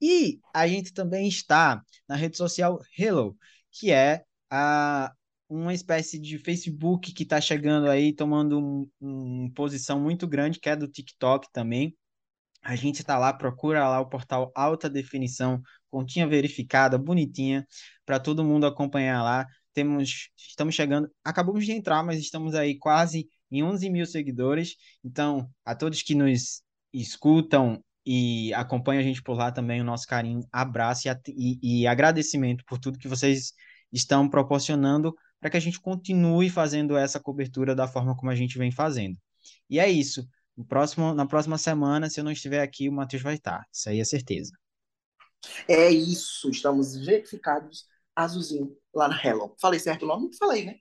E 0.00 0.40
a 0.54 0.66
gente 0.68 0.92
também 0.92 1.28
está 1.28 1.82
na 2.08 2.16
rede 2.16 2.36
social 2.36 2.80
Hello, 2.96 3.36
que 3.70 3.90
é 3.92 4.24
a, 4.50 5.12
uma 5.48 5.74
espécie 5.74 6.18
de 6.18 6.38
Facebook 6.38 7.12
que 7.12 7.22
está 7.22 7.40
chegando 7.40 7.88
aí, 7.88 8.12
tomando 8.12 8.58
uma 8.58 8.86
um 9.00 9.50
posição 9.50 10.00
muito 10.00 10.26
grande, 10.26 10.60
que 10.60 10.68
é 10.68 10.76
do 10.76 10.88
TikTok 10.88 11.48
também. 11.52 11.96
A 12.62 12.76
gente 12.76 13.00
está 13.00 13.18
lá, 13.18 13.32
procura 13.32 13.88
lá 13.88 14.00
o 14.00 14.08
portal 14.08 14.52
Alta 14.54 14.90
Definição, 14.90 15.62
continha 15.90 16.26
verificada, 16.26 16.98
bonitinha, 16.98 17.66
para 18.04 18.18
todo 18.20 18.44
mundo 18.44 18.66
acompanhar 18.66 19.22
lá. 19.22 19.46
Temos, 19.72 20.30
estamos 20.36 20.74
chegando, 20.74 21.10
acabamos 21.24 21.64
de 21.64 21.72
entrar, 21.72 22.02
mas 22.02 22.18
estamos 22.18 22.54
aí 22.54 22.76
quase 22.78 23.28
em 23.50 23.62
11 23.62 23.90
mil 23.90 24.06
seguidores. 24.06 24.76
Então, 25.04 25.50
a 25.64 25.74
todos 25.74 26.02
que 26.02 26.14
nos 26.14 26.62
escutam 26.92 27.82
e 28.04 28.52
acompanham 28.54 29.00
a 29.00 29.04
gente 29.04 29.22
por 29.22 29.36
lá 29.36 29.52
também, 29.52 29.80
o 29.80 29.84
nosso 29.84 30.06
carinho, 30.06 30.40
abraço 30.50 31.08
e, 31.08 31.12
e, 31.28 31.82
e 31.82 31.86
agradecimento 31.86 32.64
por 32.66 32.78
tudo 32.78 32.98
que 32.98 33.08
vocês 33.08 33.52
estão 33.92 34.28
proporcionando 34.28 35.14
para 35.40 35.50
que 35.50 35.56
a 35.56 35.60
gente 35.60 35.80
continue 35.80 36.50
fazendo 36.50 36.96
essa 36.96 37.20
cobertura 37.20 37.74
da 37.74 37.86
forma 37.86 38.16
como 38.16 38.30
a 38.30 38.34
gente 38.34 38.58
vem 38.58 38.70
fazendo. 38.70 39.16
E 39.68 39.78
é 39.78 39.88
isso. 39.88 40.26
Próximo, 40.68 41.14
na 41.14 41.26
próxima 41.26 41.56
semana, 41.58 42.10
se 42.10 42.18
eu 42.18 42.24
não 42.24 42.32
estiver 42.32 42.62
aqui, 42.62 42.88
o 42.88 42.92
Matheus 42.92 43.22
vai 43.22 43.34
estar. 43.34 43.62
Isso 43.72 43.88
aí 43.88 44.00
é 44.00 44.04
certeza. 44.04 44.52
É 45.66 45.90
isso. 45.90 46.50
Estamos 46.50 46.96
verificados 46.96 47.86
azulzinho 48.14 48.76
lá 48.94 49.08
na 49.08 49.22
Hello. 49.22 49.54
Falei 49.60 49.78
certo 49.78 50.04
o 50.04 50.08
nome? 50.08 50.30
Falei, 50.36 50.64
né? 50.64 50.76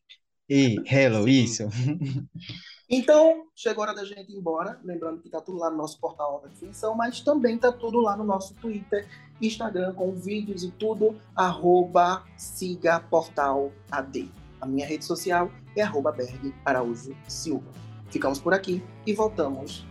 E 0.50 0.76
Hello, 0.86 1.28
isso. 1.28 1.64
Então, 2.90 3.48
chegou 3.54 3.84
a 3.84 3.88
hora 3.88 3.96
da 3.96 4.06
gente 4.06 4.32
ir 4.32 4.38
embora. 4.38 4.80
Lembrando 4.84 5.22
que 5.22 5.30
tá 5.30 5.42
tudo 5.42 5.58
lá 5.58 5.70
no 5.70 5.76
nosso 5.76 6.00
portal 6.00 6.40
da 6.42 6.48
definição, 6.48 6.96
mas 6.96 7.20
também 7.20 7.58
tá 7.58 7.70
tudo 7.70 8.00
lá 8.00 8.16
no 8.16 8.24
nosso 8.24 8.54
Twitter, 8.56 9.06
Instagram, 9.42 9.94
com 9.94 10.14
vídeos 10.14 10.64
e 10.64 10.72
tudo. 10.72 11.20
Arroba 11.36 12.24
siga 12.38 13.02
portal 13.02 13.74
AD. 13.92 14.32
A 14.62 14.66
minha 14.66 14.88
rede 14.88 15.04
social 15.04 15.52
é 15.76 15.82
arroba 15.82 16.12
Berg 16.14 16.54
Araújo 16.64 17.16
Silva. 17.28 17.72
Ficamos 18.10 18.40
por 18.40 18.54
aqui 18.54 18.82
e 19.06 19.14
voltamos 19.14 19.86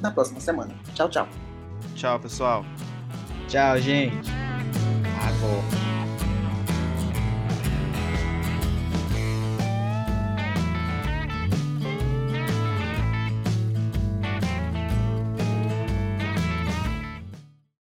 na 0.00 0.10
próxima 0.10 0.38
semana. 0.38 0.78
Tchau, 0.94 1.08
tchau. 1.08 1.26
Tchau, 1.96 2.20
pessoal. 2.20 2.62
Tchau, 3.52 3.78
gente. 3.78 4.30
Agora. 5.20 5.91